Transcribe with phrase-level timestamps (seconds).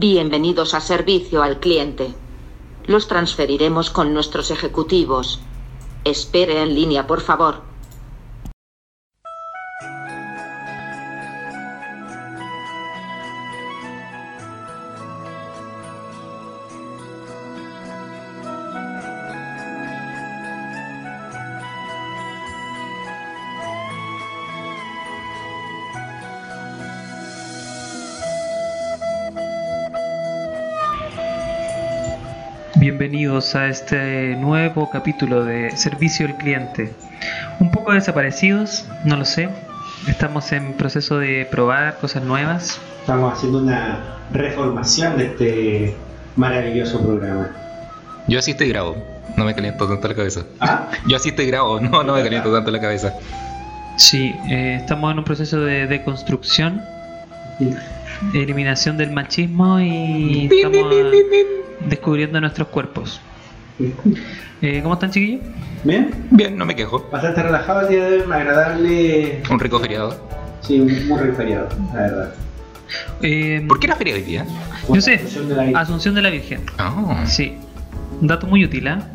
[0.00, 2.14] Bienvenidos a servicio al cliente.
[2.86, 5.40] Los transferiremos con nuestros ejecutivos.
[6.04, 7.62] Espere en línea, por favor.
[33.38, 36.92] Bienvenidos a este nuevo capítulo de Servicio al Cliente.
[37.60, 39.48] Un poco desaparecidos, no lo sé.
[40.08, 42.80] Estamos en proceso de probar cosas nuevas.
[42.98, 45.96] Estamos haciendo una reformación de este
[46.34, 47.50] maravilloso programa.
[48.26, 48.96] Yo así estoy grabo,
[49.36, 50.40] no me caliento tanto la cabeza.
[50.58, 50.88] ¿Ah?
[51.06, 53.14] Yo así estoy grabo, no, no me caliento tanto la cabeza.
[53.98, 56.82] Sí, eh, estamos en un proceso de deconstrucción,
[58.34, 60.92] eliminación del machismo y estamos
[61.86, 63.20] descubriendo nuestros cuerpos.
[64.60, 65.42] Eh, ¿Cómo están, chiquillos?
[65.84, 66.10] ¿Bien?
[66.30, 67.08] Bien, no me quejo.
[67.12, 69.42] Bastante relajado el día de hoy, un agradable.
[69.50, 70.28] Un rico feriado.
[70.60, 72.34] Sí, un muy rico feriado, la verdad.
[73.22, 74.46] Eh, ¿Por qué era feria hoy día?
[74.92, 76.60] Yo sé, Asunción de la- Asunción de la Virgen.
[76.78, 77.56] Ah, Sí,
[78.20, 79.06] un dato muy útil, ¿ah?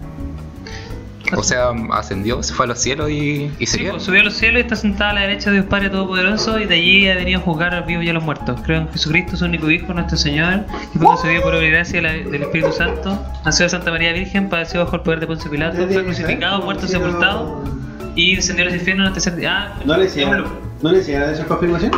[1.38, 3.92] o sea, ascendió, se fue a los cielos y, y Sí, sería.
[3.92, 6.60] pues, subió a los cielos y está sentada a la derecha de Dios Padre Todopoderoso
[6.60, 8.60] y de allí ha venido a juzgar a los vivos y a los muertos.
[8.64, 12.02] Creo en Jesucristo, su único Hijo, nuestro Señor, que fue concebido por obra y gracia
[12.02, 13.20] del Espíritu Santo.
[13.46, 16.88] Nació de Santa María Virgen, padeció bajo el poder de Poncio Pilato, fue crucificado, muerto,
[16.88, 17.64] sepultado
[18.16, 19.74] y descendió a los infiernos en el tercer día.
[19.74, 20.74] Ah, ¿No le enseñaron.
[20.84, 21.92] ¿no le enseñaron esa confirmación?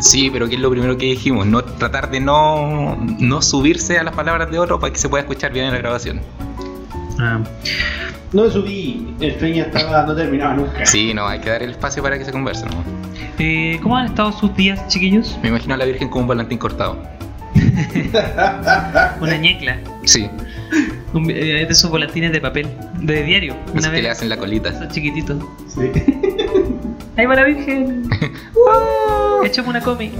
[0.00, 1.46] Sí, pero ¿qué es lo primero que dijimos?
[1.46, 5.22] No tratar de no, no subirse a las palabras de otro para que se pueda
[5.22, 6.20] escuchar bien en la grabación.
[7.18, 7.40] Ah,
[8.32, 10.84] No me subí, el tren ya estaba, no terminaba nunca.
[10.86, 12.64] Sí, no, hay que dar el espacio para que se converse.
[12.66, 12.82] ¿no?
[13.38, 15.36] eh, ¿Cómo han estado sus días, chiquillos?
[15.42, 16.98] Me imagino a la Virgen con un volantín cortado.
[19.20, 19.78] Una ñecla.
[20.04, 20.28] Sí,
[21.12, 22.66] Un- eh, de esos volantines de papel,
[23.00, 23.54] de diario.
[23.66, 24.70] eso Una que le hacen la colita.
[24.70, 25.42] Esos chiquititos.
[25.68, 25.90] Sí.
[27.16, 28.08] Ahí va la Virgen.
[29.44, 30.10] Échame una comi.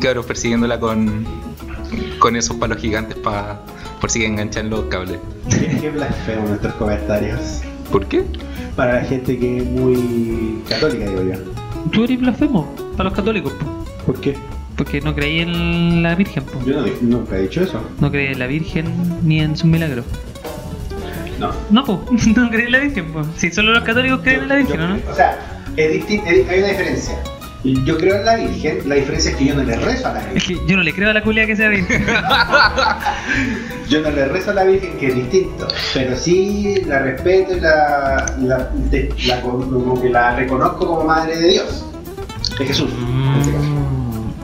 [0.00, 1.24] Cabros persiguiéndola con,
[2.20, 3.60] con esos palos gigantes para
[4.04, 5.18] por si enganchan los cables.
[5.48, 7.62] Qué, qué blasfemo nuestros comentarios.
[7.90, 8.22] ¿Por qué?
[8.76, 11.40] Para la gente que es muy católica, digo yo.
[11.90, 13.86] Tú eres blasfemo para los católicos, po.
[14.04, 14.36] ¿Por qué?
[14.76, 16.62] porque no creí en la Virgen, po.
[16.66, 17.80] Yo no, nunca he dicho eso.
[17.98, 18.84] no creí en la Virgen
[19.22, 20.04] ni en sus milagros.
[21.40, 21.52] No.
[21.70, 22.04] No, po.
[22.36, 23.22] no creí en la Virgen, po.
[23.38, 24.98] Si solo los católicos creen en la Virgen, Yo- ¿o no?
[25.10, 25.38] O sea,
[25.78, 27.14] es- hay una diferencia.
[27.64, 30.20] Yo creo en la Virgen, la diferencia es que yo no le rezo a la
[30.20, 30.58] Es Virgen.
[30.66, 32.04] que yo no le creo a la culia que sea Virgen.
[33.88, 35.68] Yo no le rezo a la Virgen, que es distinto.
[35.92, 41.36] Pero sí la respeto y la, la, de- la- como que la reconozco como madre
[41.38, 41.84] de Dios.
[42.58, 43.68] De Jesús, en este caso.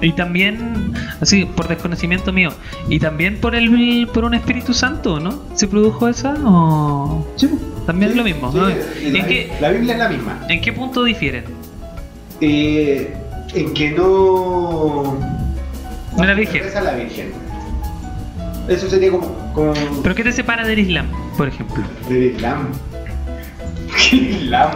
[0.03, 2.53] Y también, así, por desconocimiento mío,
[2.89, 5.43] y también por el por un Espíritu Santo, ¿no?
[5.55, 7.27] ¿Se produjo esa o...?
[7.87, 8.69] También es lo mismo, Sí, ¿no?
[8.69, 8.75] la,
[9.19, 10.47] ¿En, qué, la Biblia es la misma.
[10.49, 11.45] ¿En qué punto difieren?
[12.41, 13.15] Eh,
[13.55, 15.19] en que no.
[16.17, 16.63] No la se Virgen.
[16.65, 17.33] reza a la Virgen.
[18.69, 19.53] Eso sería como.
[19.55, 21.07] como ¿Pero qué te separa del Islam,
[21.37, 21.83] por ejemplo?
[22.09, 22.69] del Islam.
[24.11, 24.71] ¿Qué Islam?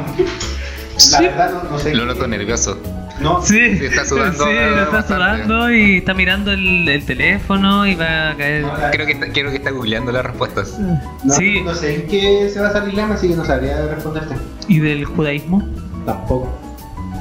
[0.95, 1.25] La Sí.
[1.25, 1.95] verdad no, no sé.
[1.95, 2.79] Lo noto nervioso.
[3.21, 5.15] No, Sí, Sí, está sudando Sí, lo está bastante.
[5.45, 8.63] sudando y está mirando el, el teléfono y va a caer.
[8.63, 10.79] no, la- Creo que está, creo que está googleando las respuestas.
[10.79, 14.35] no- sí, no sé en qué se basa el Islam, así que no sabría responderte.
[14.69, 15.63] ¿y del judaísmo?
[16.07, 16.49] Tampoco.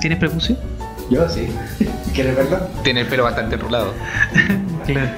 [0.04, 0.58] ¿Tienes prepucio?
[1.10, 1.48] Yo sí.
[2.14, 2.58] ¿Quieres verlo?
[2.84, 3.94] Tiene el pelo bastante enrolado.
[4.86, 5.10] Claro.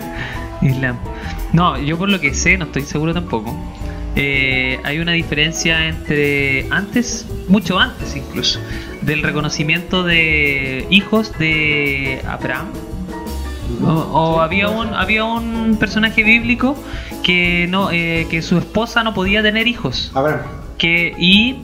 [0.61, 0.95] Islam.
[1.53, 3.51] No, yo por lo que sé, no estoy seguro tampoco.
[4.15, 8.59] eh, hay una diferencia entre antes, mucho antes incluso,
[9.01, 12.67] del reconocimiento de hijos de Abraham.
[13.83, 16.75] O, o había un había un personaje bíblico
[17.23, 20.39] que no eh, que su esposa no podía tener hijos A ver.
[20.77, 21.63] que y,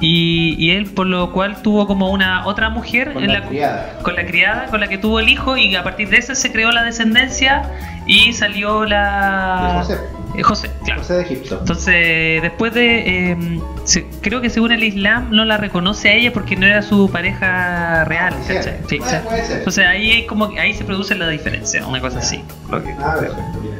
[0.00, 3.46] y y él por lo cual tuvo como una otra mujer Con en la la,
[3.48, 3.98] criada.
[4.02, 6.52] con la criada con la que tuvo el hijo y a partir de esa se
[6.52, 7.62] creó la descendencia
[8.06, 9.98] y salió la De José.
[10.36, 11.00] Eh, José, claro.
[11.00, 11.58] José de Egipto.
[11.60, 13.30] Entonces, después de.
[13.32, 13.36] eh,
[13.84, 17.10] se- creo que según el Islam no la reconoce a ella porque no era su
[17.10, 18.34] pareja real.
[18.34, 18.56] Oficial.
[18.56, 18.78] ¿cachai?
[18.88, 19.22] Sí, ser.
[19.58, 22.40] Entonces ahí hay como ahí se produce la diferencia, una cosa así.
[22.70, 23.77] Lo que- A ver, Mira,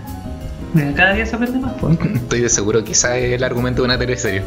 [0.97, 1.73] Cada día se aprende más.
[1.81, 1.99] pues.
[2.15, 4.43] Estoy de seguro, quizá es el argumento de una teleserie.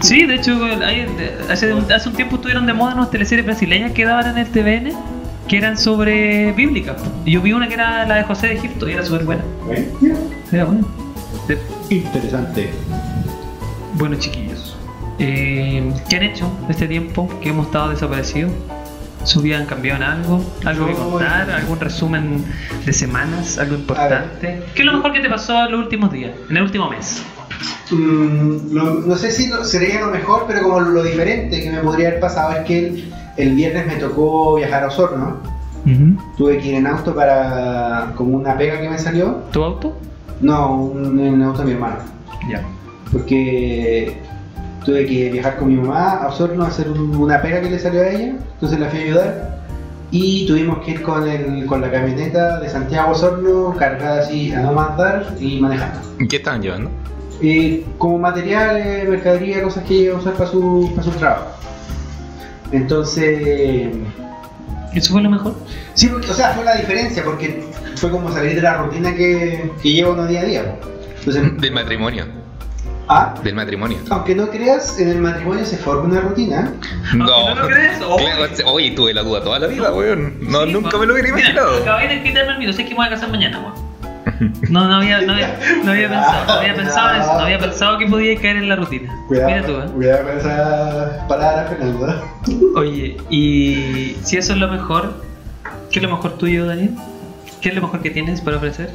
[0.00, 1.06] Sí, de hecho, hay-
[1.50, 4.46] hace, un- hace un tiempo estuvieron de moda unas teleseries brasileñas que daban en el
[4.48, 4.92] TVN
[5.48, 6.96] que eran sobre bíblicas.
[7.24, 9.42] Y Yo vi una que era la de José de Egipto y era súper buena.
[10.52, 10.82] Era buena.
[11.48, 11.58] De-
[11.94, 12.70] Interesante.
[13.94, 14.76] Bueno, chiquillos,
[15.18, 18.52] eh, ¿qué han hecho este tiempo que hemos estado desaparecidos?
[19.24, 20.44] ¿Su vida han cambiado en algo?
[20.64, 21.50] ¿Algo que contar?
[21.50, 22.44] ¿Algún resumen
[22.84, 23.58] de semanas?
[23.58, 24.62] ¿Algo importante?
[24.74, 26.32] ¿Qué es lo mejor que te pasó en los últimos días?
[26.50, 27.22] En el último mes.
[27.90, 31.78] Mm, lo- no sé si lo- sería lo mejor, pero como lo diferente que me
[31.80, 35.36] podría haber pasado es que el, el viernes me tocó viajar a Osorno.
[36.38, 39.42] Tuve que ir en auto para como una pega que me salió.
[39.52, 39.94] ¿Tu auto?
[40.40, 41.96] No, un, en auto de mi hermano.
[42.48, 42.62] Ya.
[43.12, 44.18] Porque
[44.84, 47.78] tuve que viajar con mi mamá a Osorno a hacer un- una pega que le
[47.78, 48.34] salió a ella.
[48.54, 49.54] Entonces la fui a ayudar.
[50.10, 54.52] Y tuvimos que ir con, el, con la camioneta de Santiago a Osorno, cargada así
[54.52, 56.00] a no más dar y manejando.
[56.28, 56.90] ¿Qué estaban llevando?
[57.42, 61.46] Eh, como materiales, mercadería, cosas que iba a usar para su, para su trabajo.
[62.72, 63.88] Entonces,
[64.94, 65.54] ¿Eso fue lo mejor?
[65.94, 67.64] sí, porque- o sea, fue la diferencia porque
[67.96, 70.76] fue como salir de la rutina que, que llevo uno día a día.
[71.18, 72.24] Entonces, Del matrimonio.
[73.08, 73.98] Ah, Del matrimonio.
[74.10, 76.72] aunque no creas, en el matrimonio se forma una rutina.
[77.14, 78.24] no lo crees, oye.
[78.24, 80.36] Claro, oye, tuve la duda toda la vida, weón.
[80.40, 81.82] No, Sí, nunca me lo hubiera imaginado.
[81.82, 83.94] acabé de quitarme el miedo, sé que me voy a casar mañana, weón.
[84.70, 87.58] No, no había, no había, no había pensado, no había pensado en eso, no había
[87.58, 89.14] pensado que podía caer en la rutina.
[89.30, 89.84] Mira tú, ¿eh?
[89.94, 92.24] cuidado con esas palabras, Fernando.
[92.74, 95.14] Oye, y si eso es lo mejor,
[95.90, 96.90] ¿qué es lo mejor tuyo, Daniel?
[97.60, 98.90] ¿Qué es lo mejor que tienes para ofrecer?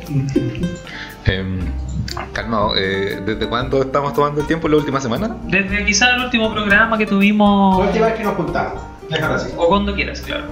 [1.26, 1.60] Em,
[2.34, 4.68] calmado, eh, ¿desde cuándo estamos tomando el tiempo?
[4.68, 5.36] ¿La última semana?
[5.44, 8.82] Desde quizá el último programa que La tuvimos, última vez que nos juntamos.
[9.10, 9.50] Déjalo así.
[9.58, 10.44] o cuando quieras, claro.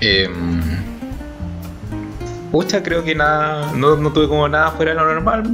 [0.00, 0.60] Em,
[2.50, 5.44] pucha, creo que nada, no, no tuve como nada fuera de lo normal.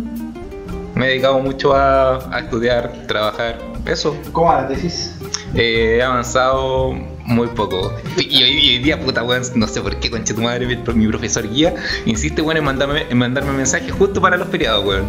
[0.95, 4.17] Me he dedicado mucho a, a estudiar, trabajar, eso.
[4.33, 5.17] ¿Cómo va la tesis?
[5.55, 6.95] Eh, he avanzado
[7.31, 7.93] muy poco.
[8.19, 10.77] Y hoy, y hoy día, puta weón, no sé por qué, concha tu madre, mi,
[10.95, 11.75] mi profesor guía
[12.07, 15.07] insiste, weón, en mandarme, en mandarme mensajes justo para los feriados, weón.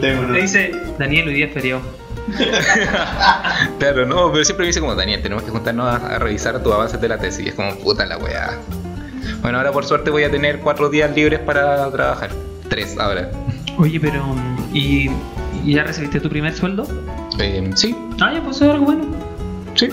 [0.32, 1.80] Le dice, Daniel, hoy día es feriado.
[3.78, 6.72] Claro, no, pero siempre me dice como, Daniel, tenemos que juntarnos a, a revisar tus
[6.72, 7.46] avances de la tesis.
[7.46, 8.58] Y es como, puta la weá.
[9.40, 12.30] Bueno, ahora por suerte voy a tener cuatro días libres para trabajar.
[12.68, 13.30] Tres ahora.
[13.78, 14.22] Oye, pero,
[14.72, 15.10] ¿y,
[15.64, 16.86] y ya recibiste tu primer sueldo?
[17.40, 19.04] Eh, sí, Ah, ya, pues es algo bueno.
[19.74, 19.88] sí.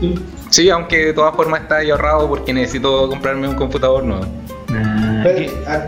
[0.00, 0.14] Sí.
[0.52, 4.26] Sí, aunque de todas formas está ahí ahorrado porque necesito comprarme un computador nuevo.
[4.70, 5.80] Ah, Pero, ah,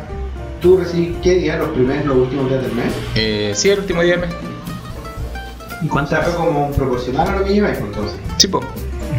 [0.63, 1.59] ¿Tú recibís qué día?
[1.59, 2.87] ¿Los primeros, los últimos días del mes?
[3.15, 4.31] Eh, sí, el último día del mes.
[5.83, 6.17] ¿Y cuánto?
[6.17, 8.19] fue como proporcional a lo que lleváis, pues, entonces.
[8.39, 8.63] Sí, po.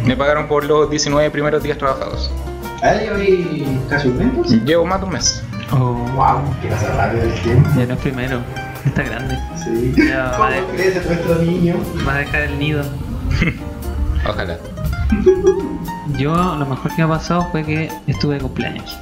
[0.04, 2.28] Me pagaron por los 19 primeros días trabajados.
[2.82, 4.28] ¿A ella hoy casi un mes?
[4.34, 4.50] pues?
[4.64, 5.44] Llevo más de un mes.
[5.70, 7.70] Oh, Wow, que pasa rápido el tiempo.
[7.78, 8.40] ya no es primero,
[8.84, 9.38] está grande.
[9.62, 9.94] Sí.
[9.96, 11.76] Ya, ¿Cómo crece nuestro niño?
[12.06, 12.82] Va a dejar el nido.
[14.28, 14.58] Ojalá.
[16.18, 18.98] Yo lo mejor que me ha pasado fue que estuve de cumpleaños.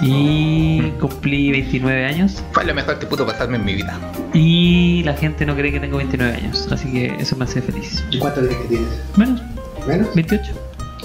[0.00, 2.42] Y cumplí 29 años.
[2.52, 3.98] Fue lo mejor que pudo pasarme en mi vida.
[4.32, 6.68] Y la gente no cree que tengo 29 años.
[6.70, 8.02] Así que eso me hace feliz.
[8.10, 8.88] ¿Y cuánto crees que tienes?
[9.16, 9.42] Menos,
[9.86, 10.14] ¿Menos?
[10.14, 10.54] 28.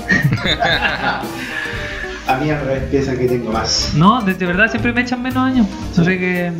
[2.28, 3.94] A mí al revés piensan que tengo más.
[3.96, 5.68] No, de, de verdad siempre me echan menos años.
[5.92, 6.52] Así que.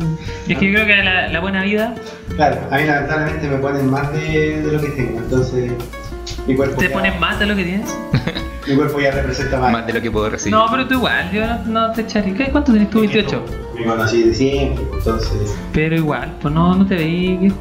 [0.46, 1.94] Es que yo creo que la, la buena vida
[2.34, 5.72] Claro, a mí lamentablemente me ponen más de, de lo que tengo, entonces
[6.46, 7.96] mi cuerpo, te ya, ponen más de lo que tienes.
[8.66, 9.72] mi cuerpo ya representa más.
[9.72, 10.54] Más de lo que puedo recibir.
[10.54, 12.32] No, pero tú igual, yo no, no te echaré.
[12.34, 13.00] ¿Qué- ¿Cuánto tenés tú?
[13.00, 13.44] 28.
[13.76, 15.54] Me conocí de siempre, entonces.
[15.72, 17.58] Pero igual, pues no, no te veí, viejo.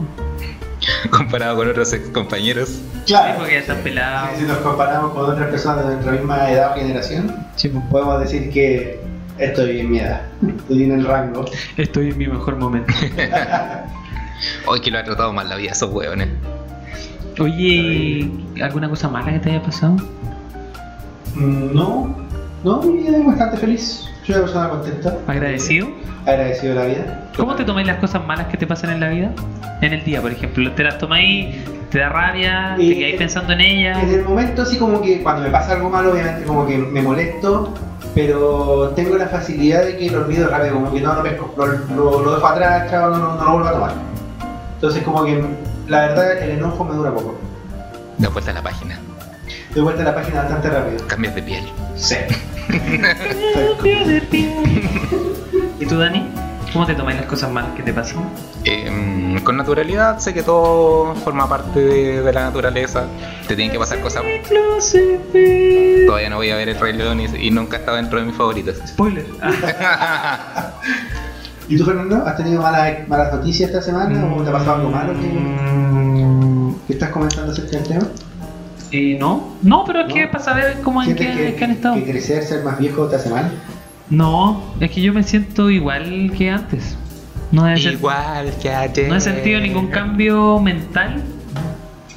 [1.10, 2.70] Comparado con otros ex compañeros.
[2.70, 4.28] Sí, Claro, porque ya estás pelado.
[4.36, 7.84] si, si nos comparamos con otras personas de nuestra misma edad o generación, Sí, pues.
[7.92, 9.00] podemos decir que
[9.38, 10.22] estoy en mi edad,
[10.58, 11.46] estoy en el rango.
[11.78, 12.92] Estoy en mi mejor momento.
[14.68, 16.28] Hoy que lo ha tratado mal la vida esos hueones.
[17.40, 18.30] Oye,
[18.62, 19.98] ¿alguna cosa mala que te haya pasado?
[21.36, 22.16] Mm, No,
[22.64, 24.06] no, mi vida es bastante feliz.
[24.26, 25.88] Soy una persona contenta, ¿Agradecido?
[26.26, 27.30] agradecido de la vida.
[27.38, 29.32] ¿Cómo te tomáis las cosas malas que te pasan en la vida?
[29.82, 30.72] En el día, por ejemplo.
[30.72, 31.58] ¿Te las tomáis,
[31.92, 34.02] te da rabia, Y- te quedáis pensando en ellas?
[34.02, 37.02] En el momento así como que cuando me pasa algo malo, obviamente como que me
[37.02, 37.74] molesto,
[38.16, 41.66] pero tengo la facilidad de que lo olvido rápido, como que no lo pesco, lo,
[41.96, 43.92] lo- lo dejo atrás, chao, no, no, no lo vuelvo a tomar.
[44.76, 45.44] Entonces como que
[45.88, 47.38] la verdad el enojo me dura poco.
[48.18, 49.00] Da vuelta a la página.
[49.74, 51.08] Doy vuelta a la página bastante rápido.
[51.08, 51.64] Cambias de piel.
[51.96, 52.16] Sí.
[55.80, 56.28] ¿Y tú, Dani?
[56.72, 58.24] ¿Cómo te tomáis las cosas malas que te pasan?
[58.64, 63.06] Em, con naturalidad, sé que todo forma parte de, de la naturaleza.
[63.48, 64.24] Te tienen que pasar cosas.
[66.06, 68.36] Todavía no voy a ver el Rey León y, y nunca está dentro de mis
[68.36, 68.78] favoritos.
[68.88, 69.26] Spoiler.
[71.68, 72.24] ¿Y tú, Fernando?
[72.26, 75.58] ¿Has tenido malas, malas noticias esta semana o te ha pasado algo malo que, Mm,
[75.58, 75.64] que
[76.94, 78.08] estás comentando acerca del tema?
[78.92, 80.32] eh, no, no, pero es que ¿No?
[80.32, 81.96] para saber cómo en ¿Sientes qué, que, qué han estado.
[81.96, 83.52] que crecer, ser más viejo te hace mal?
[84.10, 86.96] No, es que yo me siento igual que antes.
[87.52, 89.08] No he, Igual que ayer.
[89.10, 91.24] no he sentido ningún cambio mental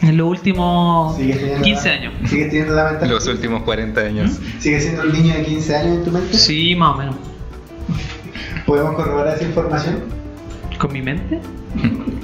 [0.00, 2.12] En los últimos ¿Sigues teniendo 15 la- años.
[2.28, 3.14] ¿Sigues teniendo la mentalidad?
[3.16, 4.30] Los últimos 40 años.
[4.58, 6.36] ¿Sigues siendo un niño de 15 años en tu mente?
[6.36, 7.14] Sí, más o menos.
[8.66, 9.96] ¿Podemos corroborar esa información?
[10.78, 11.40] ¿Con mi mente?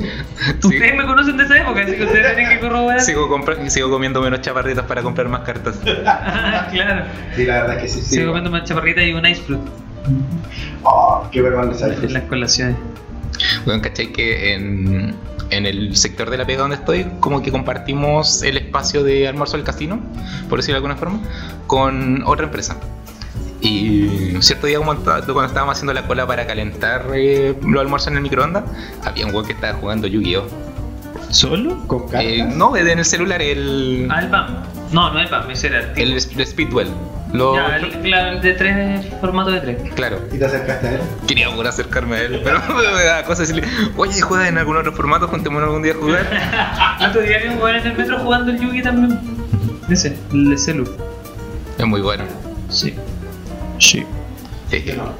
[0.60, 0.68] Sí.
[0.68, 3.00] Ustedes me conocen de esa época, así que ustedes tienen que corroborar.
[3.00, 3.28] Sigo,
[3.68, 5.78] sigo comiendo menos chaparritas para comprar más cartas.
[6.06, 7.04] Ah, claro.
[7.34, 8.00] Sí, la verdad es que sí.
[8.00, 8.14] sí.
[8.16, 9.60] Sigo comiendo más chaparrita y un ice fruit
[10.82, 12.76] Oh, qué vergüenza esa en las colaciones.
[13.64, 14.12] Bueno, ¿cachai?
[14.12, 15.14] Que en,
[15.50, 19.56] en el sector de la pega donde estoy, como que compartimos el espacio de almuerzo
[19.56, 20.00] del casino,
[20.48, 21.20] por decirlo de alguna forma,
[21.66, 22.76] con otra empresa.
[23.64, 28.22] Y cierto día, cuando estábamos haciendo la cola para calentar eh, los almuerzos en el
[28.22, 28.64] microondas,
[29.04, 30.46] había un weón que estaba jugando Yu-Gi-Oh!
[31.30, 31.86] ¿Solo?
[31.86, 32.22] ¿Con cartas?
[32.24, 34.46] Eh, no, en el celular, el, Ah, el BAM.
[34.92, 36.00] No, no el BAM, ese era el tipo.
[36.06, 36.88] el, el Speedwell.
[37.32, 39.92] Lo- Ya, el, claro, el de tres, formato de tres.
[39.94, 40.20] Claro.
[40.32, 41.00] ¿Y te acercaste a él?
[41.26, 42.60] Quería poder acercarme a él, pero
[42.96, 43.64] me da cosa decirle,
[43.96, 45.26] oye, ¿juegas en algún otro formato?
[45.26, 46.98] Juntémonos algún día a jugar.
[47.08, 49.18] Otro día vi un weón en el metro jugando el Yugi también.
[49.88, 50.88] Ese, el de celu.
[51.78, 52.22] Es muy bueno.
[52.68, 52.94] Sí.
[53.78, 54.04] Sí.
[54.86, 55.12] Yo no.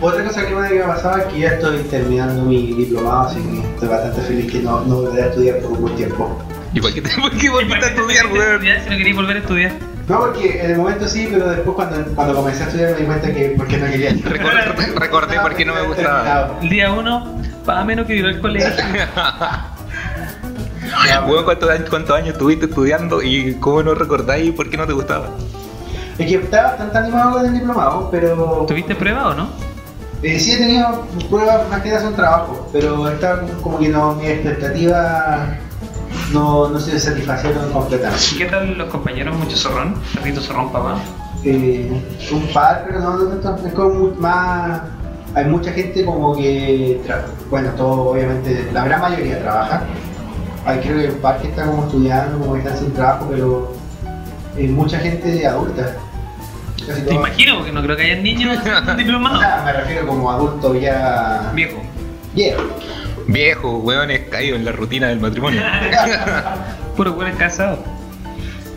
[0.00, 3.60] Otra cosa que me ha pasado es que ya estoy terminando mi diplomado, así que
[3.60, 6.38] estoy bastante feliz que no, no volveré a estudiar por un buen tiempo.
[6.74, 8.60] ¿Y por qué, te, por qué volviste a estudiar, weón?
[8.62, 9.72] si no querías volver a estudiar?
[10.08, 13.04] No, porque en el momento sí, pero después cuando, cuando comencé a estudiar me di
[13.06, 14.10] cuenta que porque no quería.
[14.24, 16.58] Recordé, recordé por qué no me gustaba.
[16.62, 18.68] El día uno, paga menos que ir al colegio.
[21.26, 24.92] Weón, ¿cuántos, años- ¿cuántos años estuviste estudiando y cómo no recordáis por qué no te
[24.92, 25.30] gustaba?
[26.18, 29.48] Es que estaba bastante animado con el diplomado, pero ¿Tuviste prueba o no?
[30.22, 34.28] eh, sí he tenido pruebas más que son trabajos, pero estaba como- que no, mis
[34.28, 35.40] expectativas
[36.32, 38.24] no, no se satisfacieron completamente.
[38.34, 39.36] ¿Y qué tal los compañeros?
[39.36, 39.94] ¿Mucho zorrón?
[40.14, 40.96] ¿Perrito zorrón, papá?
[41.44, 41.90] Eh,
[42.32, 44.80] un par, pero no, no tanto, es como más.
[45.34, 46.98] Hay mucha gente como que,
[47.50, 49.82] bueno, todo obviamente, la gran mayoría trabaja.
[50.64, 53.72] Hay creo que un par que están como estudiando, como que están sin trabajo, pero
[54.56, 55.94] eh, mucha gente adulta.
[56.86, 58.58] Te imagino, porque no creo que haya niños
[58.96, 59.42] diplomados.
[59.64, 61.82] Me refiero como adulto ya Viejo.
[62.34, 62.62] viejo.
[63.28, 65.60] Viejo, weón, es caído en la rutina del matrimonio.
[66.96, 67.78] Puro weón casado.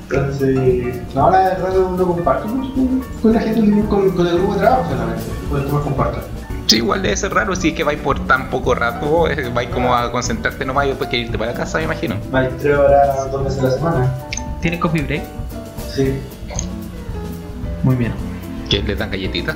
[0.10, 4.54] Entonces, no, la verdad no, no comparto con, con la gente, con, con el grupo
[4.56, 6.20] de trabajo solamente, con el que más comparto.
[6.66, 9.94] Sí, igual debe ser raro si es que vais por tan poco rato, vais como
[9.96, 12.16] a concentrarte nomás y después que irte para la casa, me imagino.
[12.32, 14.14] Vale, tres horas, dos veces a la semana.
[14.62, 15.24] ¿Tiene coffee break?
[15.94, 16.20] Sí.
[17.84, 18.14] Muy bien.
[18.70, 19.56] Que les dan galletitas.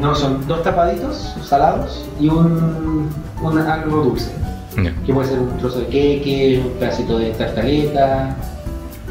[0.00, 3.08] No, son dos tapaditos salados y un,
[3.42, 4.30] un algo dulce.
[5.06, 8.36] Que puede ser un trozo de queque, un pedacito de tartaleta,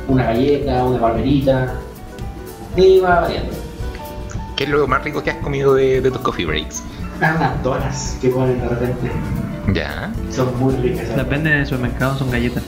[0.08, 1.74] una galleta, una palmerita.
[2.78, 3.52] Y va variando.
[4.56, 6.84] ¿Qué es lo más rico que has comido de, de tus coffee breaks?
[7.22, 9.12] Ah, unas donas que ponen de repente.
[9.74, 10.12] Ya.
[10.30, 11.08] Son muy ricas.
[11.18, 12.64] Las venden en el supermercado, son galletas.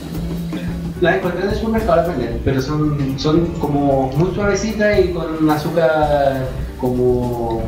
[1.00, 5.48] Las encontré en el supermercado, las venden, pero son, son como muy suavecitas y con
[5.48, 6.46] azúcar
[6.80, 7.62] como...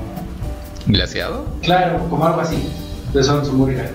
[0.86, 1.44] ¿Glaseado?
[1.62, 2.68] Claro, como algo así.
[3.12, 3.90] Pero son, son muy ricas.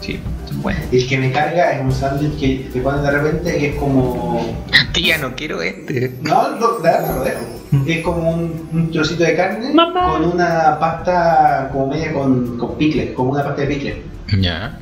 [0.00, 0.82] Sí, son buenas.
[0.90, 4.40] El que me carga es un sándwich que te ponen de repente que es como...
[4.92, 6.12] Tía, no quiero este.
[6.22, 7.40] No, lo, la verdad lo dejo.
[7.86, 10.12] Es como un, un trocito de carne Mamá.
[10.12, 14.02] con una pasta como media con, con picle, como una pasta de picle.
[14.40, 14.78] Ya.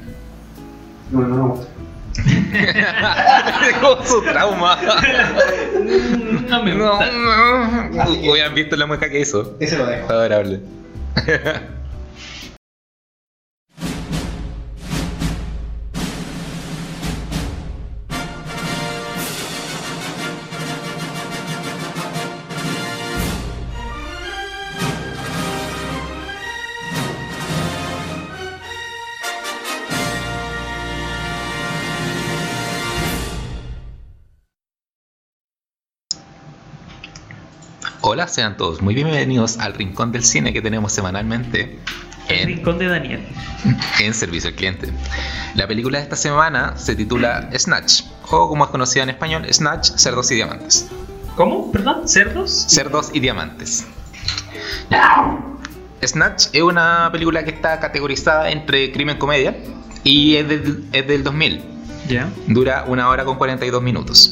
[1.11, 1.67] No, no me gusta.
[3.67, 4.79] Dejó su trauma.
[6.49, 7.11] No me No, gusta.
[7.13, 7.91] no.
[8.21, 9.57] Que- Hubieran visto la mueca que hizo.
[9.61, 10.11] Ese lo dejo.
[10.13, 10.61] Adorable.
[38.15, 41.79] Hola, sean todos muy bienvenidos al rincón del cine que tenemos semanalmente
[42.29, 43.27] El en, rincón de Daniel.
[44.01, 44.93] en servicio al cliente.
[45.55, 49.93] La película de esta semana se titula Snatch, o como es conocida en español, Snatch,
[49.97, 50.91] Cerdos y Diamantes.
[51.37, 51.73] ¿Cómo?
[51.73, 52.07] ¿Perdón?
[52.07, 52.67] ¿Cerdos?
[52.69, 53.87] Cerdos y Diamantes.
[56.05, 59.57] Snatch es una película que está categorizada entre crimen comedia
[60.05, 61.63] y es del, es del 2000.
[62.09, 62.29] Ya.
[62.47, 64.32] Dura una hora con 42 minutos.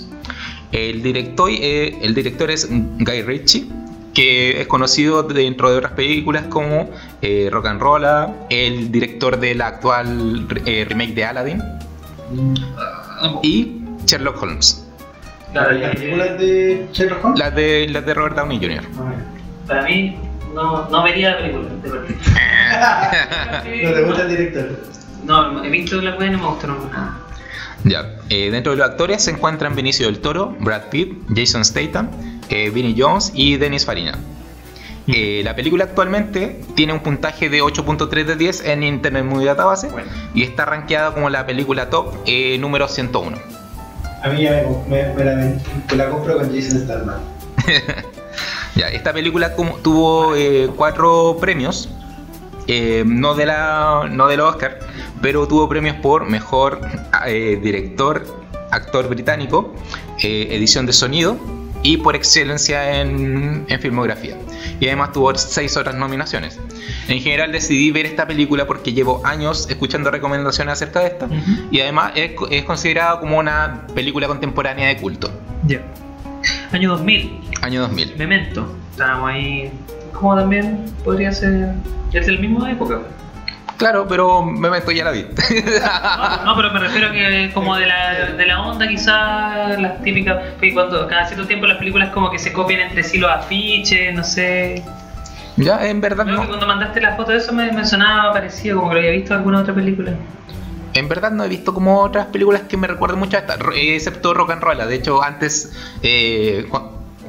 [0.73, 3.67] El director, eh, el director es Guy Ritchie,
[4.15, 6.91] que es conocido dentro de otras películas como
[7.23, 8.05] eh, Rock and Roll,
[8.51, 11.63] el director de la actual eh, remake de Aladdin
[13.43, 14.87] y Sherlock Holmes,
[15.53, 17.39] Claro, ¿Las películas de Sherlock Holmes?
[17.41, 18.85] las de, las de Robert Downey Jr.
[19.67, 20.17] Para mí,
[20.55, 21.69] no, no vería la película.
[21.83, 23.65] de verdad.
[23.85, 24.81] ¿No te gusta el director?
[25.25, 27.19] No, he visto la wea y no me gustaron nada.
[27.85, 32.11] Ya, eh, dentro de los actores se encuentran Benicio del Toro, Brad Pitt, Jason Statham,
[32.51, 34.19] eh, Vinnie Jones y Dennis Farina.
[35.07, 39.89] Eh, la película actualmente tiene un puntaje de 8.3 de 10 en Internet Movie Database
[39.89, 40.09] Bueno.
[40.35, 43.39] y está rankeada como la película top eh, número 101.
[44.23, 44.51] A mí ya
[44.89, 47.15] me, me- me la, me la compro con Jason Statham.
[48.77, 51.89] Ya, esta película tuvo eh, cuatro premios,
[53.05, 54.79] no de la no del Oscar,
[55.21, 56.81] pero tuvo premios por mejor
[57.27, 58.25] eh, director,
[58.71, 59.75] actor británico,
[60.23, 61.39] eh, edición de sonido
[61.83, 64.37] y por excelencia en, en filmografía.
[64.81, 66.59] Y además tuvo seis otras nominaciones.
[67.09, 71.37] En general decidí ver esta película porque llevo años escuchando recomendaciones acerca de esta Ujú.
[71.71, 75.31] y además es, es considerada como una película contemporánea de culto.
[75.67, 75.81] Ya.
[76.73, 78.17] Año 2000, Año 2000.
[78.17, 78.67] Memento.
[78.93, 79.71] Estábamos ahí.
[80.13, 81.75] Como también podría ser.
[82.13, 83.01] Es del mismo época.
[83.81, 85.23] Claro, pero Memento ya la vi.
[85.25, 90.03] No, no, pero me refiero a que como de la, de la onda quizás las
[90.03, 90.37] típicas,
[90.75, 94.23] cuando cada cierto tiempo las películas como que se copian entre sí los afiches, no
[94.23, 94.85] sé.
[95.57, 98.77] ya, en verdad Creo que cuando mandaste la foto de eso me, me sonaba parecido,
[98.77, 100.13] como que lo había visto en alguna otra película.
[100.93, 104.35] En verdad no he visto como otras películas que me recuerden mucho a esta, excepto
[104.35, 104.77] Rock and Roll.
[104.87, 105.73] De hecho, antes
[106.03, 106.69] eh,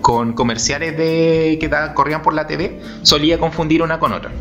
[0.01, 4.31] con comerciales de que da- corrían por la TV, solía confundir una con otra.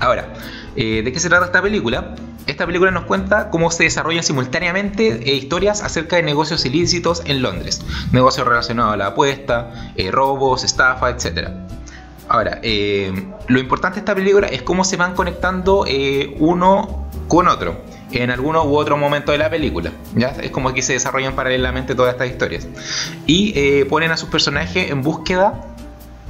[0.00, 0.32] Ahora,
[0.76, 2.14] eh, ¿de qué se trata esta película?
[2.46, 7.42] Esta película nos cuenta cómo se desarrollan simultáneamente eh, historias acerca de negocios ilícitos en
[7.42, 7.82] Londres.
[8.10, 11.50] Negocios relacionados a la apuesta, eh, robos, estafa, etc.
[12.28, 15.84] Ahora, lo importante de esta película es cómo se van conectando
[16.38, 19.90] uno con otro en alguno u otro momento de la película.
[20.14, 20.28] ¿ya?
[20.40, 22.68] Es como que se desarrollan paralelamente todas estas historias.
[23.26, 25.70] Y ponen a sus personajes en búsqueda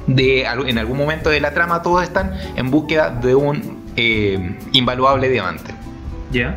[0.07, 4.57] de al- en algún momento de la trama todos están en búsqueda de un eh,
[4.71, 5.71] invaluable diamante.
[6.31, 6.55] Ya.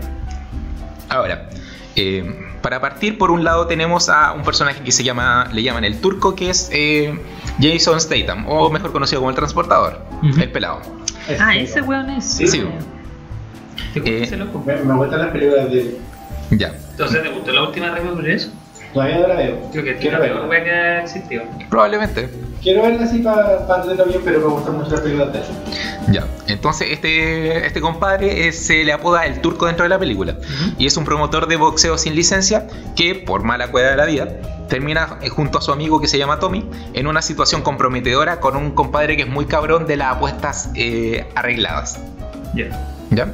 [1.09, 1.49] Ahora,
[1.97, 5.85] eh, para partir por un lado tenemos a un personaje que se llama, le llaman
[5.85, 7.19] el turco, que es eh,
[7.61, 10.01] Jason Statham, o mejor conocido como el transportador,
[10.41, 10.81] el pelado.
[11.41, 12.25] Ah, ese weón es.
[12.25, 12.65] Sí, sí.
[13.93, 14.63] ¿Te gusta Eh, ese loco?
[14.65, 15.97] Me, me gustan las películas de.
[16.51, 16.73] Ya.
[16.93, 18.51] Entonces, ¿te gustó la última review por eso?
[18.93, 19.69] Todavía no la veo.
[19.73, 21.43] Creo que Quiero la wea que ha existido.
[21.69, 22.29] Probablemente.
[22.65, 25.43] Quiero verla así para pa entenderlo bien, pero me gustan mucho las películas de.
[26.11, 26.27] Ya.
[26.47, 30.39] Entonces, este, este compadre eh, se le apoda el turco dentro de la película.
[30.79, 34.29] Y es un promotor de boxeo sin licencia que, por mala cueva de la vida,
[34.71, 38.57] termina eh, junto a su amigo que se llama Tommy en una situación comprometedora con
[38.57, 42.01] un compadre que es muy cabrón de las apuestas eh, arregladas.
[42.55, 42.71] Ya.
[43.11, 43.29] ¿Ya?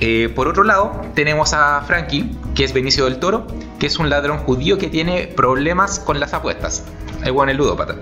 [0.00, 3.46] Eh, por otro lado, tenemos a Frankie, que es Benicio del Toro,
[3.78, 6.82] que es un ladrón judío que tiene problemas con las apuestas.
[7.24, 7.96] El bueno es ludópata.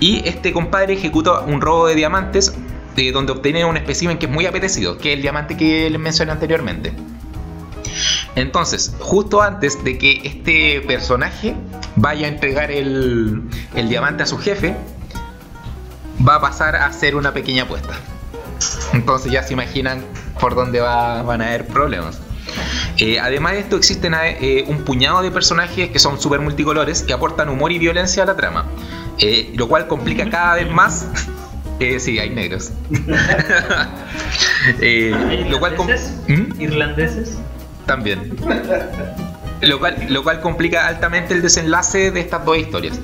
[0.00, 2.54] Y este compadre ejecuta un robo de diamantes
[2.96, 6.00] eh, donde obtiene un espécimen que es muy apetecido, que es el diamante que les
[6.00, 6.92] mencioné anteriormente.
[8.34, 11.54] Entonces, justo antes de que este personaje
[11.96, 13.42] vaya a entregar el,
[13.74, 14.76] diamante a su jefe,
[16.26, 17.94] va a pasar a hacer una pequeña apuesta.
[18.92, 20.04] Entonces ya se imaginan
[20.40, 22.20] por dónde va- van a haber problemas.
[22.98, 27.12] Eh, además de esto existen eh, un puñado de personajes que son súper multicolores que
[27.12, 28.66] aportan humor y violencia a la trama,
[29.18, 31.06] eh, lo cual complica cada vez más...
[31.80, 32.72] Eh, sí, hay negros.
[34.80, 35.76] Eh, ¿Hay lo cual?
[36.26, 36.60] ¿Mm?
[36.60, 37.38] Irlandeses.
[37.86, 38.36] También.
[39.60, 42.98] Lo cual, lo cual complica altamente el desenlace de estas dos historias.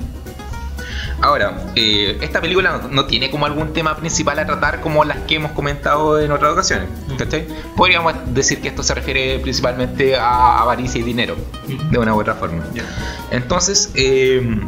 [1.21, 5.17] Ahora, eh, esta película no, no tiene como algún tema principal a tratar como las
[5.19, 6.87] que hemos comentado en otras ocasiones.
[7.17, 7.47] ¿cachai?
[7.75, 11.35] Podríamos decir que esto se refiere principalmente a avaricia y dinero,
[11.89, 12.63] de una u otra forma.
[13.31, 14.59] Entonces, eh,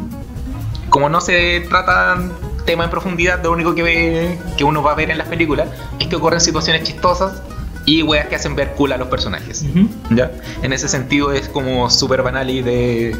[0.88, 2.32] como no se tratan
[2.64, 5.68] temas en profundidad, lo único que, ve- que uno va a ver en las películas
[6.00, 7.42] es que ocurren situaciones chistosas
[7.84, 9.62] y weas que hacen ver cool a los personajes.
[9.70, 9.88] Ujú.
[10.14, 10.30] ¿Ya?
[10.62, 13.16] En ese sentido es como súper banal y de,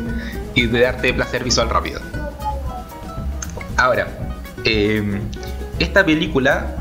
[0.55, 2.01] y de darte placer visual rápido.
[3.79, 4.09] Ahora,
[4.65, 5.21] eh,
[5.79, 6.77] esta película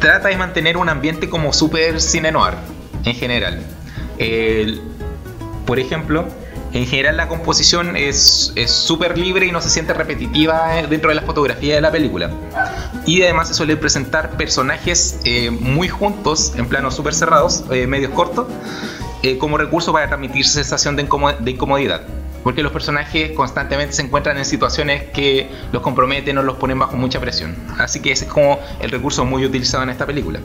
[0.00, 2.54] trata de mantener un ambiente como súper cine noir
[3.04, 3.60] en general.
[5.66, 6.26] Por ejemplo,
[6.72, 11.16] en general la composición es súper libre y no se siente repetitiva eh, dentro de
[11.16, 12.30] la fotografía de la película.
[13.04, 18.12] Y además se suele presentar personajes eh, muy juntos, en planos súper cerrados, eh, medios
[18.12, 18.46] cortos,
[19.22, 21.06] eh, como recurso para transmitir sensación de,
[21.40, 22.02] de incomodidad.
[22.42, 26.96] Porque los personajes constantemente se encuentran en situaciones que los comprometen o los ponen bajo
[26.96, 27.56] mucha presión.
[27.78, 30.40] Así que ese es como el recurso muy utilizado en esta película.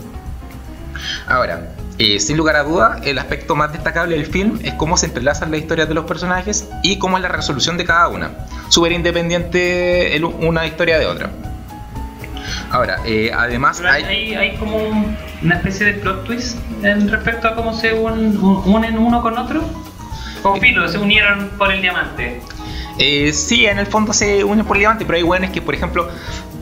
[1.27, 5.07] Ahora, eh, sin lugar a duda, el aspecto más destacable del film es cómo se
[5.07, 8.31] entrelazan las historias de los personajes y cómo es la resolución de cada una.
[8.69, 11.31] Súper independiente una historia de otra.
[12.69, 14.03] Ahora, eh, además hay...
[14.03, 18.37] hay, hay como un- una especie de plot twist en respecto a cómo se un-
[18.37, 19.63] un- unen uno con otro.
[20.43, 22.41] O filo, se unieron por el diamante.
[22.99, 25.75] Eh, sí, en el fondo se unen por el diamante, pero hay weones que, por
[25.75, 26.09] ejemplo,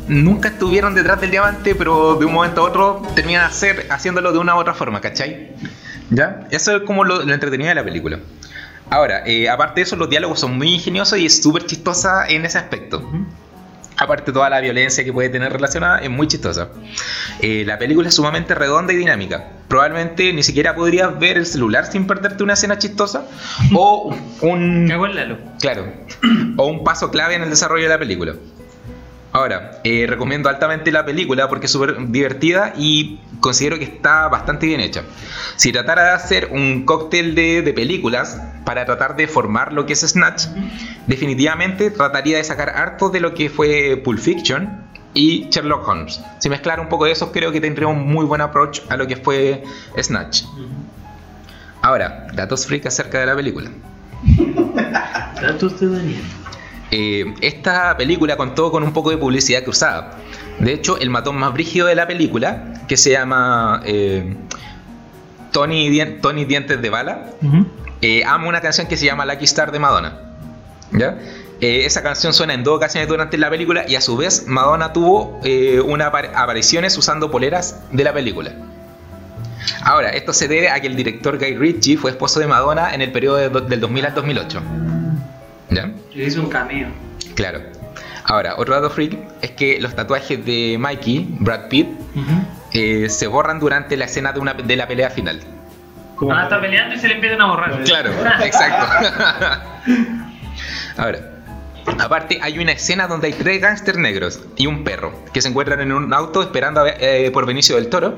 [0.07, 4.39] nunca estuvieron detrás del diamante, pero de un momento a otro terminan hacer, haciéndolo de
[4.39, 5.51] una u otra forma, ¿cachai?
[6.09, 6.47] ¿Ya?
[6.51, 8.19] Eso es como lo, lo entretenido de la película.
[8.89, 12.45] Ahora, eh, aparte de eso, los diálogos son muy ingeniosos y es súper chistosa en
[12.45, 13.09] ese aspecto.
[13.97, 16.69] Aparte toda la violencia que puede tener relacionada, es muy chistosa.
[17.41, 19.51] Eh, la película es sumamente redonda y dinámica.
[19.67, 23.27] Probablemente ni siquiera podrías ver el celular sin perderte una escena chistosa
[23.73, 24.87] o un...
[24.87, 25.37] Lalo.
[25.59, 25.91] Claro.
[26.57, 28.35] O un paso clave en el desarrollo de la película.
[29.35, 34.65] Ahora, eh, recomiendo altamente la película porque es súper divertida y considero que está bastante
[34.65, 35.03] bien hecha.
[35.57, 39.91] Si tratara de hacer un cóctel de, de películas para tratar de formar lo que
[39.91, 40.45] es Snatch,
[41.07, 46.21] definitivamente trataría de sacar harto de lo que fue Pulp Fiction y Sherlock Holmes.
[46.39, 49.05] Si mezclara un poco de esos, creo que tendría un muy buen approach a lo
[49.05, 49.65] que fue
[50.01, 50.43] Snatch.
[51.81, 53.69] Ahora, datos freak acerca de la película.
[55.41, 56.23] Datos de Daniel.
[56.91, 60.11] Eh, esta película contó con un poco de publicidad cruzada.
[60.59, 64.35] De hecho, el matón más brígido de la película, que se llama eh,
[65.51, 67.31] Tony, Dien- Tony Dientes de Bala,
[68.01, 70.19] eh, ama una canción que se llama Lucky Star de Madonna.
[70.91, 71.17] ¿Ya?
[71.61, 75.39] Esa canción suena en dos ocasiones durante la película y a su vez Madonna tuvo
[75.85, 78.51] unas apar- apariciones usando poleras de la película.
[79.83, 83.01] Ahora, esto se debe a que el director Guy Ritchie fue esposo de Madonna en
[83.01, 84.61] el periodo de del 2000 al 2008.
[85.69, 85.91] ¿Ya?
[86.13, 86.87] Le hizo un cameo.
[87.35, 87.61] Claro.
[88.23, 91.87] Ahora, otro dato freak es que los tatuajes de Mikey, Brad Pitt,
[92.73, 95.39] eh, se borran durante la escena de, una, de la pelea final.
[96.15, 97.83] Como- Ah, está peleando y se le empiezan a borrar.
[97.83, 98.11] Claro,
[98.43, 98.85] exacto.
[100.97, 101.19] Ahora,
[101.99, 105.81] aparte hay una escena donde hay tres gángsters negros y un perro que se encuentran
[105.81, 108.17] en un auto esperando a ver- eh, por Benicio del Toro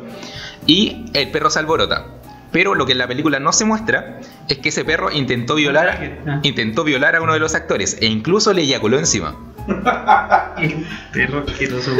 [0.65, 2.05] y el perro se alborota.
[2.51, 6.19] Pero lo que en la película no se muestra es que ese perro intentó violar,
[6.27, 6.39] Ah.
[6.43, 9.35] intentó violar a uno de los actores e incluso le eyaculó encima.
[11.11, 11.91] Perro asqueroso.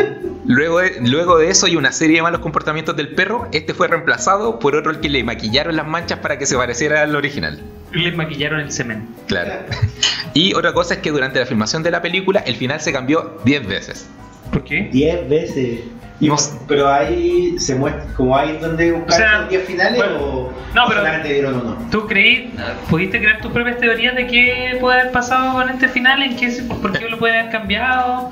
[0.45, 3.88] Luego de, luego de eso y una serie de malos comportamientos del perro, este fue
[3.89, 7.60] reemplazado por otro al que le maquillaron las manchas para que se pareciera al original.
[7.91, 9.07] Le maquillaron el semen.
[9.27, 9.51] Claro.
[10.33, 13.39] Y otra cosa es que durante la filmación de la película el final se cambió
[13.43, 14.07] 10 veces.
[14.51, 14.89] ¿Por qué?
[14.91, 15.79] 10 veces.
[16.19, 16.36] Y- No.
[16.67, 20.53] pero ahí se muestra, como hay donde buscar O sea, los 10 finales bueno, o
[20.73, 21.77] no, o pero- solamente dieron uno.
[21.91, 22.51] ¿Tú creí,
[22.89, 26.23] pudiste crear tus propias teorías de qué puede haber pasado con este final?
[26.23, 28.31] ¿En qué, se- ¿Por qué lo puede haber cambiado?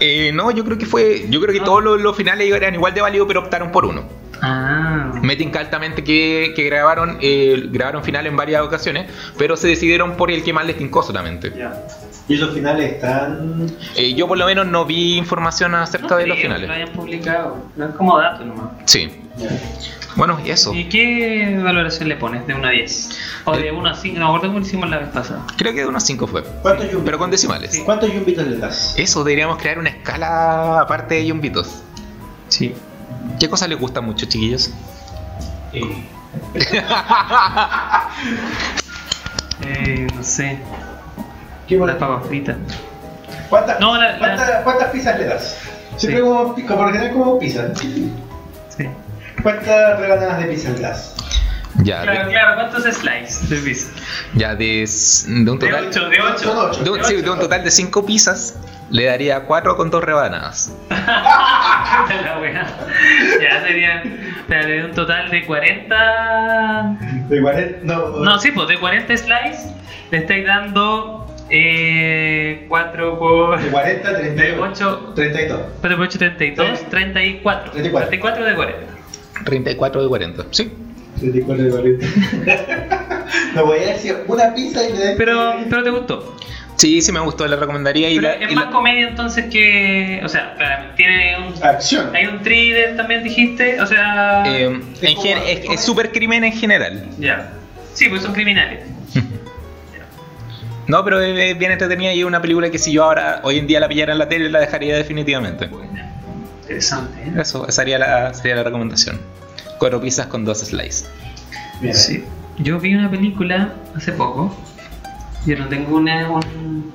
[0.00, 1.26] Eh, no, yo creo que fue.
[1.28, 1.66] Yo creo que No.
[1.66, 4.04] todos los, los finales eran igual de válidos, pero optaron por uno.
[4.40, 5.12] Ah.
[5.22, 9.06] Me tinca altamente que, que grabaron, eh, grabaron final en varias ocasiones,
[9.38, 11.52] pero se decidieron por el que más les tincó solamente.
[11.56, 11.74] Ya.
[12.32, 13.70] Y los finales están.
[13.94, 16.66] Eh, yo por lo menos no vi información acerca de los finales.
[16.66, 17.58] Lo hayan publicado.
[17.76, 18.70] No es como dato nomás.
[18.86, 19.12] Sí.
[19.36, 19.50] Ya.
[20.16, 20.72] Bueno, y eso.
[20.72, 22.46] ¿Y qué valoración le pones?
[22.46, 23.18] ¿De 1 a 10?
[23.44, 24.18] ¿O de 1 a 5?
[24.18, 25.46] No me acuerdo cómo lo hicimos la vez pasada.
[25.58, 26.42] Creo que de unos 5 fue.
[26.42, 27.04] ¿Cuántos yumbitos?
[27.04, 27.82] Pero con decimales.
[27.84, 28.94] ¿Cuántos yumbitos le das?
[28.96, 31.82] Eso, deberíamos crear una escala aparte de yumbitos.
[32.48, 32.72] Sí.
[33.38, 34.70] ¿Qué cosa les gusta mucho, chiquillos?
[35.74, 35.82] Eh,
[40.16, 40.58] no sé.
[41.78, 42.56] ¿Qué Las papas fritas.
[43.48, 45.58] ¿Cuántas, No, la- la- cuántas, cuántas pizzas le das?
[45.96, 46.26] Siempre Sí.
[46.26, 47.74] como, por lo general como pizza.
[47.74, 48.12] Sí.
[49.42, 51.14] ¿Cuántas rebanadas de pizza le das?
[51.82, 52.54] Ya, Claro, de, claro.
[52.70, 53.88] ¿Cuántos slices de pizza?
[54.34, 55.86] ya de, de un De total.
[55.88, 56.38] 8, de 8.
[56.38, 56.84] Son ocho.
[56.84, 58.56] De un, sí, de un total de 5 pizzas,
[58.90, 60.72] le daría 4 con 2 rebanadas.
[60.90, 62.66] la wea.
[63.40, 64.02] Ya sería.
[64.48, 66.96] De un total de 40.
[67.28, 67.78] De 40.
[67.84, 69.66] No, No, sí, pues de 40 slices
[70.10, 71.21] le estáis dando
[71.54, 73.60] eh, 4 por.
[73.60, 74.62] De 40 a De 38.
[74.72, 75.12] 8.
[75.14, 75.60] 32.
[75.80, 76.90] 4 por 8, 32.
[76.90, 77.72] 34.
[77.72, 77.72] 34.
[77.72, 78.80] 34 de 40.
[79.44, 80.44] 34 de 40.
[80.50, 80.72] Sí.
[81.20, 82.06] 34 de 40.
[83.54, 85.14] no voy a decir una pizza y le.
[85.16, 86.36] Pero, pero te gustó.
[86.76, 88.08] Sí, sí me gustó, la recomendaría.
[88.08, 90.20] Y la, es y más la- comedia entonces que.
[90.24, 91.62] O sea, tiene un.
[91.62, 92.14] Acción.
[92.16, 93.80] Hay un thriller también dijiste.
[93.80, 94.42] O sea.
[94.46, 97.06] eh, es súper crimen en general.
[97.18, 97.52] Ya.
[97.92, 98.84] Sí, pues son criminales.
[100.92, 103.66] No, pero es, bien entretenida y es una película que si yo ahora, hoy en
[103.66, 105.70] día la pillara en la tele, la dejaría definitivamente.
[106.60, 107.32] Interesante, ¿eh?
[107.40, 109.18] Eso, esa sería la, sería la recomendación.
[109.78, 111.08] Cuatro pizzas con dos slices.
[111.94, 112.22] Sí.
[112.58, 114.54] Yo vi una película hace poco.
[115.46, 116.92] Yo no tengo una, un,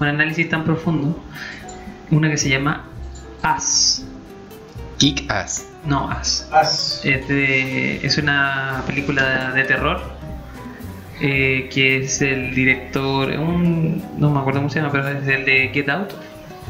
[0.00, 1.22] un análisis tan profundo.
[2.10, 2.86] Una que se llama
[3.42, 4.02] As.
[4.96, 5.66] Kick ass.
[5.84, 6.48] No, As.
[6.50, 7.02] Haz.
[7.04, 10.00] Es, de- es una película de terror.
[11.20, 13.30] Eh, que es el director.
[13.30, 16.12] Un, no me acuerdo cómo se llama, pero es el de Get Out.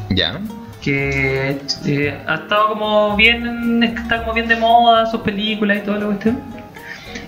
[0.09, 0.39] Ya.
[0.81, 3.83] Que eh, ha estado como bien.
[3.83, 6.39] Está como bien de moda sus películas y toda la cuestión.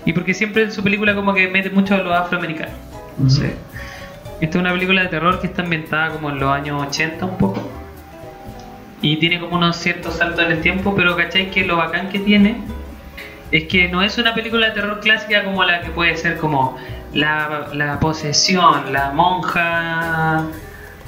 [0.04, 2.74] Y porque siempre en su película como que mete mucho a los afroamericanos.
[3.18, 3.54] No sé.
[4.40, 7.38] Esta es una película de terror que está ambientada como en los años 80 un
[7.38, 7.70] poco.
[9.00, 11.50] Y tiene como unos ciertos saltos en el tiempo, pero ¿cachai?
[11.50, 12.56] Que lo bacán que tiene
[13.50, 16.76] es que no es una película de terror clásica como la que puede ser como
[17.14, 20.42] la, la posesión, la monja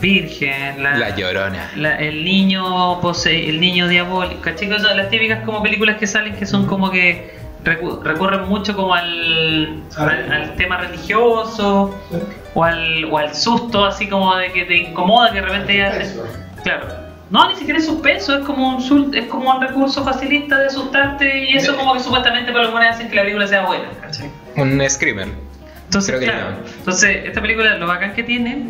[0.00, 1.70] virgen, la, La llorona.
[1.76, 4.68] la- el niño pose el niño diabólico, ¿cachai?
[4.68, 9.82] Las típicas como películas que salen que son como que recu- recurren mucho como al,
[9.96, 11.98] al, al tema religioso
[12.54, 15.92] o al, o al susto así como de que te incomoda que de repente ya
[16.62, 16.86] claro
[17.30, 21.38] no ni siquiera es suspenso es como un es como un recurso facilista de asustarte
[21.50, 24.30] y eso como que supuestamente para los buenos hacen que la película sea buena ¿cachai?
[24.56, 25.28] Un screamer.
[25.86, 26.56] Entonces, Creo que claro, no.
[26.78, 28.66] entonces esta película lo bacán que tiene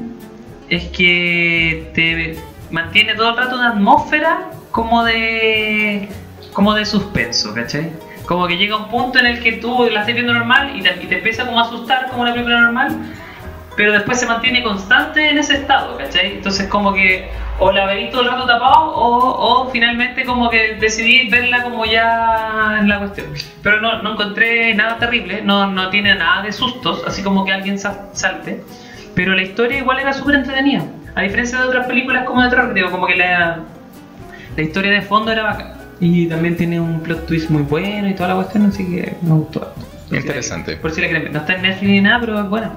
[0.68, 2.38] es que te
[2.70, 6.08] mantiene todo el rato una atmósfera como de
[6.52, 7.90] como de suspenso, ¿cachai?
[8.26, 10.90] Como que llega un punto en el que tú la estás viendo normal y te,
[11.02, 12.96] y te empieza como a asustar como una película normal,
[13.76, 16.32] pero después se mantiene constante en ese estado, ¿cachai?
[16.34, 20.74] Entonces como que o la veis todo el rato tapado o, o finalmente como que
[20.74, 23.26] decidí verla como ya en la cuestión.
[23.62, 27.52] Pero no, no encontré nada terrible, no, no tiene nada de sustos, así como que
[27.52, 28.62] alguien sa- salte.
[29.14, 30.84] Pero la historia igual era súper entretenida.
[31.14, 33.60] A diferencia de otras películas como de terror, digo, como que la,
[34.56, 35.72] la historia de fondo era bacán.
[35.98, 39.32] Y también tiene un plot twist muy bueno y toda la cuestión, así que me
[39.32, 39.60] gustó.
[39.60, 39.74] Por
[40.08, 40.76] si la- Interesante.
[40.76, 41.32] por si la ver.
[41.32, 42.70] No está en Netflix ni nada, pero es buena.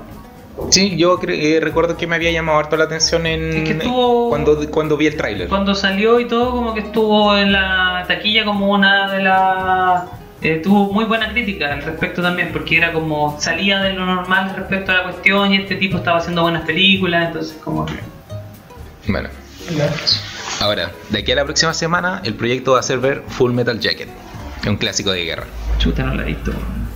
[0.72, 4.30] Sí, yo eh, recuerdo que me había llamado harto la atención en Es que estuvo-
[4.30, 5.48] cuando, cuando vi el tráiler.
[5.48, 10.04] Cuando salió y todo, como que estuvo en la taquilla como una de las...
[10.42, 14.54] eh, tuvo muy buena crítica al respecto también, porque era como salía de lo normal
[14.56, 17.86] respecto a la cuestión y este tipo estaba haciendo buenas películas, entonces como.
[19.08, 19.30] Bueno,
[20.60, 23.80] ahora, de aquí a la próxima semana, el proyecto va a ser ver Full Metal
[23.80, 24.08] Jacket,
[24.68, 25.46] un clásico de guerra.
[25.80, 26.52] Chuta, no la he visto.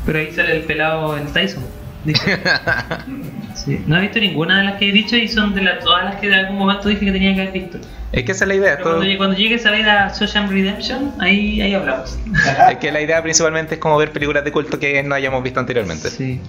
[0.06, 1.64] Pero ahí sale el pelado el Tyson.
[3.56, 6.06] Sí, No he visto ninguna de las que he dicho y son de las todas
[6.06, 7.78] las que en algún momento dije que tenía que haber visto.
[8.12, 8.78] Es que esa es la idea.
[8.78, 12.18] Todo- cuando, cuando llegues a ver a Social Redemption, ahí, ahí hablamos.
[12.72, 15.60] es que la idea principalmente es como ver películas de culto que no hayamos visto
[15.60, 16.10] anteriormente.
[16.10, 16.40] Sí.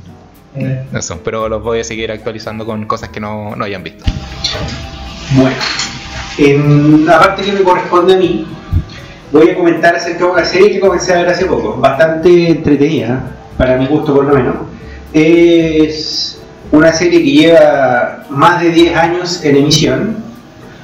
[0.92, 4.04] Eso, pero los voy a seguir actualizando con cosas que no, no hayan visto.
[5.32, 5.56] Bueno,
[6.38, 8.46] en la parte que me corresponde a mí,
[9.32, 13.32] voy a comentar acerca de una serie que comencé a ver hace poco, bastante entretenida,
[13.56, 14.54] para mi gusto por lo menos.
[15.12, 16.33] Es
[16.76, 20.16] una serie que lleva más de 10 años en emisión,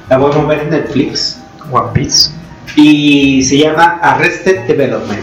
[0.09, 1.39] la podemos ver en Netflix,
[1.71, 2.31] One Piece.
[2.75, 5.21] y se llama Arrested Development.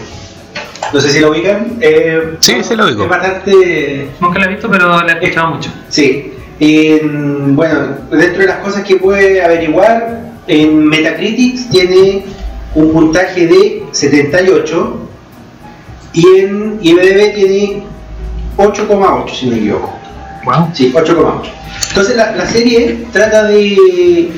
[0.93, 1.77] No sé si lo ubican.
[1.81, 3.03] eh, Sí, sí lo ubico.
[3.03, 5.69] Es bastante Nunca la he visto, pero la he escuchado mucho.
[5.89, 6.33] Sí.
[6.59, 7.79] En- bueno,
[8.11, 12.25] dentro de las cosas que puede averiguar, en Metacritic tiene
[12.75, 14.97] un puntaje de 78
[16.13, 17.83] y en IMDb tiene
[18.57, 19.98] 8,8 si no me equivoco.
[20.57, 20.69] Wow.
[20.73, 21.41] Sí, 8,8.
[21.89, 24.31] Entonces la, la serie trata de...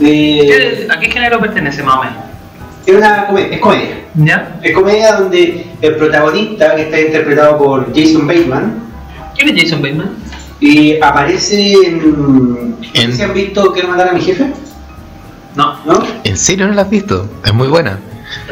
[0.00, 2.16] de ¿A qué género pertenece más o menos?
[2.86, 4.00] es una comedia, es comedia.
[4.14, 4.58] ¿Ya?
[4.62, 8.78] Es comedia donde el protagonista, que está interpretado por Jason Bateman,
[9.34, 10.10] ¿Quién es Jason Bateman?
[10.60, 12.76] y aparece en...
[12.92, 14.52] En- ¿Se han visto Quiero matar a mi jefe?
[15.56, 15.78] No.
[15.86, 16.02] ¿No?
[16.24, 17.28] ¿En serio no la has visto?
[17.44, 17.98] Es muy buena.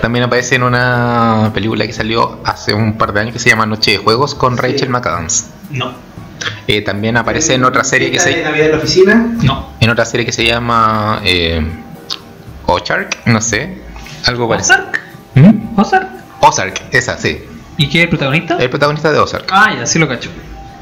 [0.00, 3.66] También aparece en una película que salió hace un par de años que se llama
[3.66, 4.62] Noche de Juegos con Sí.
[4.62, 5.46] Rachel McAdams.
[5.70, 5.92] No.
[6.66, 9.26] Eh, también aparece en otra serie que se Navidad en la oficina.
[9.42, 9.70] No.
[9.80, 11.60] en otra serie que se llama eh,
[12.66, 13.78] Ozark, no sé,
[14.26, 14.76] algo parecido.
[14.76, 15.00] ¿Ozark?
[15.34, 15.78] ¿Mm?
[15.80, 16.08] ¿Ozark?
[16.40, 17.42] Ozark, esa, sí.
[17.76, 18.56] ¿Y qué es el protagonista?
[18.58, 19.46] El protagonista de Ozark.
[19.50, 20.30] Ah, ya, sí lo cacho.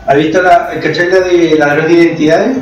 [0.06, 2.56] ¿Has visto la, el cachai la de ladrón de identidades?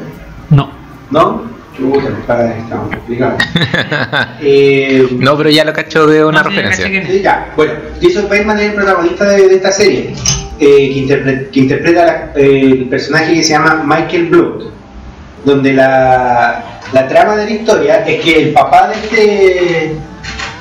[0.51, 0.71] No.
[1.11, 1.43] ¿No?
[1.77, 3.43] Chuta, compadre, estamos complicados.
[4.41, 6.87] eh, No, pero ya lo cacho de una No, referencia.
[6.87, 10.15] sí, ya, bueno, Jason Bateman es el protagonista de, de esta serie,
[10.61, 14.65] eh, que, interpre- que interpreta la- eh, el personaje que se llama Michael Blood,
[15.45, 19.97] donde la, la trama de la historia es que el papá de este,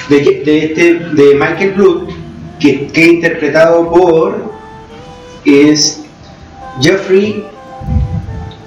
[0.09, 2.09] de, este, de Michael Blood,
[2.59, 4.53] que, que es interpretado por,
[5.45, 6.03] es
[6.81, 7.43] Jeffrey,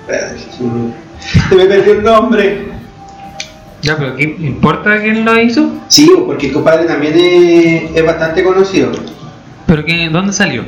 [0.01, 0.93] espérate, se me-
[1.49, 2.71] se me perdió el nombre.
[3.83, 5.71] Ya, pero ¿qué importa quién lo hizo?
[5.89, 8.91] Sí, porque el compadre también es, es bastante conocido.
[9.67, 10.65] ¿Pero qué, dónde salió?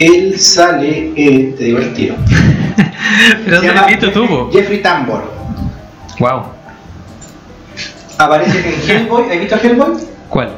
[0.00, 2.16] Él sale, eh, te digo el tiro.
[3.44, 4.50] ¿Pero Se dónde visto tú?
[4.52, 5.30] Jeffrey Tambor.
[6.18, 6.42] Wow.
[8.18, 9.30] Aparece en Hellboy.
[9.30, 9.92] ¿Has visto Hellboy?
[10.28, 10.50] ¿Cuál?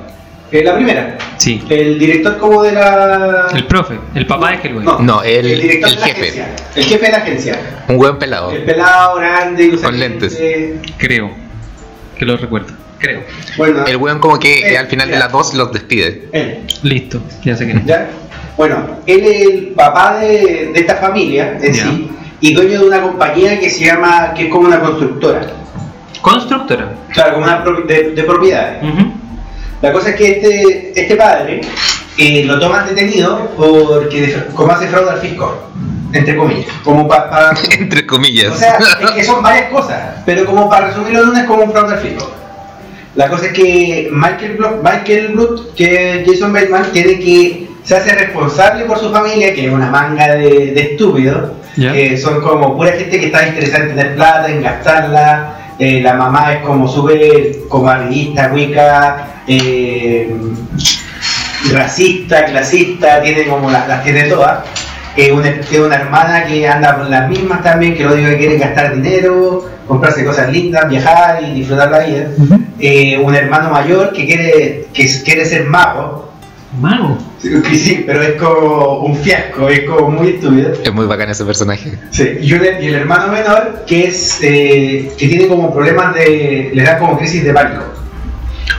[0.52, 1.16] Eh, la primera.
[1.38, 1.62] Sí.
[1.68, 3.46] El director como de la...
[3.55, 4.85] El profe, el papá de Hellboy.
[4.85, 6.20] No, No, el- director el de la jefe.
[6.20, 6.48] agencia.
[6.76, 7.61] El jefe de la agencia.
[7.88, 8.50] Un buen pelado.
[8.52, 9.76] El pelado grande.
[9.83, 10.38] Con lentes.
[10.38, 10.92] lentes.
[10.98, 11.31] Creo
[12.18, 12.74] que lo recuerdo.
[13.02, 13.20] Creo.
[13.58, 16.28] Bueno, El weón como que Eh, al final de las dos los despide.
[16.32, 16.60] él.
[16.82, 17.84] Listo, ya sé quién es.
[17.86, 18.08] ¿Ya?
[18.56, 21.82] Bueno, él es el papá de, de esta familia en Ya.
[21.84, 22.08] sí
[22.40, 25.42] y dueño de una compañía que se llama, que es como una constructora,
[26.20, 26.92] Constructora.
[27.12, 28.82] claro, como una propi- de, de propiedades.
[29.80, 31.60] La cosa es que este, este padre
[32.18, 35.70] eh, lo toman detenido porque como hace fraude al fisco,
[36.12, 37.52] entre comillas, como para...
[37.78, 38.52] Entre comillas.
[38.52, 41.62] o sea, es que son varias cosas, pero como para resumirlo en una es como
[41.64, 42.30] un fraude al fisco.
[43.14, 47.96] La cosa es que Michael, Blo- Michael Blunt, que es Jason Bateman, tiene que se
[47.96, 51.51] hace responsable por su familia, que es una manga de, de estúpidos,
[51.92, 55.59] que son como pura gente que está interesada en tener plata, en gastarla.
[55.79, 57.90] eh, la mamá es como súper como
[58.51, 60.31] cuica, eh,
[61.72, 64.64] racista, clasista, tiene como las, las tiene todas.
[65.16, 68.38] Eh, una, tiene una hermana que anda por las mismas también, que lo único que
[68.38, 72.26] quiere es gastar dinero, comprarse cosas lindas, viajar y disfrutar la vida.
[72.78, 76.31] Eh, un hermano mayor que quiere, que quiere ser mago.
[76.81, 77.18] Mago.
[77.38, 80.72] Sí, sí, pero es como un fiasco, es como muy estúpido.
[80.83, 81.92] Es muy bacán ese personaje.
[82.11, 86.70] Sí, y, un- y el hermano menor que es eh, que tiene como problemas de.
[86.72, 87.83] le da como crisis de pánico.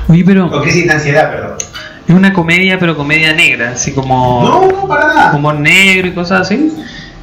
[0.08, 1.54] Oye, O pero crisis de ansiedad, perdón.
[2.08, 5.36] es una comedia, pero comedia negra, así como No, no, para nada.
[5.36, 6.73] humor negro y cosas así.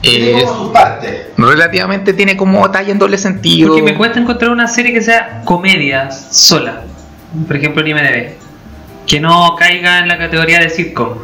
[0.00, 1.26] Tiene Eh, como sus partes.
[1.36, 3.68] relativamente tiene como talla en doble sentido.
[3.68, 6.82] Porque me cuesta encontrar una serie que sea comedia sola.
[7.46, 8.30] Por ejemplo, en IMDb.
[9.06, 11.18] Que no caiga en la categoría de sitcom.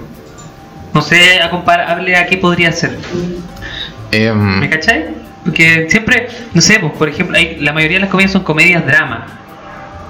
[0.92, 2.98] No sé, a comparable a qué podría ser.
[4.12, 5.06] Em, ¿Me cachai?
[5.44, 8.84] Porque siempre, no sé, pues, por ejemplo, hay, la mayoría de las comedias son comedias
[8.86, 9.26] drama.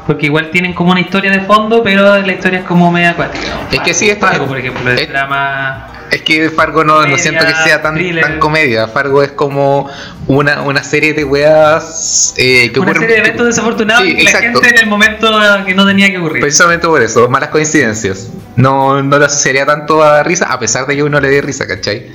[0.06, 3.44] Porque igual tienen como una historia de fondo, pero la historia es como media acuática.
[3.72, 5.88] Es que sí, está- Fargo, por ejemplo, es es- drama.
[6.08, 8.86] Es que Fargo no, no siento que sea tan, tan comedia.
[8.86, 9.90] Fargo es como
[10.28, 14.30] una, una serie de weas eh, que Una ocurren- serie de eventos desafortunados Sí, la
[14.40, 15.28] gente en el momento
[15.66, 16.42] que no tenía que ocurrir.
[16.42, 18.30] Precisamente por eso, malas coincidencias.
[18.54, 21.66] No, no le asociaría tanto a risa, a pesar de que uno le dé risa,
[21.66, 22.06] ¿cachai?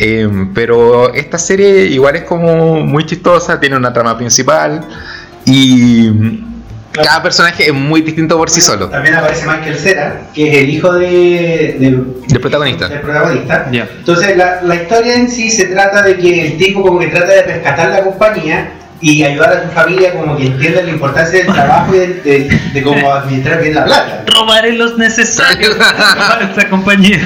[0.00, 4.84] Eh, pero esta serie igual es como muy chistosa, tiene una trama principal
[5.44, 6.10] y
[7.04, 8.88] cada personaje es muy distinto por sí solo.
[8.88, 12.88] También aparece Michael Cera, que es el hijo de, del, Del protagonista.
[12.88, 13.68] del protagonista.
[13.72, 13.88] Ya.
[13.98, 17.32] Entonces, la, la historia en sí se trata de que el tipo como que trata
[17.32, 21.52] de rescatar la compañía y ayudar a su familia como que entienda la importancia del
[21.52, 24.24] trabajo y de, de- de cómo administrar bien la plata.
[24.26, 27.20] Robaré los necesarios para esta compañía.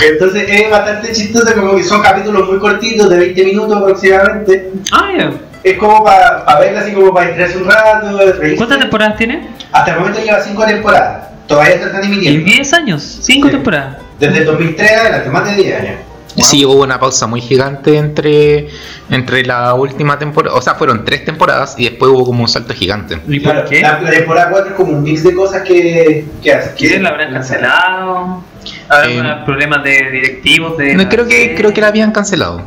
[0.00, 4.70] Entonces es bastante chistoso, como que son capítulos muy cortitos, de 20 minutos aproximadamente.
[4.92, 5.30] Ah, ya.
[5.64, 8.56] Es como para verla así como para distraerse un rato, reírse.
[8.56, 9.48] ¿Cuántas temporadas tiene?
[9.72, 11.28] Hasta el momento lleva 5 temporadas.
[11.46, 12.44] Todavía se están emitiendo.
[12.44, 13.52] 10 años, 5 Sí.
[13.52, 13.96] temporadas.
[14.20, 15.94] Desde el 2003 adelante, más de 10 años.
[16.36, 18.68] Sí, hubo una pausa muy gigante entre,
[19.10, 22.74] entre la última temporada, o sea, fueron tres temporadas y después hubo como un salto
[22.74, 23.18] gigante.
[23.26, 23.80] ¿Y Claro, por qué?
[23.80, 26.74] La, la temporada 4 es como un mix de cosas que, que hace.
[26.76, 28.44] ¿Quién la habrán cancelado?
[28.88, 29.08] ¿Habrá
[29.40, 30.76] Eh, problemas de directivos?
[30.76, 32.62] De No, creo que creo que la habían cancelado.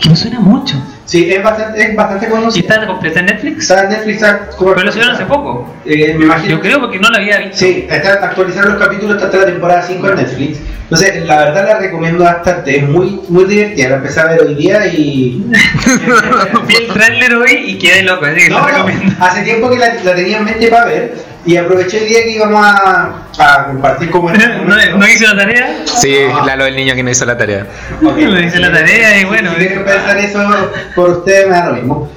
[0.00, 0.76] Que no suena mucho.
[1.04, 2.60] Sí, es bastante, es bastante ¿Y conocida.
[2.74, 3.62] está completa en Netflix?
[3.62, 4.16] Está en Netflix.
[4.16, 5.74] está Pero lo subieron hace poco.
[5.84, 6.50] Eh, me imagino.
[6.56, 7.58] Yo creo porque no la había visto.
[7.58, 10.58] Sí, está actualizaron los capítulos hasta la temporada 5 en Netflix.
[10.84, 12.78] Entonces, la verdad la recomiendo bastante.
[12.78, 13.90] Es muy, muy divertida.
[13.90, 15.44] La empecé a ver hoy día y.
[16.66, 18.86] Vi el trailer hoy y quedé loco, así que No, lo no,
[19.20, 21.14] hace tiempo que la, la tenía en mente para ver
[21.46, 25.36] y aproveché el día que íbamos a, a compartir como este ¿No, no hice la
[25.36, 25.76] tarea?
[25.84, 27.66] Sí, Lalo el niño que no hizo la tarea.
[28.02, 28.16] Ok.
[28.16, 29.50] No hice la tarea y bueno.
[29.50, 32.10] Si quieren pensar eso por ustedes, me da lo mismo.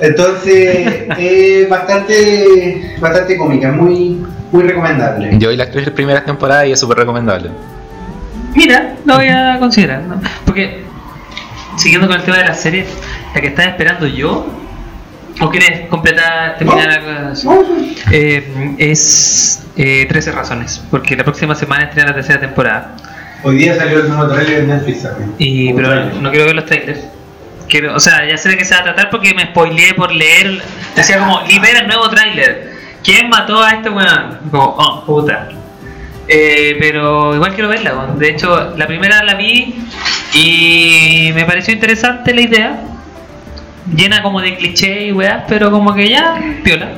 [0.00, 5.30] Entonces, es bastante, bastante cómica, muy, muy recomendable.
[5.38, 7.50] Yo vi las tres primeras temporadas y es súper recomendable.
[8.54, 10.02] Mira, lo voy a considerar.
[10.02, 10.20] ¿no?
[10.44, 10.82] Porque,
[11.76, 12.84] siguiendo con el tema de la serie,
[13.32, 14.46] la que estás esperando yo,
[15.40, 17.10] ¿o quieres completar, terminar No.
[17.10, 17.46] algo así?
[17.46, 17.62] No,
[18.10, 22.96] Eh, es eh, 13 razones, porque la próxima semana estrena la tercera temporada.
[23.44, 25.34] Hoy día salió el nuevo trailer en Netflix también.
[25.38, 26.14] Y, pero trailer.
[26.16, 27.00] no quiero ver los trailers.
[27.68, 30.12] Quiero, o sea, ya sé de qué se va a tratar porque me spoileé por
[30.12, 30.60] leer.
[30.94, 32.70] Decía como, libera el nuevo trailer.
[33.02, 34.38] ¿Quién mató a este weón?
[34.50, 35.48] Como, oh, puta.
[36.28, 37.94] Eh, pero igual quiero verla.
[37.96, 38.18] weón.
[38.18, 39.74] De hecho, la primera la vi
[40.34, 42.80] y me pareció interesante la idea.
[43.94, 46.92] Llena como de cliché y weas, pero como que ya, piola.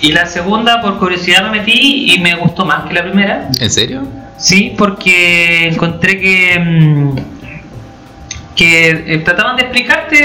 [0.00, 3.48] Y la segunda, por curiosidad, me metí y me gustó más que la primera.
[3.60, 4.02] ¿En serio?
[4.36, 7.16] Sí, porque encontré que mm,
[8.56, 10.18] que eh, trataban de explicarte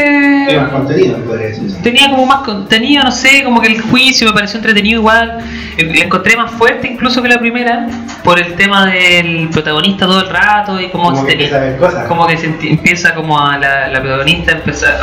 [0.47, 1.75] Tiene más contenido, podría decir.
[1.81, 5.37] tenía como más contenido, no sé, como que el juicio me pareció entretenido igual,
[5.77, 7.87] Eh, la encontré más fuerte incluso que la primera
[8.23, 11.59] por el tema del protagonista todo el rato y como, Como se que empieza a
[11.59, 12.07] ver cosas.
[12.07, 14.51] como que se empieza como a la, la protagonista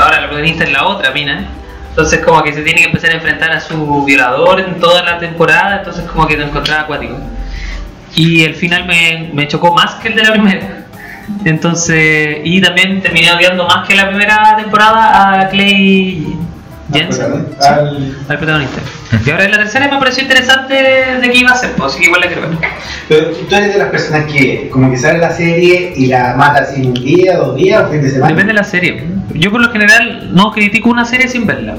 [0.00, 1.46] ahora la protagonista es la otra mina
[1.90, 5.18] Entonces como que se tiene que empezar a enfrentar a su violador en toda la
[5.18, 7.16] temporada, entonces como que lo encontraba acuático.
[8.16, 10.83] Y el final me, me chocó más que el de la primera.
[11.44, 16.26] Entonces, y también terminé odiando más que la primera temporada a Clay
[16.92, 18.80] Jensen, sí, Al- al protagonista.
[19.24, 22.00] Y ahora en la tercera me pareció interesante de qué iba a ser, pues así
[22.00, 22.58] que igual la quiero ver.
[23.08, 26.62] Pero tú eres de las personas que como que sale la serie y la mata
[26.62, 28.28] así en un día, dos días o fin de semana.
[28.32, 29.04] Depende de la serie.
[29.34, 31.76] Yo por lo general no critico una serie sin verla.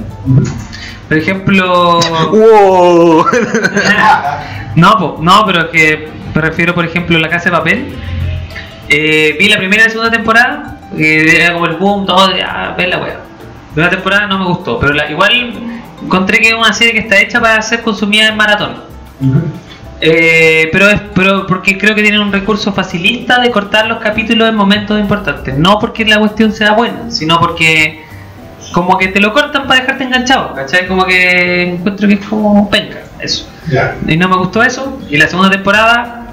[1.08, 2.00] Por ejemplo...
[2.32, 3.26] ¡Wow!
[4.76, 7.96] No, po, no, pero es que me refiero, por ejemplo, a La Casa de Papel.
[8.88, 12.44] Eh, vi la primera y la segunda temporada, que era como el boom, todo, de,
[12.44, 13.14] ah, ver la wea.
[13.14, 15.54] La primera temporada no me gustó, pero la, igual
[16.04, 18.76] encontré que es una serie que está hecha para ser consumida en maratón.
[20.02, 24.50] Eh, pero es pero porque creo que tienen un recurso facilista de cortar los capítulos
[24.50, 25.58] en momentos importantes.
[25.58, 28.04] No porque la cuestión sea buena, sino porque
[28.72, 30.88] como que te lo cortan para dejarte enganchado, ¿cachai?
[30.88, 33.48] Como que encuentro que es como penca, eso.
[33.70, 33.96] Ya.
[34.06, 35.00] Y no me gustó eso.
[35.10, 36.25] Y la segunda temporada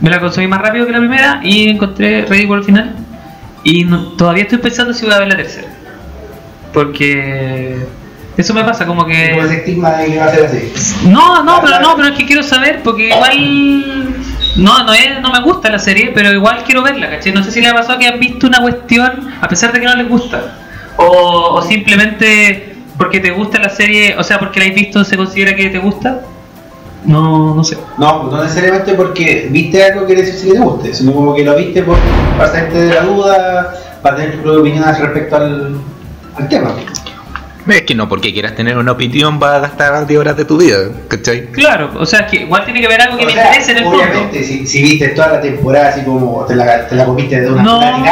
[0.00, 2.94] me la consumí más rápido que la primera y encontré ridículo al final.
[3.64, 5.68] Y no- todavía estoy pensando si voy a ver la tercera.
[6.72, 7.86] Porque
[8.36, 9.54] eso me pasa, como Como ese que...
[9.56, 10.72] estigma de que va a ser así.
[11.08, 14.14] No, no, pero no, pero es que quiero saber porque igual...
[14.56, 17.32] No, no, es, no me gusta la serie, pero igual quiero verla, ¿cachai?
[17.32, 19.86] No sé si le ha pasado que han visto una cuestión a pesar de que
[19.86, 20.56] no les gusta.
[20.96, 25.16] O, o simplemente porque te gusta la serie, o sea, porque la has visto se
[25.16, 26.20] considera que te gusta.
[27.08, 27.76] No, no sé.
[27.96, 31.44] No, no necesariamente porque viste algo quiere decir si que te guste, sino como que
[31.44, 31.96] lo viste por,
[32.36, 35.76] para salirte de la duda, para tener tu propia opinión respecto al,
[36.36, 36.70] al tema.
[37.66, 40.56] Es que no, porque quieras tener una opinión vas a gastar 10 horas de tu
[40.56, 40.78] vida,
[41.08, 41.46] ¿cachai?
[41.46, 43.78] Claro, o sea, que igual tiene que haber algo que O me sea, interese en
[43.78, 43.98] el fondo.
[43.98, 47.50] obviamente, si, si viste toda la temporada así como te la, te la comiste de
[47.50, 48.04] una No.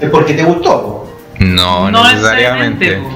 [0.00, 0.82] es porque te gustó.
[0.82, 1.08] po.
[1.38, 2.96] No, necesariamente.
[2.96, 3.08] po.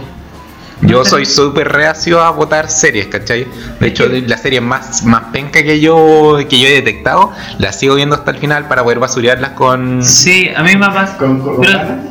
[0.83, 3.47] Yo soy súper reacio a votar series, ¿cachai?
[3.79, 7.97] De hecho, la serie más, más penca que yo, que yo he detectado, la sigo
[7.97, 10.03] viendo hasta el final para poder basurearlas con...
[10.03, 11.61] Sí, a mí me ha pasado.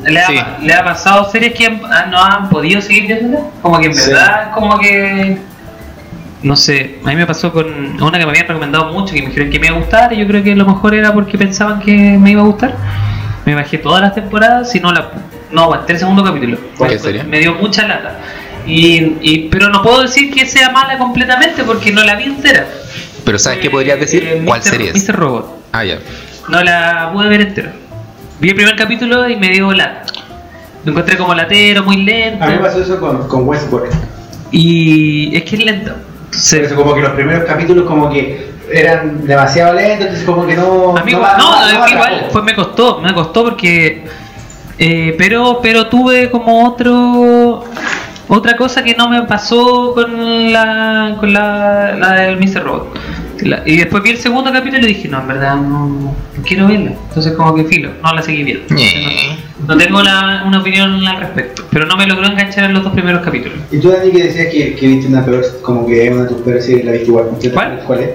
[0.05, 0.39] ¿le ha, Sí.
[0.61, 3.45] le ha pasado series que han- ah, no han podido seguir viéndola?
[3.61, 4.09] Como que en Sí.
[4.11, 5.37] verdad, como que.
[6.43, 7.65] No sé, a mí me pasó con
[8.01, 10.17] una que me habían recomendado mucho, que me dijeron que me iba a gustar, y
[10.19, 12.75] yo creo que a lo mejor era porque pensaban que me iba a gustar.
[13.45, 15.09] Me bajé todas las temporadas y no la.
[15.51, 16.57] No aguanté el segundo capítulo.
[16.87, 17.23] ¿Qué serie?
[17.23, 18.19] Me dio mucha lata.
[18.65, 22.67] Y, y- pero no puedo decir que sea mala completamente porque no la vi entera.
[23.25, 24.23] Pero ¿sabes qué podrías decir?
[24.23, 25.07] Eh, ¿Cuál es?
[25.09, 25.15] Mr.
[25.15, 25.57] Robot.
[25.71, 25.99] Ah, ya.
[26.47, 27.73] No la pude ver entera.
[28.39, 30.05] Vi el primer capítulo y me dio lata.
[30.85, 32.43] Lo encontré como latero, muy lento.
[32.43, 33.91] A mí me pasó eso con, con Westworld.
[34.51, 35.93] Y es que es lento.
[36.31, 40.55] Por eso como que los primeros capítulos como que eran demasiado lentos, entonces como que
[40.55, 40.95] no...
[40.95, 44.05] A mí no, igual- no, no- es no igual fue, me costó, me costó porque
[44.77, 47.65] eh, pero pero tuve como otro
[48.29, 52.63] otra cosa que no me pasó con la con la, la del Mr.
[52.63, 52.97] Robot.
[53.41, 56.15] La- y después vi el segundo capítulo y dije, no, en verdad no, no
[56.45, 56.91] quiero verla.
[57.07, 58.73] Entonces como que filo, no la seguí viendo.
[58.75, 59.37] Ñe.
[59.67, 62.93] No tengo la- una opinión al respecto, pero no me logró enganchar en los dos
[62.93, 63.57] primeros capítulos.
[63.71, 66.41] Y tú, Dani, que decías que, que viste una peor, como que una de tus
[66.41, 67.25] peores series la viste igual.
[67.53, 67.79] ¿Cuál?
[67.87, 68.09] ¿Cuál es?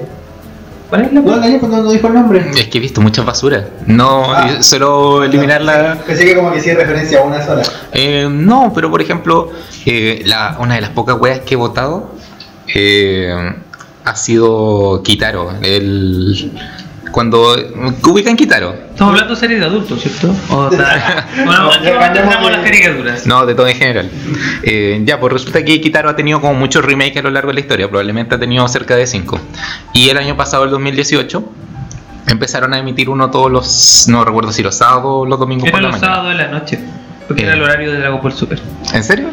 [0.90, 2.50] ¿Cuál es la No, Dani, pues no, no dijo el nombre.
[2.54, 3.64] Es que he visto muchas basuras.
[3.86, 4.62] No, Ah.
[4.62, 5.98] solo eliminarla.
[6.06, 7.62] Pensé que como que hacía referencia a una sola.
[7.92, 9.50] Eh, no, pero por ejemplo,
[9.86, 12.10] eh, la, una de las pocas weas que he votado
[12.74, 13.34] eh,
[14.04, 15.52] ha sido Kitaro.
[15.62, 16.52] El,
[17.14, 17.54] cuando
[18.02, 18.74] ¿qué ubican Kitaro.
[18.90, 20.34] Estamos hablando de series de adultos, ¿cierto?
[20.50, 23.26] O ta- bueno, No, ¿en qué ya momento cambiamos entramos de- las caricaturas?
[23.28, 24.10] No, de todo en general.
[24.64, 27.54] Eh, ya, pues resulta que Kitaro ha tenido como muchos remakes a lo largo de
[27.54, 29.38] la historia, probablemente ha tenido cerca de 5.
[29.92, 31.44] Y el año pasado, el 2018,
[32.26, 35.72] empezaron a emitir uno todos los, no recuerdo si los sábados o los domingos Era
[35.72, 36.14] por la los mañana.
[36.16, 36.78] sábados de la noche,
[37.28, 37.46] porque Eh.
[37.46, 38.60] era el horario de Dragon Ball Super.
[38.92, 39.28] ¿En serio?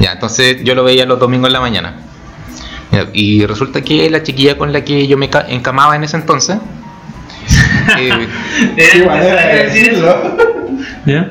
[0.00, 1.96] Ya, entonces yo lo veía los domingos en la mañana.
[3.12, 6.56] Y resulta que la chiquilla con la que yo me ca- encamaba en ese entonces,
[7.98, 8.28] eh,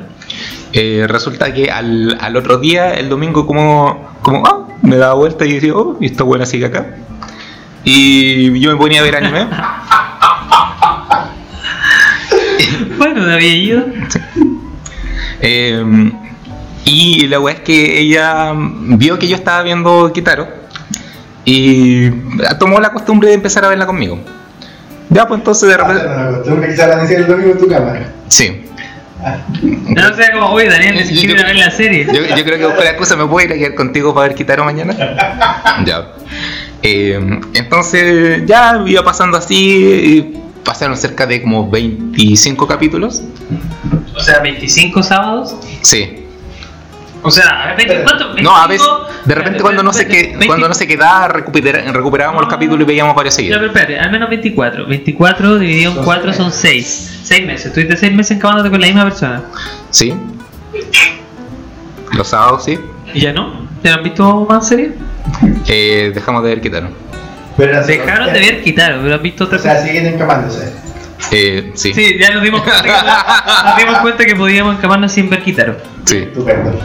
[0.73, 5.45] eh, resulta que al, al otro día, el domingo, como, como ah, me daba vuelta
[5.45, 6.95] y decía, oh, y esta buena sigue acá.
[7.83, 9.47] Y yo me ponía a ver anime.
[12.97, 13.85] Bueno, de había ido.
[15.39, 16.11] Eh,
[16.83, 20.47] y la weá es que ella vio que yo estaba viendo Kitaro
[21.45, 22.09] y
[22.59, 24.19] tomó la costumbre de empezar a verla conmigo.
[25.09, 26.03] Ya, pues entonces de repente.
[26.07, 28.13] Ah, no, Tengo que quizás la el domingo en tu cámara.
[28.27, 28.61] Sí.
[29.23, 32.05] Ah, No sé como, oye, Daniel, Yo- yo- iba a ver la serie.
[32.05, 34.35] Yo, yo creo que busco la excusa, ¿me puedo ir a quedar contigo para ver
[34.37, 34.95] Kitaro mañana?
[35.85, 36.07] Ya.
[36.81, 37.19] Eh,
[37.53, 43.21] entonces ya iba pasando así, y pasaron cerca de como 25 capítulos.
[44.15, 45.55] O sea, 25 sábados.
[45.81, 46.18] Sí.
[47.21, 48.87] O sea, a ver, 24, 25, No, a veces,
[49.25, 52.81] de repente cuando no se que, 20 cuando no se quedaba, recupera- recuperábamos los capítulos
[52.81, 53.57] y veíamos varios seguidos.
[53.59, 54.85] pero espérate, al menos 24.
[54.87, 57.19] 24 dividido en Son 4 seis son 6.
[57.23, 57.65] 6 meses.
[57.67, 59.41] Estuviste 6 meses encabándote con la misma persona.
[59.89, 60.13] ¿Sí?
[62.13, 62.79] Los sábados, sí.
[63.13, 63.67] ¿Y ya no?
[63.83, 64.91] ¿Ya no han visto más series?
[65.67, 66.61] Eh, dejamos de ver.
[67.57, 70.73] Pero la- Dejaron de ver Kitaro, pero han visto O otras sea, siguen encamándose.
[71.31, 71.93] Eh, sí.
[71.93, 72.89] Sí, ya nos dimos cuenta que,
[73.65, 75.75] nos dimos cuenta que podíamos encamarnos sin ver Kitaro.
[76.05, 76.17] Sí.
[76.17, 76.79] Estupendo.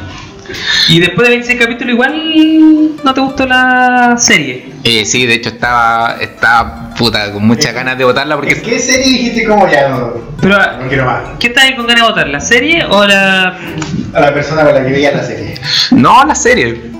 [0.88, 4.66] Y después de 26 capítulos, igual no te gustó la serie.
[4.84, 8.78] Eh, sí, de hecho estaba, estaba puta con muchas ganas de votarla ¿En porque qué
[8.78, 11.22] serie dijiste como ya no, Pero, no quiero más?
[11.40, 12.28] ¿qué estás con ganas de votar?
[12.28, 13.58] ¿La serie o la.?
[14.12, 15.54] A la persona con la que veía la serie.
[15.90, 16.92] no la serie.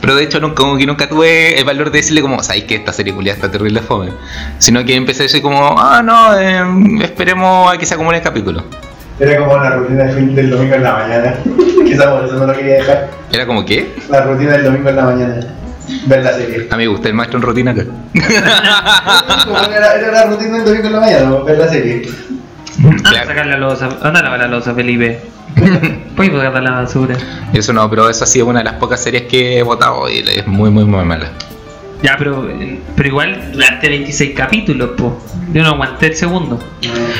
[0.00, 2.74] Pero de hecho nunca, como que nunca tuve el valor de decirle como, sabes que
[2.74, 4.10] esta serie culiada está terrible fome.
[4.58, 8.22] Sino que empecé a decir como, ah no, eh, esperemos a que se acumule el
[8.22, 8.64] capítulo.
[9.20, 11.34] Era como la rutina del, fin- del domingo en la mañana.
[11.84, 13.10] Quizás por eso no lo quería dejar.
[13.32, 15.40] Era como que, La rutina del domingo en la mañana.
[16.06, 16.66] Ver la serie.
[16.70, 17.82] a mí me gusta el maestro en rutina acá.
[19.76, 22.08] Era, era la rutina del domingo en la mañana, ver la serie.
[22.78, 23.26] Anda a Claro.
[23.28, 25.20] sacar la losa, anda a lavar la losa, Felipe.
[26.16, 27.16] Puedes botar la basura.
[27.52, 30.18] Eso no, pero eso ha sido una de las pocas series que he votado y
[30.20, 31.30] es muy, muy, muy mala.
[32.04, 32.46] Ya, pero,
[32.94, 35.18] pero igual durante 26 capítulos, po.
[35.54, 36.60] Yo no aguanté el segundo.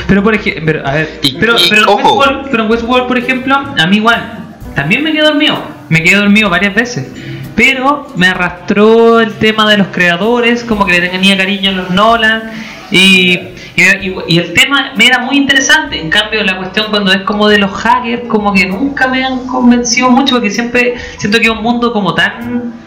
[0.06, 1.96] Pero por ejemplo, a ver, Y- pero, y- pero, en.
[1.96, 5.56] Westworld, pero en Westworld, por ejemplo, a mí igual, también me quedé dormido.
[5.88, 7.10] Me quedé dormido varias veces.
[7.56, 11.90] Pero me arrastró el tema de los creadores, como que le tenía cariño a los
[11.90, 12.50] Nolan.
[12.90, 13.32] Y,
[13.76, 15.98] y- y el tema me era muy interesante.
[15.98, 19.46] En cambio, la cuestión cuando es como de los hackers, como que nunca me han
[19.46, 22.83] convencido mucho, porque siempre siento que es un mundo como tan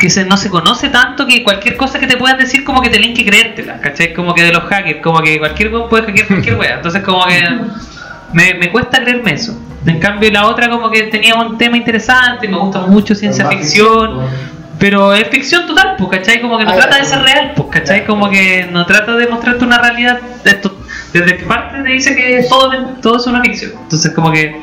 [0.00, 2.88] que se, no se conoce tanto que cualquier cosa que te puedan decir como que
[2.90, 4.12] tienen que creértela, ¿cachai?
[4.14, 6.74] Como que de los hackers, como que cualquier weón puede hackear cualquier wea.
[6.76, 7.40] Entonces como que
[8.32, 9.56] me, me cuesta creerme eso.
[9.86, 14.20] En cambio la otra como que tenía un tema interesante, me gusta mucho ciencia ficción,
[14.78, 16.40] pero es ficción total, pues, ¿cachai?
[16.40, 18.06] Como que no Ah, trata de ser real, pues, ¿cachai?
[18.06, 20.18] Como que no trata de mostrarte una realidad.
[20.44, 20.76] Esto,
[21.12, 22.70] desde que parte te dice que todo,
[23.02, 23.72] todo es una ficción.
[23.82, 24.56] Entonces como que...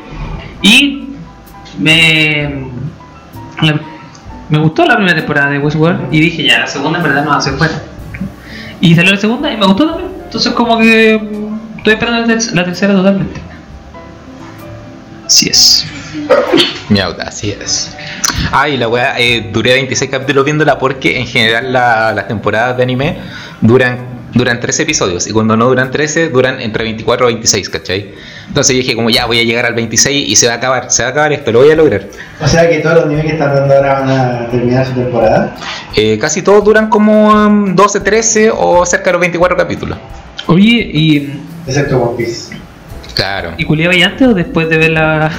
[0.64, 1.10] Y
[1.78, 2.66] me...
[3.62, 3.80] la-
[4.50, 7.32] me gustó la primera temporada de Westworld y dije ya, la segunda en verdad no
[7.32, 7.82] va a ser buena.
[8.80, 10.12] Y salió la segunda y me gustó también.
[10.26, 13.42] Entonces como que mm, estoy esperando la, ter- la tercera totalmente.
[15.26, 15.86] Así es.
[16.90, 17.96] Miauta, así es.
[18.52, 22.78] Ah, y la weá, eh, duré 26 capítulos viéndola porque en general la- las temporadas
[22.78, 23.18] de anime
[23.62, 28.14] duran duran 13 episodios y cuando no duran 13 duran entre 24 o 26, ¿cachai?
[28.48, 30.90] Entonces yo dije como ya voy a llegar al 26 y se va a acabar,
[30.90, 32.08] se va a acabar esto, lo voy a lograr.
[32.40, 35.56] O sea que todos los niveles que están dando ahora van a terminar su temporada.
[35.96, 39.98] Eh, casi todos duran como mm, 12, 13 o cerca de los 24 capítulos.
[40.48, 42.56] Oye, ¿y, Excepto One Piece.
[43.14, 45.32] Claro, y culiaba ya antes o después de ver la,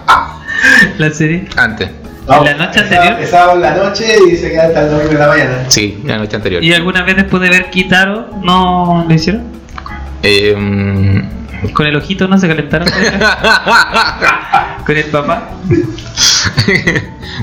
[0.98, 1.48] la serie?
[1.56, 1.88] antes,
[2.28, 3.20] ¿En la noche anterior?
[3.20, 5.64] Estaba en la noche y se queda hasta el domingo en la mañana.
[5.68, 6.62] sí, la noche anterior.
[6.62, 9.42] ¿Y alguna vez después de ver Kitaro no lo hicieron?
[10.22, 11.41] Eh, mm,
[11.72, 12.88] ¿Con el ojito no se calentaron?
[14.86, 15.48] ¿Con el papá?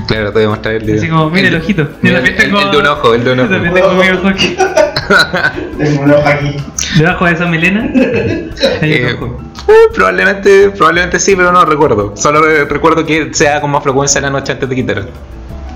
[0.06, 1.82] claro, te voy a mostrar el de Así como, mira el ojito.
[1.84, 3.52] Yo Mira, el- tengo- el de un ojo, el de un Yo ojo.
[3.52, 4.56] también tengo mi ojo aquí.
[5.78, 6.56] Tengo un ojo aquí.
[6.96, 7.88] Debajo de esa melena
[8.82, 9.40] hay Eh, un ojo.
[9.68, 12.16] eh, probablemente, probablemente sí, pero no recuerdo.
[12.16, 15.06] Solo re- recuerdo que sea con más frecuencia la noche antes de quitar.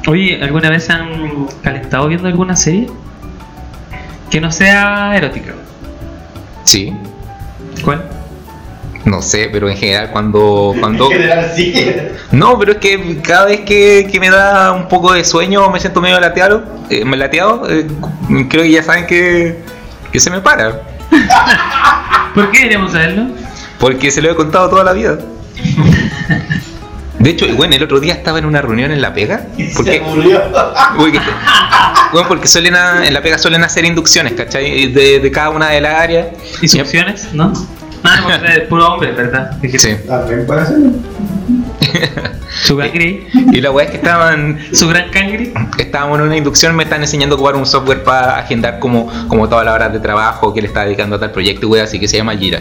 [0.06, 2.88] Oye, ¿alguna vez han calentado viendo alguna serie?
[4.30, 5.52] Que no sea erótica.
[6.64, 6.92] Sí,
[7.82, 8.04] ¿Cuál?
[9.04, 10.74] No sé, pero en general cuando...
[10.80, 11.74] cuando En general sí.
[12.32, 15.70] no, pero es que cada vez que, que me da un poco de sueño o
[15.70, 17.86] me siento medio lateado, eh, me lateado eh,
[18.48, 19.58] creo que ya saben que,
[20.12, 20.80] que se me para.
[22.34, 23.26] ¿Por qué deberíamos saberlo?
[23.78, 25.18] Porque se lo he contado toda la vida.
[27.18, 29.46] De hecho, bueno, el otro día estaba en una reunión en La Pega.
[29.56, 30.42] Y se Porque, murió.
[30.96, 31.20] porque,
[32.12, 34.88] bueno, porque suelen a- en La Pega suelen hacer inducciones, ¿cachai?
[34.88, 36.26] De, de cada una de las áreas.
[36.60, 37.28] ¿Y succiones?
[37.32, 37.52] ¿No?
[38.06, 39.56] Ah, no, es puro hombre, ¿verdad?
[39.62, 39.96] Sí.
[40.06, 40.90] También puede hacerlo.
[42.64, 45.52] Su cangri, Y la weá es que estaban, su gran cangri.
[45.78, 49.48] estábamos en una inducción, me están enseñando a ocupar un software para agendar como, como
[49.48, 52.06] todas las horas de trabajo que le está dedicando a tal proyecto, weá, así que
[52.06, 52.60] se llama Jira.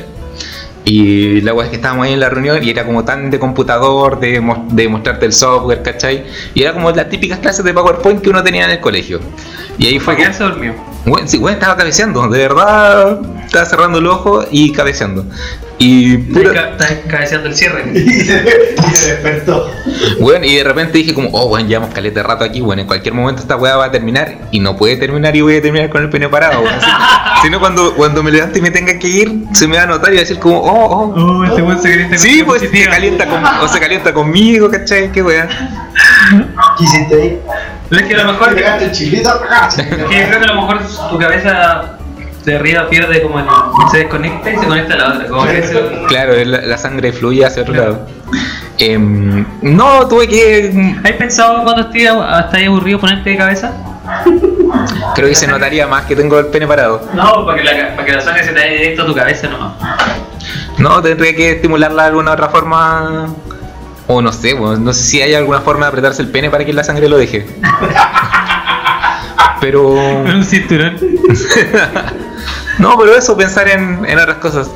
[0.85, 3.39] Y la weá es que estábamos ahí en la reunión y era como tan de
[3.39, 6.25] computador, de, mo- de mostrarte el software, ¿cachai?
[6.53, 9.19] Y era como las típicas clases de PowerPoint que uno tenía en el colegio.
[9.77, 10.73] Y ahí fue ¿Para qué se durmió?
[11.05, 13.19] Bueno, sí, bueno, estaba cabeceando, de verdad
[13.53, 15.25] estaba cerrando el ojo y cabeceando.
[15.77, 17.83] Y pura- estás cabeceando el cierre.
[17.93, 19.69] Y se, se despertó.
[20.19, 22.87] Bueno, y de repente dije como, oh, bueno, llevamos caleta de rato aquí, bueno, en
[22.87, 25.89] cualquier momento esta weá va a terminar y no puede terminar y voy a terminar
[25.89, 26.73] con el pene parado, weón.
[27.43, 29.85] Si, no, cuando, cuando me levante y me tenga que ir, se me va a
[29.85, 31.21] notar y va a decir como, oh, oh.
[31.21, 32.17] Oh, este buen secreto.
[32.17, 35.11] Sí, pues se calienta, con, o se calienta conmigo, ¿cachai?
[35.11, 35.47] Qué weá.
[36.77, 37.39] ¿Qué hiciste ahí?
[37.89, 38.55] No es que a lo mejor.
[38.55, 39.67] Pegaste el chilito acá.
[39.75, 40.79] que yo creo que a lo mejor
[41.09, 41.97] tu cabeza
[42.45, 43.45] de arriba pierde como el.
[43.91, 45.27] se desconecta y se conecta a la otra.
[45.27, 48.07] Como que eso- Claro, la, la sangre fluye hacia otro lado.
[48.77, 50.95] Em, no, tuve que.
[51.03, 52.09] ¿Has pensado cuando estés
[52.67, 53.71] aburrido ponerte de cabeza?
[55.15, 57.07] Creo que se notaría más que tengo el pene parado.
[57.13, 59.47] No, para que la, para que la sangre se te vaya directo a tu cabeza
[59.47, 59.73] nomás.
[60.77, 63.27] No, tendría que estimularla de alguna otra forma.
[64.07, 66.65] O no sé, bueno, no sé si hay alguna forma de apretarse el pene para
[66.65, 67.45] que la sangre lo deje.
[69.61, 69.83] Pero.
[69.93, 70.97] Con un cinturón.
[72.79, 74.69] No, pero eso, pensar en, en otras cosas.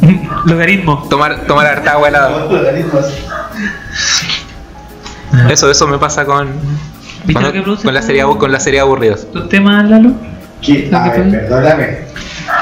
[0.46, 1.06] Logaritmo.
[1.08, 2.48] Tomar, tomar harta agua helada.
[5.50, 6.48] Eso, eso me pasa con.
[7.24, 9.30] ¿Viste Con, lo que produce con la serie con la serie aburridos.
[9.32, 10.12] ¿Tus temas, Lalo?
[10.60, 11.98] Que, a que ver, perdóname.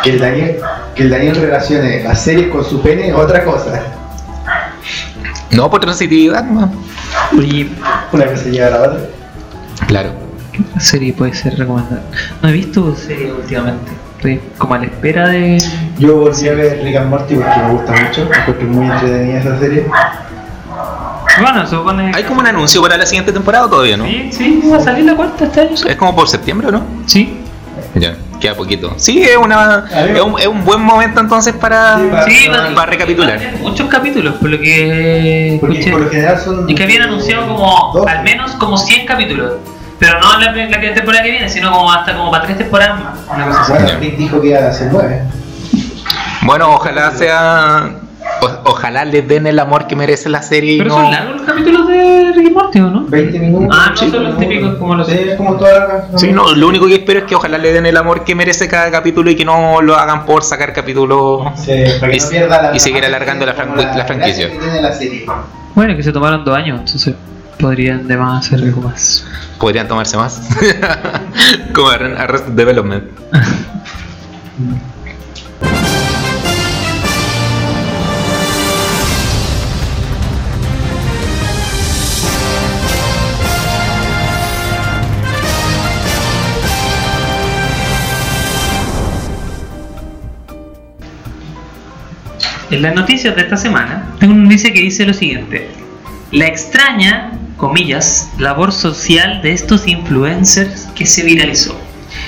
[0.02, 0.56] Que el Daniel,
[0.94, 3.82] que el Daniel relacione las series con su pene es otra cosa.
[5.50, 6.72] No, por transitividad, no.
[7.36, 7.68] Oye,
[8.12, 9.00] Una cosa lleva a la otra.
[9.86, 10.12] Claro.
[10.52, 12.02] ¿qué otra serie puede ser recomendada?
[12.40, 13.90] No he visto series últimamente.
[14.22, 15.58] Estoy como a la espera de.
[15.98, 19.38] Yo volví a ver Rick and Morty porque me gusta mucho, porque es muy entretenida
[19.40, 19.86] esa serie.
[21.40, 22.12] Bueno, supone.
[22.14, 24.04] ¿Hay como un anuncio para la siguiente temporada o todavía, no?
[24.04, 25.70] Sí, sí, va a salir la cuarta este año.
[25.74, 26.84] Es como por septiembre, ¿o no?
[27.06, 27.36] Sí.
[27.96, 28.94] Ya, queda poquito.
[28.96, 32.74] Sí, es, una, es, un, es un buen momento entonces para, Sí, para- Sí, va-
[32.76, 33.40] para recapitular.
[33.60, 35.90] Muchos capítulos, por lo que Porque escuché.
[35.90, 36.70] por lo general son.
[36.70, 38.06] Y que habían anunciado como Dos.
[38.06, 39.54] al menos como 100 capítulos.
[40.02, 43.18] Pero no la, la temporada que viene, sino como hasta como para tres temporadas más.
[43.34, 43.72] Una cosa así.
[43.72, 43.98] Bueno.
[44.00, 45.22] Rick dijo que iba a hacer nueve.
[46.42, 47.90] Bueno, ojalá sea.
[48.40, 50.96] o- ojalá le den el amor que merece la serie y Pero no.
[51.02, 53.04] son largos los capítulos de Ricky Morty, ¿o no?
[53.06, 53.68] 20 minutos.
[53.80, 55.72] Ah, no sí, son los típicos como los- Sí, es como toda
[56.10, 56.18] la.
[56.18, 58.66] Sí, no, lo único que espero es que ojalá le den el amor que merece
[58.68, 61.42] cada capítulo y que no lo hagan por sacar capítulos.
[61.60, 62.12] Sí, Y- no
[62.74, 64.50] y seguir alargando la franquicia.
[64.50, 65.26] que tiene la serie.
[65.76, 67.14] Bueno, que se tomaron dos años, entonces
[67.58, 69.24] podrían de más hacer algo más.
[69.58, 70.40] Podrían tomarse más.
[71.74, 73.04] Como Arre- Arrested Development.
[92.70, 95.68] En las noticias de esta semana, tengo una noticia que dice lo siguiente.
[96.32, 101.78] La extraña, comillas, labor social de estos influencers que se viralizó.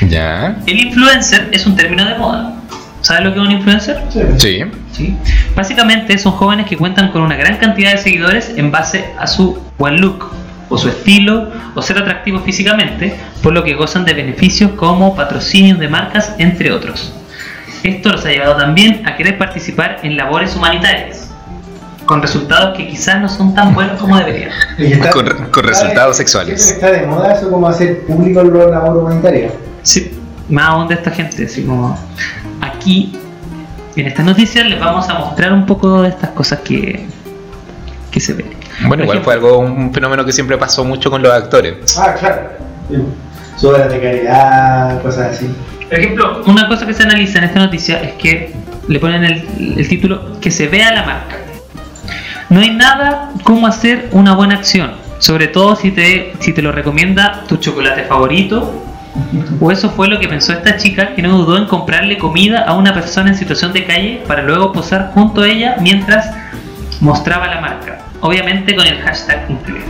[0.09, 0.59] Ya.
[0.67, 2.55] El influencer es un término de moda.
[3.01, 4.03] ¿Sabes lo que es un influencer?
[4.11, 4.21] Sí.
[4.37, 4.65] Sí.
[4.93, 5.17] Sí.
[5.57, 9.59] Básicamente son jóvenes que cuentan con una gran cantidad de seguidores en base a su
[9.79, 10.31] buen look,
[10.69, 15.79] o su estilo, o ser atractivos físicamente, por lo que gozan de beneficios como patrocinios
[15.79, 17.15] de marcas, entre otros.
[17.83, 21.34] Esto los ha llevado también a querer participar en labores humanitarias,
[22.07, 24.51] con resultados que quizás no son tan buenos como deberían.
[25.13, 26.71] Con re- con resultados sexuales.
[26.73, 29.51] Está de moda eso como hacer público la labor humanitaria.
[29.83, 30.13] Sí,
[30.49, 31.99] más aún de esta gente, así como
[32.61, 33.19] aquí
[33.97, 37.07] en estas noticias les vamos a mostrar un poco de estas cosas que,
[38.11, 38.47] que se ven.
[38.87, 41.97] Bueno, Por igual ejemplo, fue algo, un fenómeno que siempre pasó mucho con los actores.
[41.99, 42.43] Ah, claro.
[42.91, 42.97] Sí.
[43.57, 45.49] Sus obras de caridad, cosas así.
[45.89, 48.53] Por ejemplo, una cosa que se analiza en esta noticia es que
[48.89, 51.37] le ponen el, el título que se vea la marca.
[52.55, 56.71] No hay nada como hacer una buena acción, sobre todo si te, si te lo
[56.71, 58.81] recomienda tu chocolate favorito.
[59.59, 62.75] O eso fue lo que pensó esta chica que no dudó en comprarle comida a
[62.75, 66.31] una persona en situación de calle para luego posar junto a ella mientras
[67.01, 68.03] mostraba la marca.
[68.21, 69.87] Obviamente con el hashtag incluido.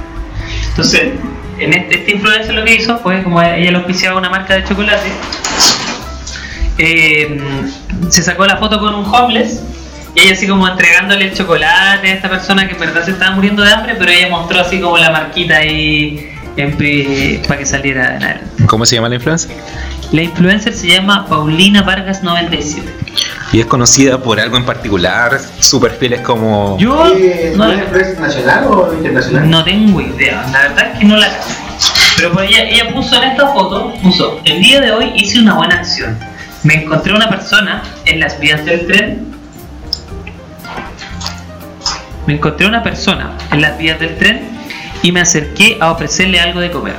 [0.71, 1.13] Entonces,
[1.59, 4.65] en este, este influencer lo que hizo fue como ella lo auspiciaba una marca de
[4.65, 5.11] chocolate
[6.79, 7.39] eh,
[8.09, 9.63] se sacó la foto con un homeless
[10.15, 13.35] y ella así como entregándole el chocolate a esta persona que en verdad se estaba
[13.35, 16.31] muriendo de hambre, pero ella mostró así como la marquita ahí
[17.49, 18.45] para que saliera adelante.
[18.67, 19.51] ¿Cómo se llama la influencer?
[20.13, 22.89] La influencer se llama Paulina Vargas 97.
[23.53, 25.39] Y es conocida por algo en particular.
[25.59, 26.79] Su perfil es como.
[26.79, 29.51] Yo Eh, no, ¿Es empresa nacional o internacional?
[29.51, 31.29] no tengo idea, la verdad es que no la.
[32.17, 35.55] Pero por ella, ella puso en esta foto, puso, el día de hoy hice una
[35.55, 36.17] buena acción.
[36.63, 39.34] Me encontré una persona en las vías del tren.
[42.27, 44.41] Me encontré una persona en las vías del tren
[45.03, 46.97] y me acerqué a ofrecerle algo de comer.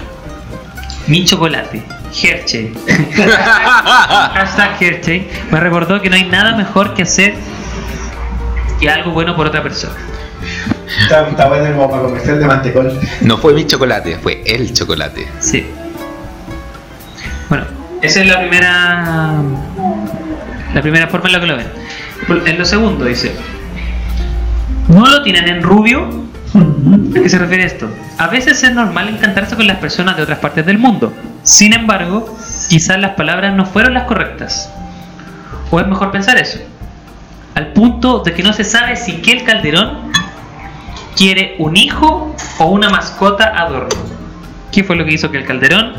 [1.08, 1.84] Mi chocolate,
[2.22, 2.74] Hershey.
[4.34, 5.28] Hashtag Hershey.
[5.52, 7.34] Me recordó que no hay nada mejor que hacer
[8.80, 9.96] que algo bueno por otra persona.
[11.04, 13.00] Está, está bueno como para comercial de mantecol.
[13.22, 15.28] No fue mi chocolate, fue el chocolate.
[15.40, 15.66] Sí.
[17.50, 17.66] Bueno,
[18.02, 19.42] esa es la primera.
[20.74, 21.68] La primera forma en la que lo ven.
[22.46, 23.36] En lo segundo dice.
[24.88, 26.26] ¿No lo tienen en rubio?
[26.54, 27.90] ¿A qué se refiere esto?
[28.18, 31.14] A veces es normal encantarse con las personas de otras partes del mundo.
[31.44, 32.38] Sin embargo,
[32.70, 34.72] quizás las palabras no fueron las correctas.
[35.72, 36.60] O es mejor pensar eso.
[37.56, 40.12] Al punto de que no se sabe si que el Calderón
[41.16, 43.90] quiere un hijo o una mascota adorno.
[44.72, 45.94] ¿Qué fue lo que hizo que el Calderón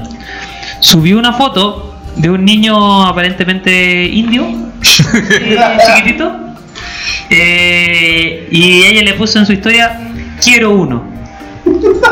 [0.81, 4.47] subió una foto de un niño aparentemente indio,
[5.31, 6.46] eh, chiquitito,
[7.31, 9.99] eh, y ella le puso en su historia,
[10.43, 11.05] quiero uno.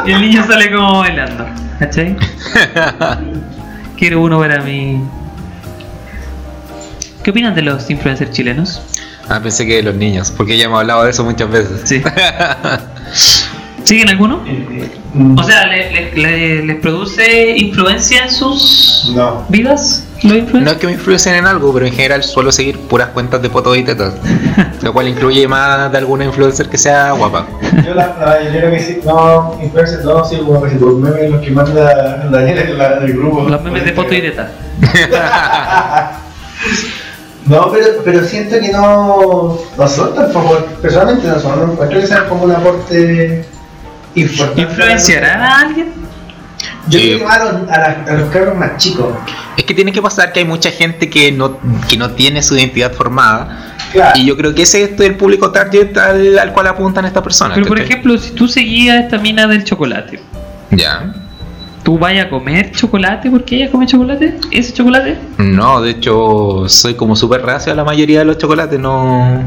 [0.06, 1.46] Y el niño sale como bailando,
[1.78, 2.16] ¿cachai?
[3.96, 5.00] Quiero uno para mí.
[7.22, 8.82] ¿Qué opinan de los influencers chilenos?
[9.28, 11.80] Ah, pensé que de los niños, porque ya hemos hablado de eso muchas veces.
[11.84, 12.02] Sí.
[13.84, 14.42] ¿Siguen alguno?
[15.36, 19.46] O sea, ¿le- le- le- ¿les produce influencia en sus No.
[19.48, 20.04] vidas?
[20.24, 23.42] ¿Los No es que me influyencen en algo, pero en general suelo seguir puras cuentas
[23.42, 24.14] de fotos y tetas.
[24.82, 27.46] Lo cual incluye más de alguna influencer que sea guapa.
[27.84, 31.42] Yo la, la mayoría que sí, no, influencers no, sí, como casi por memes los
[31.42, 33.48] que manda Daniel en la, del grupo.
[33.48, 34.50] Los memes de foto y de tal.
[37.46, 42.06] No, pero, pero siento que no, no son tampoco, personalmente no son, no encuentro que
[42.06, 43.44] sean como un aporte
[44.14, 44.62] importante.
[44.62, 46.03] ¿Influenciará a alguien?
[46.88, 47.06] Yo Sí.
[47.16, 49.14] creo que a los, a, las- a los cabros más chicos.
[49.56, 51.58] Es que tiene que pasar que hay mucha gente que no,
[51.88, 53.74] que no tiene su identidad formada.
[53.92, 54.18] Claro.
[54.18, 57.54] Y yo creo que ese es el público target al, al cual apuntan estas personas.
[57.54, 60.20] Pero por ejemplo, si tú seguías esta mina del chocolate,
[60.70, 61.14] Ya.
[61.84, 64.34] ¿Tú vayas a comer chocolate porque ella come chocolate?
[64.50, 65.16] ¿Ese chocolate?
[65.38, 68.80] No, de hecho, soy como súper reacio a la mayoría de los chocolates.
[68.80, 69.42] No,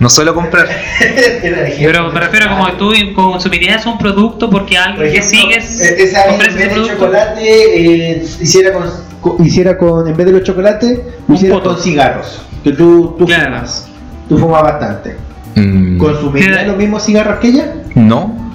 [0.00, 0.66] no suelo comprar.
[1.00, 1.72] Ejemplo.
[1.86, 5.38] Pero me refiero a como que tú consumirías un producto porque Por alguien que ejemplo,
[5.40, 6.94] sigues eh, esa vez en vez de producto.
[6.94, 8.84] chocolate eh, hiciera con,
[9.20, 11.00] con- hiciera con en vez de los chocolates
[11.32, 11.70] hiciera poto.
[11.74, 13.44] con cigarros que tú, tú Claro.
[13.56, 13.88] fumas
[14.28, 15.16] tú fumas bastante
[15.54, 17.72] Mm, ¿consumirías los mismos cigarros que ella?
[17.94, 18.45] no,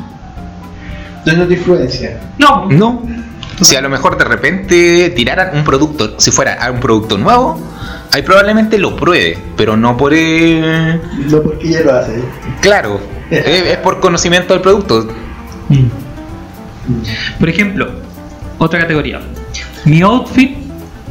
[1.26, 3.04] no te influencia No, no.
[3.62, 7.60] Si a lo mejor de repente tiraran un producto, si fuera un producto nuevo,
[8.12, 10.14] ahí probablemente lo pruebe, pero no por.
[10.16, 11.00] eh,
[11.30, 12.24] no porque ella lo hace ¿eh?
[12.60, 13.00] claro,
[13.30, 15.08] es, es por conocimiento del producto.
[17.40, 17.92] Por ejemplo,
[18.58, 19.22] otra categoría.
[19.86, 20.58] Mi outfit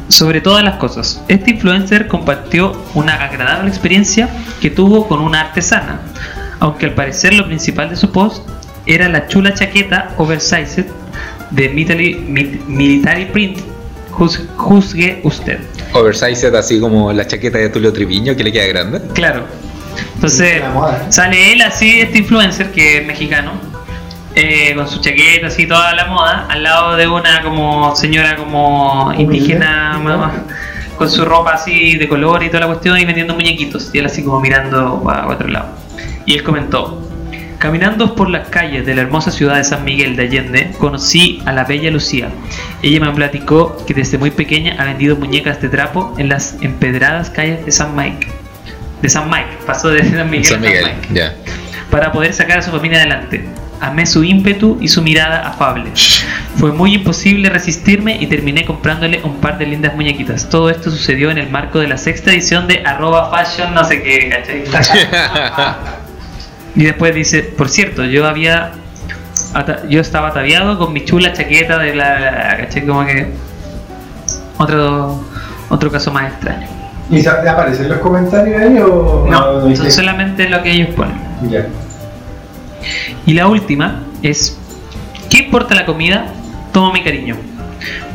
[0.09, 1.21] sobre todas las cosas.
[1.27, 6.01] Este influencer compartió una agradable experiencia que tuvo con una artesana,
[6.59, 8.45] aunque al parecer lo principal de su post
[8.93, 10.85] era la chula chaqueta oversized
[11.51, 13.59] de military, mi- military print.
[14.11, 15.59] Juz- juzgue usted.
[15.93, 19.01] Oversized, así como la chaqueta de Tulio Triviño que le queda grande.
[19.13, 19.45] Claro.
[20.15, 21.11] Entonces moda.
[21.11, 23.51] sale él así, este influencer que es mexicano,
[24.35, 29.11] eh, con su chaqueta así toda la moda, al lado de una como señora como
[29.17, 30.31] indígena, mamá,
[30.97, 33.89] con su ropa así de color y toda la cuestión y vendiendo muñequitos.
[33.93, 35.67] Y él así como mirando para otro lado.
[36.25, 37.01] Y él comentó,
[37.61, 41.51] caminando por las calles de la hermosa ciudad de San Miguel de Allende, conocí a
[41.51, 42.29] la bella Lucía.
[42.81, 47.29] Ella me platicó que desde muy pequeña ha vendido muñecas de trapo en las empedradas
[47.29, 48.27] calles de San Mike.
[49.03, 51.31] De San Mike, pasó de San Miguel, San a Miguel, Mike
[51.91, 53.45] para poder sacar a su familia adelante.
[53.79, 55.91] Amé su ímpetu y su mirada afable.
[56.55, 60.49] Fue muy imposible resistirme y terminé comprándole un par de lindas muñequitas.
[60.49, 64.01] Todo esto sucedió en el marco de la sexta edición de arroba fashion no sé
[64.01, 64.63] qué, ¿cachai?
[66.75, 68.71] Y después dice, por cierto, yo había
[69.89, 72.85] yo estaba ataviado con mi chula chaqueta de la, ¿cachai?
[72.85, 73.27] Como que
[74.57, 75.21] otro
[75.69, 76.67] otro caso más extraño.
[77.09, 81.15] ¿y aparecen los comentarios ahí o No, son solamente lo que ellos ponen.
[81.49, 81.65] ya
[83.25, 84.57] Y la última es,
[85.29, 86.27] ¿qué importa la comida?
[86.71, 87.35] Toma mi cariño.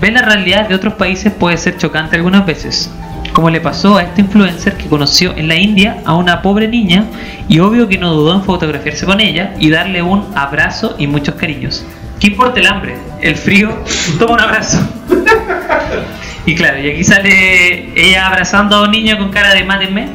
[0.01, 2.91] Ver la realidad de otros países puede ser chocante algunas veces,
[3.33, 7.05] como le pasó a este influencer que conoció en la India a una pobre niña
[7.49, 11.35] y obvio que no dudó en fotografiarse con ella y darle un abrazo y muchos
[11.35, 11.85] cariños.
[12.21, 12.97] ¿Qué importa el hambre?
[13.21, 13.71] El frío,
[14.19, 14.79] toma un abrazo.
[16.47, 20.09] y claro, y aquí sale ella abrazando a un niño con cara de mátenme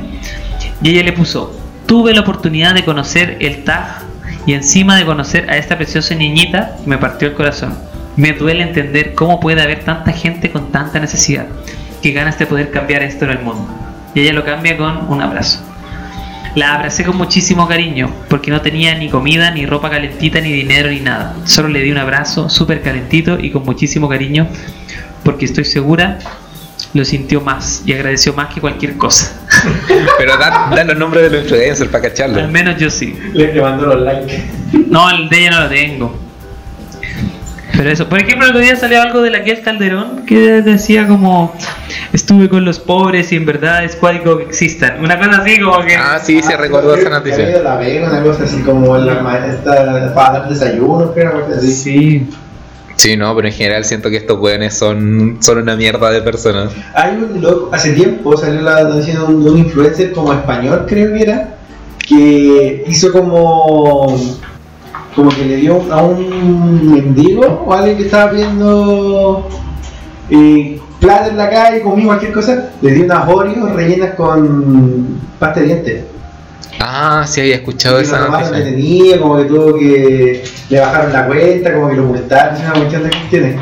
[0.81, 1.55] y ella le puso,
[1.85, 4.03] tuve la oportunidad de conocer el Taj
[4.45, 7.77] y encima de conocer a esta preciosa niñita me partió el corazón.
[8.15, 11.45] Me duele entender cómo puede haber tanta gente con tanta necesidad.
[12.01, 13.67] Que ganas de poder cambiar esto en el mundo.
[14.15, 15.59] Y ella lo cambia con un abrazo.
[16.55, 20.89] La abracé con muchísimo cariño porque no tenía ni comida, ni ropa calentita, ni dinero,
[20.89, 21.35] ni nada.
[21.45, 24.47] Solo le di un abrazo súper calentito y con muchísimo cariño
[25.23, 26.19] porque estoy segura
[26.93, 29.39] lo sintió más y agradeció más que cualquier cosa.
[30.17, 32.47] Pero da, da los nombres de los influencers para Al cacharlo.
[32.49, 33.17] menos yo sí.
[33.33, 34.43] Le, le mandó los likes.
[34.89, 36.19] No, el de ella no lo tengo.
[37.75, 41.07] Pero eso, por ejemplo, el otro día salió algo de la Kiel Calderón que decía
[41.07, 41.53] como
[42.13, 45.03] estuve con los pobres y en verdad es cuático que existan.
[45.03, 47.63] Una cosa así como que Ah, sí, se recordó esa Había noticia.
[47.63, 51.13] la vega, una cosa así como la maestra para dar desayuno,
[51.57, 51.71] así.
[51.71, 52.29] sí.
[52.97, 56.71] Sí, no, pero en general siento que estos weones son, son una mierda de personas.
[56.93, 60.85] Hay un loco, hace tiempo salió la noticia de un, de un influencer como español,
[60.87, 61.55] creo que era,
[62.05, 64.19] que hizo como
[65.15, 69.47] como que le dio a un mendigo o alguien que estaba viendo
[70.29, 75.59] eh, plata en la calle, comía cualquier cosa, le dio unas Oreos rellenas con pasta
[75.59, 76.03] de dientes.
[76.79, 78.57] Ah, sí había escuchado Y esa noticia.
[78.57, 82.73] detenido, como que tuvo que le bajaron la cuenta, como que lo multaron, es una
[82.73, 83.55] cuestión de cuestiones.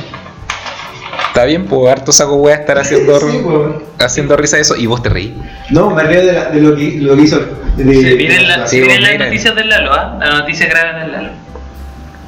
[1.30, 3.76] Está bien, pues harto saco wea estar haciendo, Sí, pues.
[4.00, 5.40] haciendo risa de eso y vos te reí.
[5.70, 7.40] No, me río de, la- de lo, que, lo que hizo.
[7.78, 9.28] De, Se vienen, la- Sí, se vienen vos las miren.
[9.30, 10.18] noticias del Lalo, ¿ah?
[10.20, 11.30] Las noticias graves del Lalo.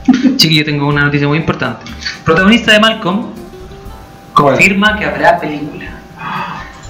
[0.38, 1.86] Chiqui, yo tengo una noticia muy importante.
[2.24, 3.28] Protagonista de Malcolm
[4.36, 4.56] ¿Cuál?
[4.56, 5.86] confirma que habrá película.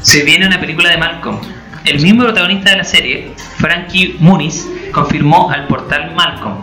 [0.02, 1.40] Se viene una película de Malcolm.
[1.86, 6.58] El mismo protagonista de la serie, Frankie Muniz, confirmó al portal Malcolm.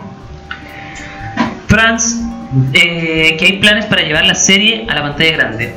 [1.67, 2.21] Franz,
[2.73, 5.75] eh, que hay planes para llevar la serie a la pantalla grande.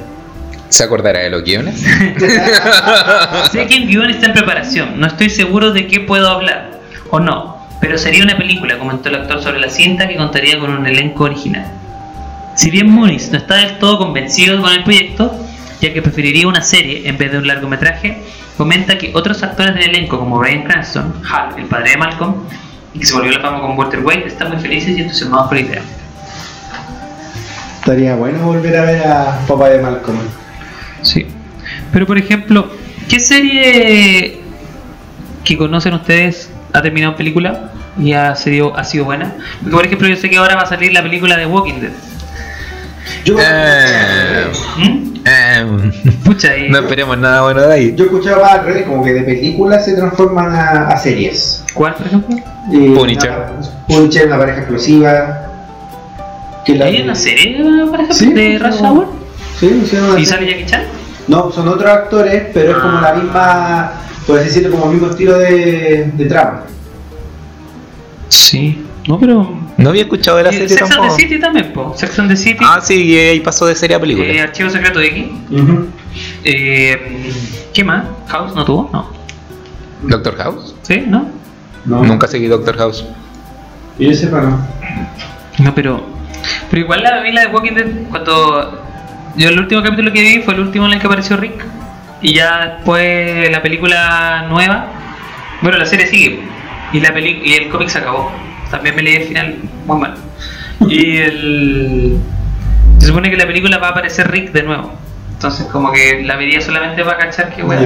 [0.69, 1.81] ¿Se acordará de los guiones?
[3.53, 7.21] Sé que un guion está en preparación, no estoy seguro de qué puedo hablar, o
[7.21, 10.87] no, pero sería una película, comentó el actor sobre la cinta que contaría con un
[10.87, 11.67] elenco original.
[12.55, 15.35] Si bien Muniz no está del todo convencido con el proyecto,
[15.81, 18.23] ya que preferiría una serie en vez de un largometraje,
[18.57, 22.35] comenta que otros actores del elenco como Bryan Cranston, Hal, el padre de Malcolm,
[22.95, 25.49] y que se volvió a la fama con Walter White, están muy felices y entusiasmados
[25.49, 25.83] por la idea.
[27.83, 30.17] Estaría bueno volver a ver a Papá de Malcolm.
[31.03, 31.27] Sí.
[31.93, 32.71] Pero por ejemplo,
[33.09, 34.39] ¿qué serie
[35.43, 39.35] que conocen ustedes ha terminado en película y ha sido, ha sido buena?
[39.63, 41.91] Porque por ejemplo yo sé que ahora va a salir la película de Walking Dead.
[43.25, 44.45] Yo, Eh,
[44.79, 45.15] ¿Mm?
[45.25, 45.91] eh,
[46.25, 47.95] Pucha, y no esperemos nada bueno de ahí.
[47.97, 51.65] yo escuchaba al revés, como que de películas se transforman a, a series.
[51.75, 52.37] ¿cuál por ejemplo?
[52.73, 53.31] Eh, Punisher.
[53.31, 55.49] una- Punisher, una pareja explosiva.
[56.65, 57.57] Que la- ¿Hay una serie
[57.87, 58.93] por ejemplo Sí, de Rush no.
[58.93, 59.07] Hour?
[59.59, 60.83] Sí, hicieron una ¿Y sale Jackie Chan?
[61.29, 63.93] No, son otros actores, pero es como la misma,
[64.27, 66.63] por así decirlo, como el mismo estilo de, de trama.
[68.29, 68.85] Sí.
[69.07, 69.61] No, pero...
[69.77, 71.17] No había escuchado de la serie Sex and tampoco.
[71.17, 71.95] the City también, po.
[71.97, 72.59] Sex and the City.
[72.61, 74.27] Ah, sí, y ahí pasó de serie a película.
[74.27, 75.27] eh, Archivo Secreto de X.
[76.45, 77.33] Eh,
[77.73, 78.05] ¿Qué más?
[78.29, 78.91] ¿House no tuvo?
[78.93, 79.07] No.
[80.03, 80.75] ¿Doctor House?
[80.83, 81.05] ¿Sí?
[81.07, 81.27] ¿No?
[81.85, 82.05] No.
[82.05, 83.05] Nunca seguí Doctor House.
[83.99, 84.59] Y yo sepa, no.
[85.59, 86.05] No, pero.
[86.71, 88.83] Pero igual la vi la de Walking Dead cuando.
[89.37, 91.65] Yo el último capítulo que vi fue el último en el que apareció Rick.
[92.21, 94.87] Y ya después la película nueva.
[95.63, 96.41] Bueno, la serie sigue.
[96.93, 98.31] Y la peli y el cómic se acabó.
[98.71, 100.15] También me leí el final muy mal.
[100.89, 102.19] Y el.
[102.99, 104.93] Se supone que en la película va a aparecer Rick de nuevo.
[105.33, 107.83] Entonces como que la vería solamente para cachar que bueno.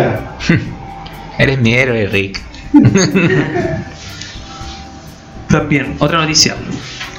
[1.39, 2.41] Eres mi héroe, Rick.
[5.49, 6.57] También, otra noticia.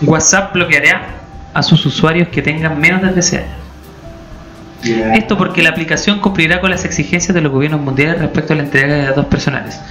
[0.01, 1.16] WhatsApp bloqueará
[1.57, 5.15] a sus usuarios que tengan menos de 13 años.
[5.15, 8.61] Esto porque la aplicación cumplirá con las exigencias de los gobiernos mundiales respecto a la
[8.61, 9.81] entrega de datos personales.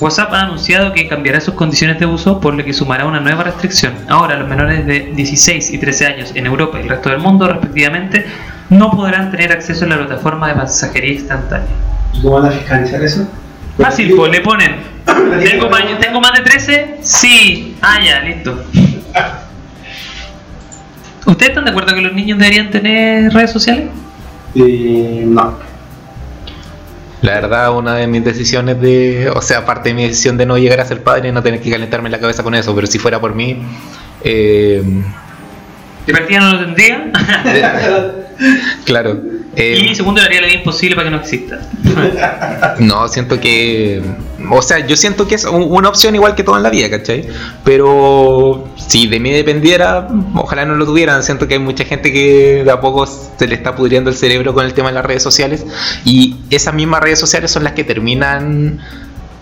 [0.00, 3.44] WhatsApp ha anunciado que cambiará sus condiciones de uso, por lo que sumará una nueva
[3.44, 3.94] restricción.
[4.08, 7.46] Ahora, los menores de 16 y 13 años en Europa y el resto del mundo,
[7.46, 8.26] respectivamente,
[8.68, 11.68] no podrán tener acceso a la plataforma de mensajería instantánea.
[12.14, 13.28] ¿Y cómo van a fiscalizar eso?
[13.78, 14.74] Fácil, pues le ponen.
[15.44, 16.96] ¿Tengo más, ¿Tengo más de 13?
[17.00, 17.76] Sí.
[17.80, 18.64] Ah, ya, listo.
[21.26, 23.86] ¿Ustedes están de acuerdo que los niños deberían tener redes sociales?
[24.54, 25.54] Eh, no.
[27.22, 29.30] La verdad, una de mis decisiones de.
[29.34, 31.70] O sea, aparte de mi decisión de no llegar a ser padre, no tener que
[31.70, 33.62] calentarme la cabeza con eso, pero si fuera por mí.
[34.24, 34.82] eh,
[36.06, 37.12] De partida no lo tendría.
[38.84, 39.20] claro.
[39.54, 41.60] Eh, y segundo, le haría la vida imposible para que no exista.
[42.78, 44.00] No, siento que.
[44.50, 46.88] O sea, yo siento que es un- una opción igual que todo en la vida,
[46.90, 47.28] ¿cachai?
[47.64, 51.22] Pero si de mí dependiera, ojalá no lo tuvieran.
[51.22, 54.54] Siento que hay mucha gente que de a poco se le está pudriendo el cerebro
[54.54, 55.64] con el tema de las redes sociales.
[56.04, 58.80] Y esas mismas redes sociales son las que terminan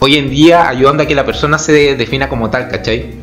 [0.00, 3.14] hoy en día ayudando a que la persona se defina como tal, ¿cachai?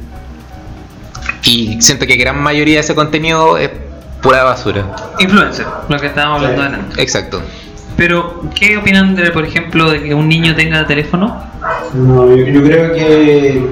[1.43, 3.69] Y siento que gran mayoría de ese contenido es
[4.21, 4.83] pura basura.
[5.19, 6.67] Influencer, lo que estábamos hablando Sí.
[6.67, 7.01] adelante.
[7.01, 7.41] Exacto.
[7.95, 11.41] Pero, ¿qué opinan de, por ejemplo, de que un niño tenga teléfono?
[11.93, 13.69] No, yo, yo creo que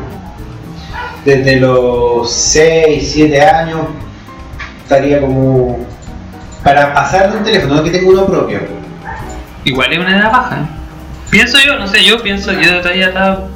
[1.23, 3.81] desde los 6, 7 años
[4.83, 5.85] estaría como
[6.63, 8.59] para pasar de un teléfono, no que tenga uno propio.
[9.63, 10.55] Igual es una edad baja.
[10.57, 10.65] ¿eh?
[11.29, 13.47] Pienso yo, no sé, yo pienso, yo todavía estaba.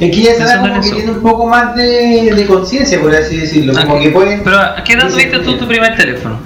[0.00, 3.14] Es que ya Pensando en como que tiene un poco más de, de conciencia, por
[3.14, 3.72] así decirlo.
[3.74, 4.42] Como Ah, que pueden.
[4.42, 6.38] Pero, ¿a qué edad tuviste tú tu primer teléfono?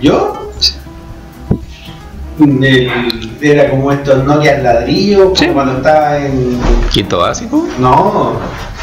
[0.00, 0.50] ¿Yo?
[2.40, 2.90] El-
[3.40, 5.46] era como estos Nokia ladrillo, como Sí.
[5.52, 6.58] cuando estaba en.
[6.90, 7.68] Quinto básico.
[7.78, 8.32] No,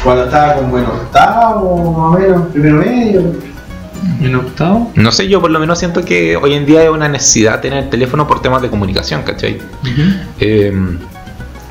[0.02, 3.22] cuando estaba como en octavo, más o menos, primero medio.
[4.20, 4.90] ¿En octavo?
[4.94, 7.90] No sé, yo por lo menos siento que hoy en día es una necesidad tener
[7.90, 9.58] teléfono por temas de comunicación, ¿cachai?
[10.40, 10.72] Eh,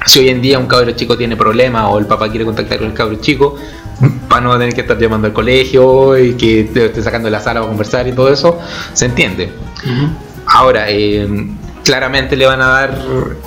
[0.05, 2.87] si hoy en día un cabro chico tiene problemas o el papá quiere contactar con
[2.87, 3.55] el cabro chico,
[4.27, 7.39] para no tener que estar llamando al colegio y que te esté sacando de la
[7.39, 8.57] sala para conversar y todo eso,
[8.93, 9.51] se entiende.
[10.47, 11.27] Ahora, eh,
[11.83, 13.01] claramente le van a dar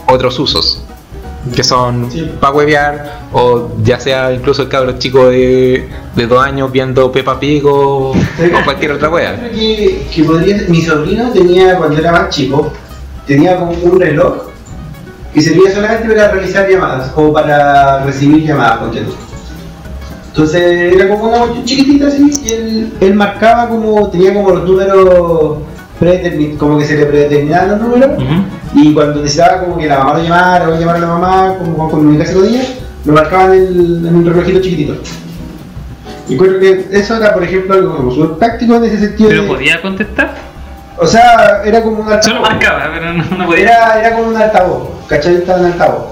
[0.08, 0.82] otros usos.
[1.54, 2.30] Que son Sí.
[2.40, 5.86] para huevear, o ya sea incluso el cabro chico de,
[6.16, 8.14] de dos años viendo Peppa Pig o, o
[8.64, 9.36] cualquier otra wea.
[9.40, 12.72] Creo que, que podría Mi sobrino tenía, cuando era más chico,
[13.26, 14.53] tenía como un reloj
[15.34, 19.12] que servía solamente para realizar llamadas o para recibir llamadas, ponte tú.
[20.28, 24.64] Entonces era como una cuestión chiquitita así y él, él marcaba como, tenía como los
[24.64, 25.58] números
[25.98, 28.10] predeterminados, como que se le predeterminaban los números
[28.74, 31.76] y cuando necesitaba como que la mamá lo llamara o llamar a la mamá, como
[31.78, 32.62] con comunicarse con ella,
[33.04, 34.96] lo marcaban en, el- en un relojito chiquitito.
[36.28, 39.28] Y creo que eso era, por ejemplo, algo como súper práctico en ese sentido.
[39.28, 40.34] ¿Pero de- podía contestar?
[40.98, 42.24] O sea, era como un altavoz.
[42.26, 43.62] Solo marcaba, pero no, no podía.
[43.62, 45.36] Era, era como un altavoz, ¿cachai?
[45.36, 46.04] Estaba en altavoz.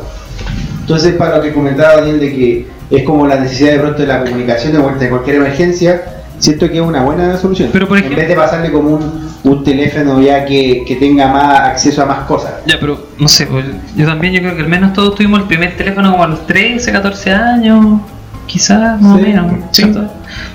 [0.81, 4.09] Entonces, para lo que comentaba Daniel de que es como la necesidad de pronto de
[4.09, 6.03] la comunicación de, cualquier emergencia,
[6.39, 7.71] siento que es una buena solución.
[7.73, 11.29] Pero, por en ejemplo- vez de pasarle como un, un teléfono ya que, que tenga
[11.29, 12.53] más acceso a más cosas.
[12.67, 13.65] Ya, pero no sé, pues,
[13.97, 16.45] yo también yo creo que al menos todos tuvimos el primer teléfono como a los
[16.47, 18.01] 13, 14 años,
[18.47, 19.53] quizás más Sí, o menos.
[19.71, 19.93] sí.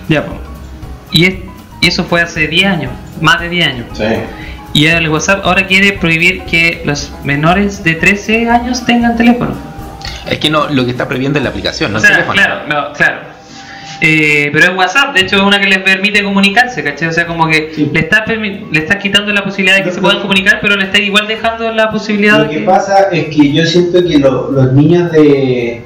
[0.10, 0.38] Ya, pues.
[1.12, 1.36] Y, es-
[1.80, 2.92] y eso fue hace 10 años,
[3.22, 3.86] más de 10 años.
[3.94, 4.04] Sí.
[4.74, 9.56] Y el WhatsApp ahora quiere prohibir que los menores de 13 años tengan teléfono.
[10.30, 12.34] Es que no, lo que está prohibiendo es la aplicación, no o el sea, teléfono.
[12.42, 13.38] claro, no, claro.
[14.00, 17.08] Eh, pero es WhatsApp, de hecho es una que les permite comunicarse, ¿cachai?
[17.08, 17.90] O sea, como que Sí.
[17.92, 20.86] le está permi- le está quitando la posibilidad de que se puedan comunicar, pero le
[20.86, 22.64] está igual dejando la posibilidad Lo de que que...
[22.64, 25.82] pasa es que yo siento que lo- los niños de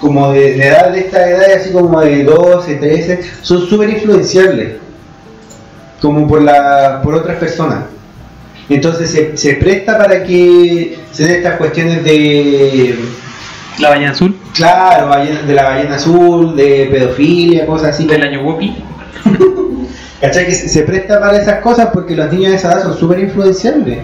[0.00, 4.72] como de, de edad de esta edad, así como de 12, 13, son súper influenciables,
[6.00, 7.84] como por la por otras personas.
[8.68, 12.96] Entonces se, se presta para que se den estas cuestiones de,
[13.78, 15.10] La ballena azul claro,
[15.46, 18.06] de la ballena azul, de pedofilia, cosas así.
[18.06, 18.76] del año Whoopi.
[20.20, 20.46] ¿Cachai?
[20.46, 23.20] Que se se presta para esas cosas porque los niños de esa edad son súper
[23.20, 23.98] influenciables.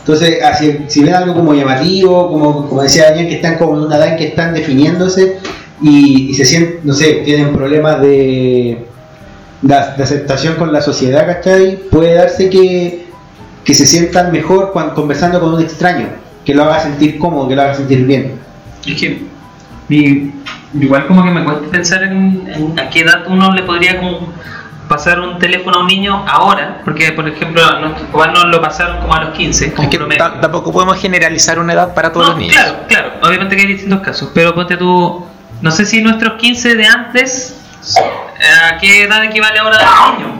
[0.00, 3.86] Entonces, así, si ven algo como llamativo, como, como decía Daniel, que están como en
[3.86, 5.38] una edad en que están definiéndose
[5.82, 8.85] y, y se sienten, no sé, tienen problemas de,
[9.66, 11.76] de, de aceptación con la sociedad, ¿cachai?
[11.90, 13.06] Puede darse que,
[13.64, 16.08] que se sientan mejor cuando, conversando con un extraño,
[16.44, 18.38] que lo haga sentir cómodo, que lo haga sentir bien.
[18.86, 19.26] Es que
[20.74, 24.32] igual como que me cuesta pensar en, en a qué edad uno le podría como
[24.88, 28.60] pasar un teléfono a un niño ahora, porque por ejemplo a nuestros papás nos lo
[28.60, 32.26] pasaron como a los 15, como Es que tampoco podemos generalizar una edad para todos
[32.26, 32.56] No, los niños.
[32.56, 35.24] Claro, claro, obviamente que hay distintos casos, pero ponte tú,
[35.60, 40.36] no sé si nuestros 15 de antes, ¿a qué edad equivale ahora al niño?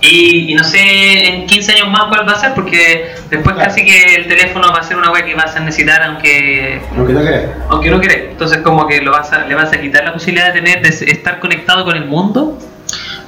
[0.00, 3.70] Y, y no sé en 15 años más cuál va a ser, porque después Claro.
[3.70, 7.12] casi que el teléfono va a ser una web que vas a necesitar aunque Aunque
[7.12, 7.44] no creas.
[7.70, 8.30] aunque no querés.
[8.30, 10.88] Entonces como que lo vas a, le vas a quitar la posibilidad de tener de
[11.10, 12.58] estar conectado con el mundo.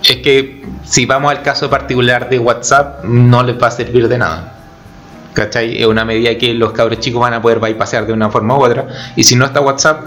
[0.09, 4.19] Es que si vamos al caso particular de WhatsApp, no les va a servir de
[4.19, 4.55] nada.
[5.33, 5.81] ¿Cachai?
[5.81, 8.63] Es una medida que los cabros chicos van a poder bypassar de una forma u
[8.63, 8.87] otra.
[9.17, 10.03] Y si no está WhatsApp,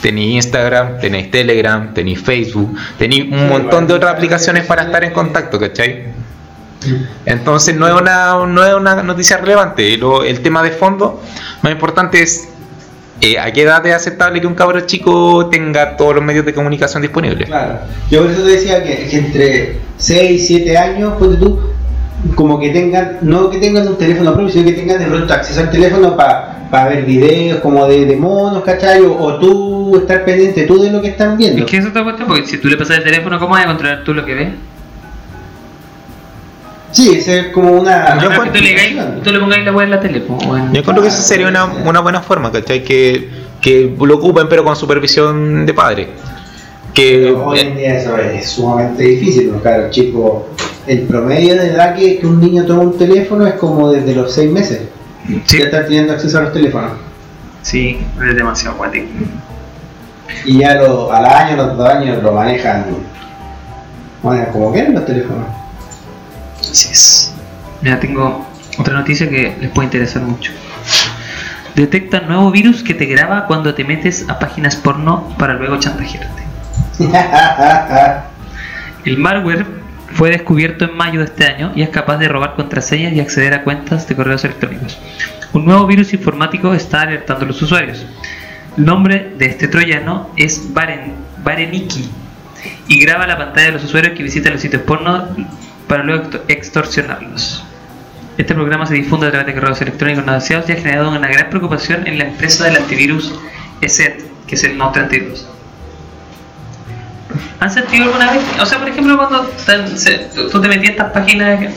[0.00, 5.12] tenéis Instagram, tenéis Telegram, tenéis Facebook, tenéis un montón de otras aplicaciones para estar en
[5.12, 6.04] contacto, ¿cachai?
[7.24, 9.96] Entonces no es una, no es una noticia relevante.
[9.96, 11.20] Lo- el tema de fondo,
[11.62, 12.48] más importante es
[13.20, 16.52] eh, a qué edad es aceptable que un cabro chico tenga todos los medios de
[16.52, 17.48] comunicación disponibles.
[17.48, 17.78] Claro.
[18.10, 21.60] Yo por eso te decía que, que entre 6 y 7 años, ponte tú,
[22.34, 25.60] como que tengan, no que tengan un teléfono propio, sino que tengan de pronto acceso
[25.60, 29.00] al teléfono para ver videos como de, de monos, ¿cachai?
[29.00, 31.64] O, o tú estar pendiente tú de lo que están viendo.
[31.64, 33.68] Es que eso te cuestión, porque si tú le pasas el teléfono, ¿cómo vas a
[33.68, 34.48] controlar tú lo que ves?
[36.92, 38.18] Sí, ese es como una...
[38.22, 40.22] Yo tú le, tú le pongáis la web en la tele.
[40.72, 42.82] Yo creo que esa sería una, una buena forma, ¿cachai?
[42.82, 43.28] Que,
[43.60, 46.08] que lo ocupen pero con supervisión de padre.
[46.94, 50.48] Que Pero hoy en día eso es sumamente difícil, porque claro, chico,
[50.86, 54.32] el promedio de edad que, que un niño toma un teléfono es como desde los
[54.32, 54.80] 6 meses.
[55.44, 56.92] Sí, Ya están teniendo acceso a los teléfonos.
[57.62, 57.98] sí,
[58.28, 59.06] es demasiado guático.
[60.44, 62.84] Y ya lo, al año, los dos años lo manejan,
[64.22, 65.46] manejan como quieren los teléfonos.
[66.60, 67.32] Así es.
[67.80, 68.46] Mira, tengo
[68.78, 70.52] otra noticia que les puede interesar mucho.
[71.74, 76.42] detecta nuevo virus que te graba cuando te metes a páginas porno para luego chantajearte.
[79.04, 79.66] El malware
[80.12, 83.54] fue descubierto en mayo de este año y es capaz de robar contraseñas y acceder
[83.54, 84.98] a cuentas de correos electrónicos.
[85.52, 88.06] Un nuevo virus informático está alertando a los usuarios.
[88.76, 91.14] El nombre de este troyano es Baren,
[92.88, 95.28] y graba la pantalla de los usuarios que visitan los sitios porno
[95.88, 97.64] para luego extor- extorsionarlos.
[98.36, 101.28] Este programa se difunde a través de correos electrónicos no deseados y ha generado una
[101.28, 103.34] gran preocupación en la empresa del antivirus
[103.80, 105.48] ESET, que es el No 32.
[107.60, 108.42] ¿Han sentido alguna vez?
[108.60, 111.72] O sea, por ejemplo, cuando te- se- tú te metías en estas páginas,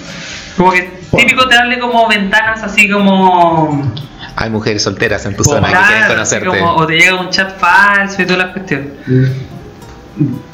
[0.58, 3.92] como que típico te hable como ventanas así como.
[4.36, 6.48] Hay mujeres solteras en tu zona que quieren conocerte.
[6.48, 8.88] como- o te llega un chat falso y todas las cuestiones.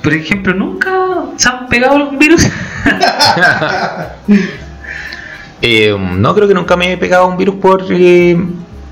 [0.03, 0.91] Por ejemplo, ¿nunca
[1.37, 2.47] se han pegado algún virus?
[5.61, 7.85] Eh, no creo que nunca me he pegado un virus por.
[7.89, 8.37] eh,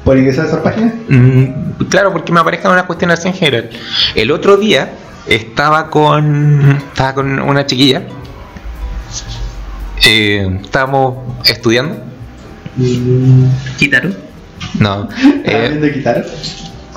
[0.04, 0.92] ¿Por ingresar a esa página?
[1.08, 3.70] mm, claro, porque me aparezcan unas cuestiones así en general.
[4.16, 4.90] El otro día
[5.28, 6.78] estaba con.
[6.92, 8.04] Estaba con una chiquilla.
[10.06, 11.16] Eh, estábamos
[11.46, 11.98] estudiando.
[13.78, 14.16] Quitaron.
[14.80, 15.08] No.
[15.22, 16.26] eh, ¿También de quitar?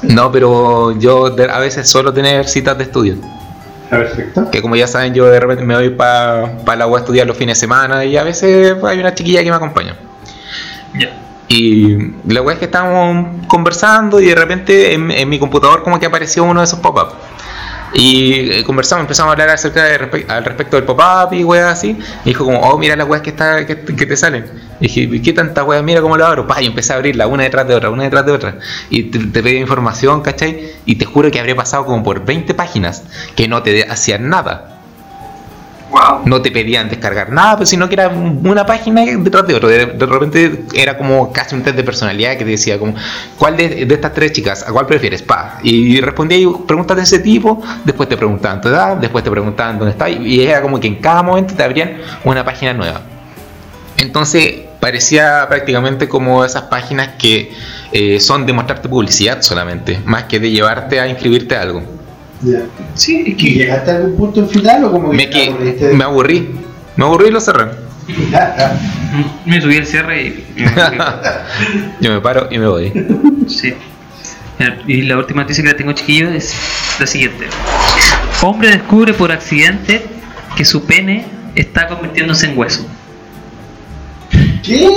[0.03, 3.17] no, pero yo de- a veces suelo tener citas de estudio.
[3.91, 4.51] Perfecto.
[4.51, 7.37] Que como ya saben, yo de repente me voy para la U a estudiar los
[7.37, 9.95] fines de semana y a veces hay una chiquilla que me acompaña.
[10.99, 11.11] Ya.
[11.49, 11.97] Y
[12.27, 16.07] la weá es que estábamos conversando y de repente en, en mi computador como que
[16.07, 17.11] apareció uno de esos pop-up.
[17.95, 21.99] Y eh, conversamos, empezamos a hablar acerca de al respecto del pop-up y weá así.
[22.25, 24.47] Y dijo como, oh, mira las weas que, está, que, te salen.
[24.81, 25.83] Dije, ¿qué tanta weá?
[25.83, 26.47] Mira cómo lo abro.
[26.47, 28.59] Pa, y empecé a abrirla una detrás de otra, una detrás de otra.
[28.91, 30.73] Y te, te pedía información, ¿cachai?
[30.85, 33.03] Y te juro que habría pasado como por 20 páginas
[33.35, 34.76] que no te hacían nada
[36.25, 39.69] No te pedían descargar nada, pues, sino que era una página detrás de otro.
[39.69, 42.95] De, repente era como casi un test de personalidad que te decía como,
[43.39, 45.23] ¿cuál de, estas tres chicas, a cuál prefieres?
[45.23, 45.59] Pa.
[45.63, 49.79] Y respondía y preguntas de ese tipo, después te preguntaban tu edad, después te preguntaban
[49.79, 53.01] dónde estás, y era como que en cada momento te abrían una página nueva.
[53.97, 57.53] Entonces parecía prácticamente como esas páginas que
[57.93, 61.96] eh, son de mostrarte publicidad solamente, más que de llevarte a inscribirte a algo.
[62.47, 62.63] Ya.
[62.95, 63.51] Sí, es ¿Y que.
[63.51, 65.51] llegaste a algún punto en final o como que Me, que,
[65.93, 66.49] me aburrí,
[66.97, 67.73] me aburrí y lo cerré.
[69.47, 70.45] Me subí el cierre y.
[72.01, 72.93] Yo me paro y me voy.
[73.49, 73.75] Sí.
[74.87, 76.55] Y la última noticia que la tengo, chiquillo, es
[77.01, 77.47] la siguiente.
[78.43, 80.07] Hombre descubre por accidente
[80.57, 82.87] que su pene está convirtiéndose en hueso.
[84.63, 84.89] ¿Qué?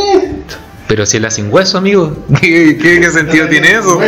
[0.90, 4.02] Pero si él es sin hueso, amigo, ¿qué, qué- qué sentido tiene eso?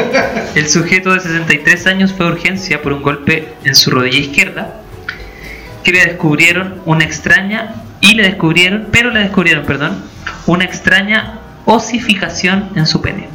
[0.54, 4.80] El sujeto de 63 años fue a urgencia por un golpe en su rodilla izquierda
[5.84, 10.02] que le descubrieron una extraña y le descubrieron, pero le descubrieron, perdón,
[10.46, 13.28] una extraña osificación en su pene.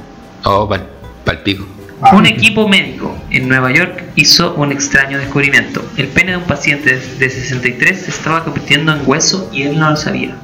[0.44, 0.88] Oh, pal,
[1.24, 1.68] palpico.
[2.02, 2.16] Ah.
[2.16, 5.84] Un equipo médico en Nueva York hizo un extraño descubrimiento.
[5.98, 9.92] El pene de un paciente de 63 se estaba convirtiendo en hueso y él no
[9.92, 10.36] lo sabía.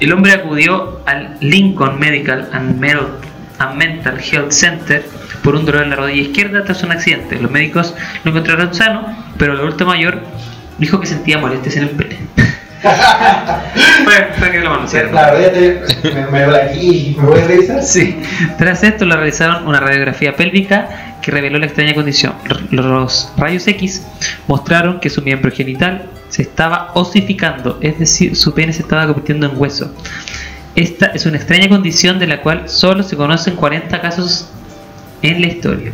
[0.00, 2.80] El hombre acudió al Lincoln Medical and
[3.76, 5.04] Mental, Health Center
[5.44, 7.38] por un dolor en la rodilla izquierda tras un accidente.
[7.40, 10.20] Los médicos lo encontraron sano, pero el adulto mayor
[10.78, 12.18] dijo que sentía molestias en el pene.
[14.38, 15.14] fue que lo manosearon.
[15.14, 17.16] La verdad, te- me, me aquí.
[17.18, 17.82] ¿Me puedes revisar?
[17.82, 18.20] Sí.
[18.58, 20.88] Tras esto le realizaron una radiografía pélvica
[21.22, 22.34] que reveló la extraña condición.
[22.70, 24.04] Los rayos X
[24.48, 29.46] mostraron que su miembro genital se estaba osificando, es decir, su pene se estaba convirtiendo
[29.46, 29.92] en hueso.
[30.74, 34.48] Esta es una extraña condición de la cual solo se conocen 40 casos
[35.20, 35.92] en la historia.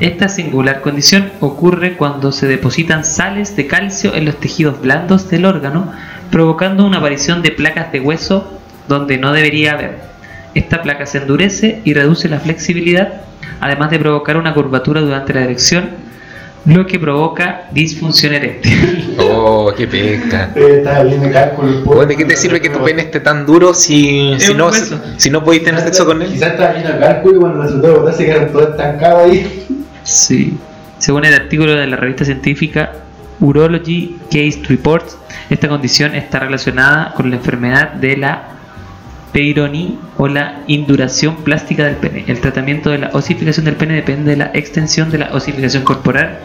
[0.00, 5.46] Esta singular condición ocurre cuando se depositan sales de calcio en los tejidos blandos del
[5.46, 5.92] órgano,
[6.30, 8.52] provocando una aparición de placas de hueso
[8.86, 10.00] donde no debería haber.
[10.54, 13.22] Esta placa se endurece y reduce la flexibilidad,
[13.60, 15.88] además de provocar una curvatura durante la erección,
[16.66, 19.16] lo que provoca disfunción eréctil.
[19.40, 21.82] Oh, qué bien de cálculo.
[21.84, 24.70] Bueno, ¿De qué te sirve que tu pene esté tan duro si, si, no,
[25.16, 26.28] si no podéis tener sexo con él?
[26.32, 29.66] Quizás estaba bien el cálculo y cuando resultó de botar se quedaron todos estancados ahí.
[30.02, 30.58] Sí.
[30.98, 32.92] Según el artículo de la revista científica
[33.40, 35.16] Urology Case Reports,
[35.50, 38.48] esta condición está relacionada con la enfermedad de la
[39.32, 42.24] Peyronie o la induración plástica del pene.
[42.26, 46.38] El tratamiento de la osificación del pene depende de la extensión de la osificación corporal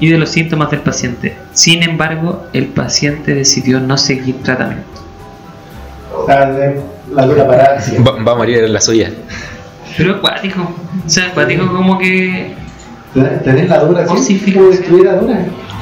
[0.00, 1.36] y de los síntomas del paciente.
[1.52, 5.00] Sin embargo, el paciente decidió no seguir tratamiento.
[6.14, 6.80] O sea, de
[7.12, 7.80] la dura parada.
[7.80, 7.96] sí.
[7.98, 9.10] Va, va a morir en la suya.
[9.96, 10.60] Pero acuático,
[11.06, 12.54] o sea, acuático como que
[13.44, 15.38] Tener la dura Oh, sí, como destruir la dura.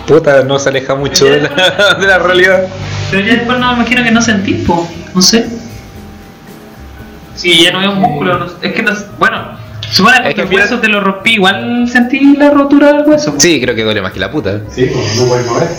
[0.06, 2.62] Puta, no se aleja mucho de la, de la realidad.
[3.10, 4.88] Pero ya después no me imagino que no sentís, po.
[5.14, 5.46] no sé.
[7.34, 8.38] Sí, ya no un músculo.
[8.38, 8.92] no- es que no.
[9.18, 9.56] Bueno,
[9.94, 11.34] supone que Es que el hueso te lo rompí.
[11.34, 13.34] Igual sentí la rotura del hueso.
[13.38, 14.60] Sí, creo que duele más que la puta.
[14.70, 15.74] Sí, pues, no puedes moverte.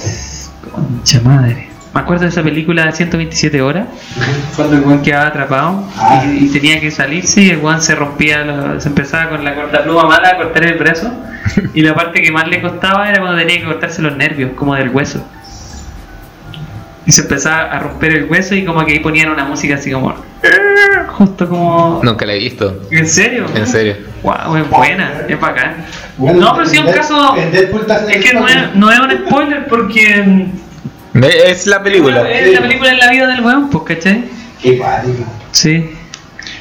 [0.71, 1.69] Concha madre.
[1.93, 3.87] Me acuerdo de esa película de 127 horas,
[4.57, 6.25] cuando el weón quedaba atrapado Ah.
[6.27, 9.55] y, y tenía que salirse y el weón se rompía, lo- se empezaba con la
[9.55, 11.13] cortapluma mala a cortar el brazo
[11.73, 14.75] y la parte que más le costaba era cuando tenía que cortarse los nervios, como
[14.75, 15.25] del hueso.
[17.05, 19.89] Y se empezaba a romper el hueso y como que ahí ponían una música así
[19.91, 20.15] como...
[21.17, 22.01] Justo como...
[22.03, 22.81] Nunca la he visto.
[22.91, 23.45] ¿En serio?
[23.55, 23.95] En serio.
[24.21, 25.85] Wow, es buena, es bacán.
[26.17, 27.35] Bueno, no, pero sí es un caso...
[27.35, 30.47] Es que no es, no es un spoiler porque...
[31.21, 32.29] Es la película.
[32.29, 34.25] Es la película en la vida del weón, pues, ¿cachai?
[34.61, 35.23] Qué pánico.
[35.51, 35.91] Sí.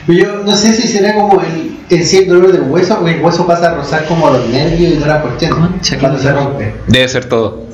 [0.07, 3.09] Pero yo no sé si será como el, el sí, el dolor del hueso o
[3.09, 6.75] el hueso pasa a rozar como los nervios y toda la cuestión cuando se rompe.
[6.87, 7.65] Debe ser todo.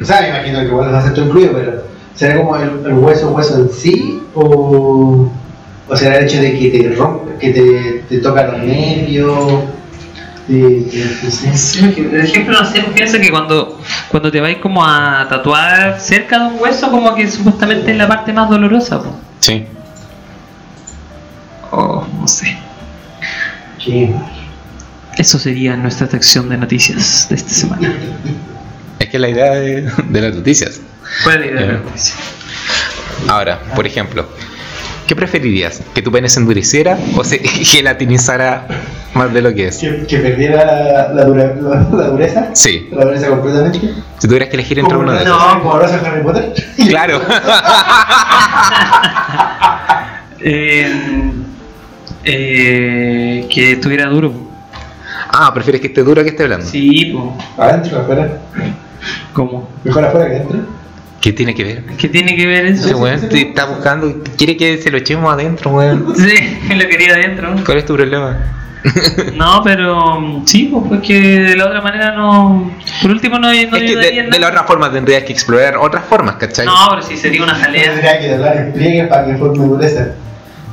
[0.00, 1.82] O sea, me imagino que igual los hace todo incluido, pero
[2.14, 5.32] ¿será como el, el hueso hueso en sí o,
[5.88, 9.64] o será el hecho de que te rompe, que te, te toca los nervios?
[10.46, 10.86] De,
[11.54, 11.88] sé.
[11.88, 13.78] Por ejemplo, no sé, piensa que cuando,
[14.08, 18.08] cuando te vais como a tatuar cerca de un hueso, como que supuestamente es la
[18.08, 19.14] parte más dolorosa, pues.
[19.40, 19.66] Sí.
[21.70, 22.56] O no sé.
[23.84, 24.10] Qué
[25.18, 27.92] Eso sería nuestra sección de noticias de esta semana.
[28.98, 30.80] Es que la idea de, de las noticias.
[31.26, 31.72] Ir a la Ya.
[31.72, 32.14] noticia.
[33.28, 34.26] Ahora, por ejemplo,
[35.08, 35.82] ¿qué preferirías?
[35.94, 38.66] ¿Que tu pene se endureciera o se gelatinizara
[39.14, 39.78] más de lo que es?
[39.78, 42.50] Que, que perdiera la, la, dura- la- la dureza.
[42.52, 42.88] Sí.
[42.92, 43.80] La dureza completamente.
[44.18, 45.28] Si tuvieras que elegir entre uno de esos.
[45.36, 46.52] No, como Rosa Harry Potter.
[46.88, 47.20] Claro.
[50.40, 51.32] Eh,
[52.24, 54.32] eh, que estuviera duro.
[55.30, 56.66] Ah, ¿prefieres que esté duro que esté blando?
[56.66, 57.44] Sí, pues.
[57.58, 58.28] Adentro, afuera.
[59.32, 59.68] ¿Cómo?
[59.84, 60.58] Mejor afuera que adentro.
[61.20, 61.84] ¿Qué tiene que ver?
[61.96, 62.98] ¿Qué tiene que ver Ese eso?
[62.98, 66.06] weón te está buscando, quiere que se lo echemos adentro, weón.
[66.16, 67.54] Sí, lo quería adentro.
[67.66, 68.38] ¿Cuál es tu problema?
[69.34, 72.72] No, pero sí, pues porque de la otra manera no.
[73.02, 76.36] Por último, no, no es que de, la otra forma tendrías que explorar otras formas,
[76.36, 76.64] ¿cachai?
[76.64, 77.90] No, pero sí sería una jalea.
[77.90, 80.06] Tendría que doblar en pliegues para que forme dureza.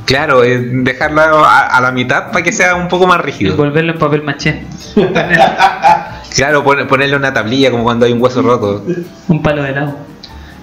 [0.06, 3.56] Claro, eh, dejarlo a, a la mitad para que sea un poco más Y rígido.
[3.58, 4.62] volverlo en papel maché.
[6.36, 8.84] Claro, pon- ponerle una tablilla como cuando hay un hueso roto.
[9.30, 9.98] Un palo de helado.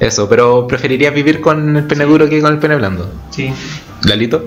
[0.02, 3.08] Eso, pero preferirías vivir con el pene duro que con el pene blando.
[3.30, 3.52] Sí.
[4.02, 4.44] ¿Lalito?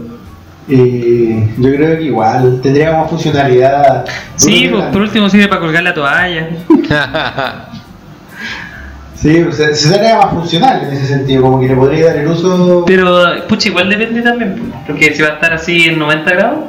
[0.68, 4.04] Eh, yo creo que igual tendría como funcionalidad.
[4.36, 6.50] Sí, pues por último sirve para colgar la toalla.
[9.16, 12.18] Sí, pues, se, se sería más funcional en ese sentido, como que le podría dar
[12.18, 12.84] el uso.
[12.86, 14.72] Pero, pucha, igual depende también.
[14.86, 16.60] Porque si va a estar así en 90 grados,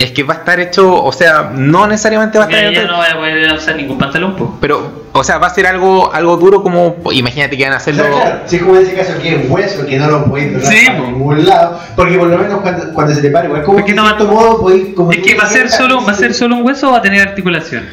[0.00, 2.96] es que va a estar hecho, o sea, no necesariamente va a estar hecho, no
[2.96, 4.50] voy a poder usar ningún pantalón, pues.
[4.60, 7.78] pero, o sea, va a ser algo, algo duro como, imagínate que van a O
[7.78, 8.04] hacerlo.
[8.04, 10.54] sea, claro, si es como en ese caso que es hueso, que no lo podéis
[10.54, 10.98] doblar Sí, pues.
[11.10, 13.96] ningún lado, porque por lo menos cuando, cuando se te pare, igual como Porque que
[13.96, 16.32] no de va- modo podéis como Es que va a ser solo, va a ser
[16.34, 17.86] solo un hueso o va a tener articulación.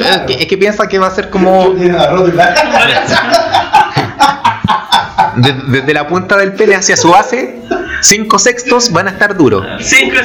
[0.00, 2.54] Es que, es que piensa que va a ser como Tiene la rótula.
[5.36, 7.58] de- desde la punta del pene hacia su base,
[8.00, 9.64] 5 sextos van a estar duros.
[9.80, 10.16] Cinco,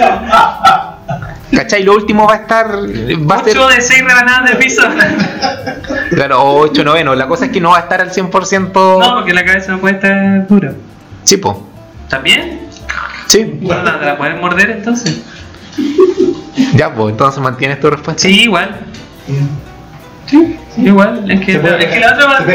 [1.56, 1.84] ¿Cachai?
[1.84, 2.68] Lo último va a estar.
[2.68, 3.58] Va a ser.
[3.58, 4.82] ocho de seis rebanadas de piso.
[6.10, 7.18] Claro, 8 novenos.
[7.18, 9.00] La cosa es que no va a estar al 100%.
[9.00, 10.74] No, porque la cabeza no puede estar dura.
[11.24, 11.68] Sí, po.
[12.10, 12.62] ¿También?
[13.28, 13.60] Sí.
[13.62, 15.22] Bueno, ¿te la pueden morder entonces?
[16.76, 18.22] Ya, pues entonces mantienes tu respuesta.
[18.22, 18.80] Sí, igual.
[20.28, 21.30] Sí, igual.
[21.32, 22.46] Es que, es que la otra Es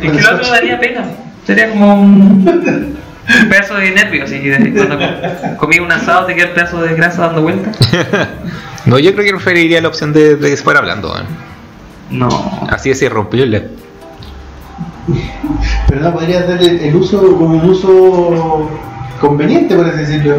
[0.00, 1.04] que el la otra daría pena.
[1.46, 2.96] Sería como un,
[3.42, 4.24] un pedazo de nervio.
[4.24, 7.76] Así, de- cuando co- comí un asado te queda el pedazo de grasa dando vueltas.
[8.86, 11.10] No, yo creo que preferiría la opción de, de que se fuera hablando.
[11.10, 11.24] weón.
[12.10, 12.28] No.
[12.68, 13.68] Así es irrompible.
[15.88, 18.68] Pero no podrías darle el uso como un uso
[19.20, 20.36] conveniente, por así decirlo.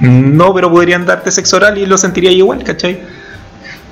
[0.00, 3.00] No, pero podrían darte sexo oral y lo sentiría igual, ¿cachai?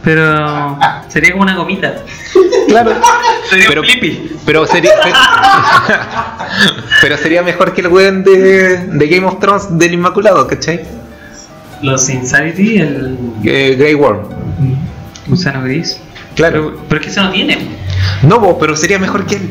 [0.09, 0.79] Pero
[1.09, 1.97] sería como una gomita.
[2.67, 2.93] Claro.
[3.51, 3.87] Sería Pero- un.
[4.47, 4.93] Pero sería.
[7.03, 10.81] pero sería mejor que el weón de, de Game of Thrones del Inmaculado, ¿cachai?
[11.83, 14.21] Los Insanity, el Eh, Grey Worm.
[15.27, 16.01] gusano gris.
[16.35, 16.69] Claro.
[16.73, 17.59] Pero, pero es que eso no tiene.
[18.23, 19.51] No, po, pero sería mejor que él.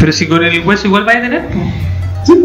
[0.00, 1.48] Pero si con el hueso igual va a tener.
[1.48, 2.38] pues.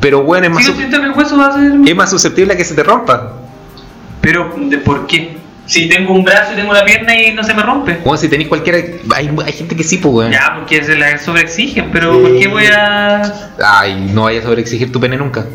[0.00, 1.72] Pero bueno, es más, Sí, yo su- el hueso va a ser.
[1.86, 3.32] es más susceptible a que se te rompa.
[4.20, 5.38] Pero, ¿de por qué?
[5.66, 7.98] Si tengo un brazo y tengo una pierna y no se me rompe.
[8.04, 8.78] Bueno, si tenéis cualquiera.
[9.14, 10.32] Hay, hay gente que sí, pues, weón.
[10.32, 12.20] Ya, porque se la sobreexigen, pero Sí.
[12.22, 13.22] ¿por qué voy a.?
[13.64, 15.46] Ay, no vayas a sobreexigir tu pene nunca.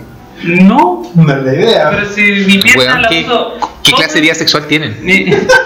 [0.43, 1.89] No, No es la idea.
[1.91, 3.53] pero si mi pierna Weón, la ¿qué, uso.
[3.83, 4.97] ¿qué clase de vida sexual tienen?
[5.03, 5.25] Mi,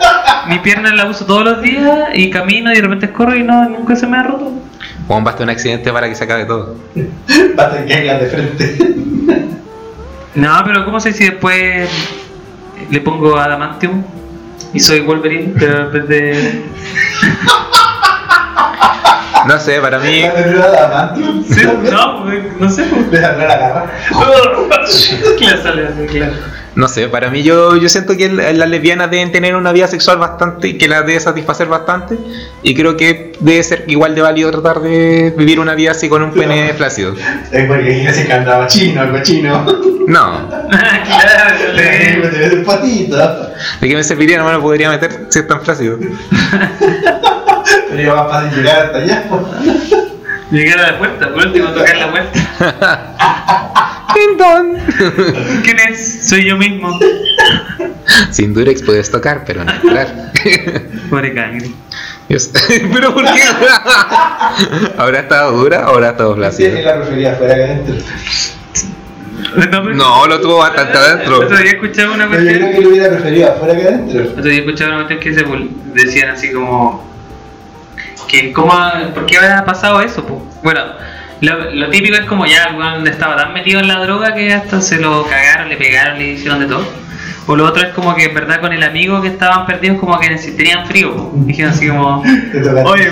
[0.49, 3.69] mi pierna la uso todos los días y camino y de repente corro y no,
[3.69, 4.51] nunca se me ha roto.
[5.07, 6.75] Juan, basta un accidente para que se acabe todo.
[7.55, 8.77] Basta que caigas de frente.
[10.35, 11.89] No, pero ¿cómo sé si después
[12.89, 14.03] le pongo Adamantium
[14.73, 15.53] y soy Wolverine?
[15.57, 16.63] Pero en vez de.
[19.47, 20.23] No sé, para mí.
[21.49, 21.61] Sí,
[21.91, 22.83] no, pues, no sé.
[22.83, 23.11] pues.
[23.11, 23.85] Le la garra.
[25.37, 26.33] Claro, sale así, claro.
[26.75, 30.17] No sé, para mí yo, yo siento que las lesbianas deben tener una vida sexual
[30.17, 32.17] bastante, que las debe satisfacer bastante,
[32.63, 36.23] y creo que debe ser igual de válido tratar de vivir una vida así con
[36.23, 37.13] un pene flácido.
[37.51, 39.65] Es porque se cantaba chino, cochino.
[40.07, 43.17] No, claro, Te le- ves un patito.
[43.79, 44.39] ¿de qué me serviría?
[44.39, 45.99] No me lo podría meter si es tan flácido.
[47.95, 49.23] Sería más fácil llegar hasta allá.
[50.51, 52.39] Llegar a la puerta, por último tocar la puerta.
[54.13, 54.77] Perdón.
[55.63, 56.27] ¿Quién es?
[56.29, 56.99] Soy yo mismo.
[58.31, 60.31] Sin Durex puedes tocar, pero no entrar.
[61.09, 61.71] Pobre cangre.
[62.29, 62.51] Dios.
[62.93, 63.41] ¿Pero por qué?
[64.97, 66.81] ¿Habrá estado dura o habrá estado ¿Quién flácido?
[66.81, 67.95] la prefería fuera que adentro?
[69.95, 71.39] No, lo tuvo bastante adentro.
[71.41, 72.73] Otro día escuchaba una Pero yo creo cuestión.
[72.75, 74.23] que lo hubiera preferido afuera que adentro.
[74.31, 77.12] Otro día escuchaba una cuestión que se decían así como.
[78.33, 78.73] Que cómo,
[79.13, 80.25] ¿Por qué habrá pasado eso?
[80.25, 80.43] po?
[80.63, 80.81] Bueno,
[81.41, 84.51] lo, lo típico es como ya el weón estaba tan metido en la droga que
[84.51, 86.83] hasta se lo cagaron, le pegaron, le hicieron de todo.
[87.45, 90.19] O lo otro es como que en verdad con el amigo que estaban perdidos como
[90.19, 91.15] que tenían frío.
[91.15, 91.31] po.
[91.35, 92.23] Dijeron así como,
[92.85, 93.11] oye,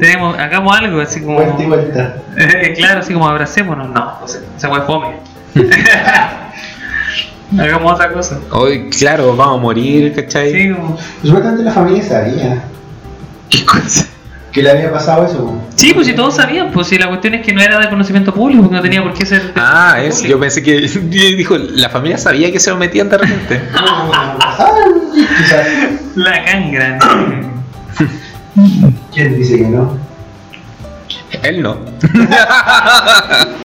[0.00, 1.42] tenemos, hagamos algo, así como...
[1.42, 2.16] Vuelta y vuelta.
[2.74, 5.16] Claro, así como abracémonos, no, o sea, se fue fome.
[7.58, 8.40] Hagamos otra cosa.
[8.50, 10.50] Hoy, claro, vamos a morir, ¿cachai?
[10.50, 10.96] Sí, como...
[11.22, 12.64] Supuestamente la familia sabía
[13.50, 14.06] ¿Qué cosa?
[14.54, 15.60] Que le había pasado eso.
[15.74, 18.32] Sí, pues si todos sabían, pues si la cuestión es que no era de conocimiento
[18.32, 19.42] público, no tenía por qué ser.
[19.52, 20.30] de Ah, es, público.
[20.30, 20.80] yo pensé que
[21.36, 23.62] dijo, la familia sabía que se lo metían de repente.
[25.38, 25.66] Quizás.
[26.14, 26.98] La cangra.
[29.12, 29.98] ¿Quién dice que no?
[31.42, 31.76] Él no.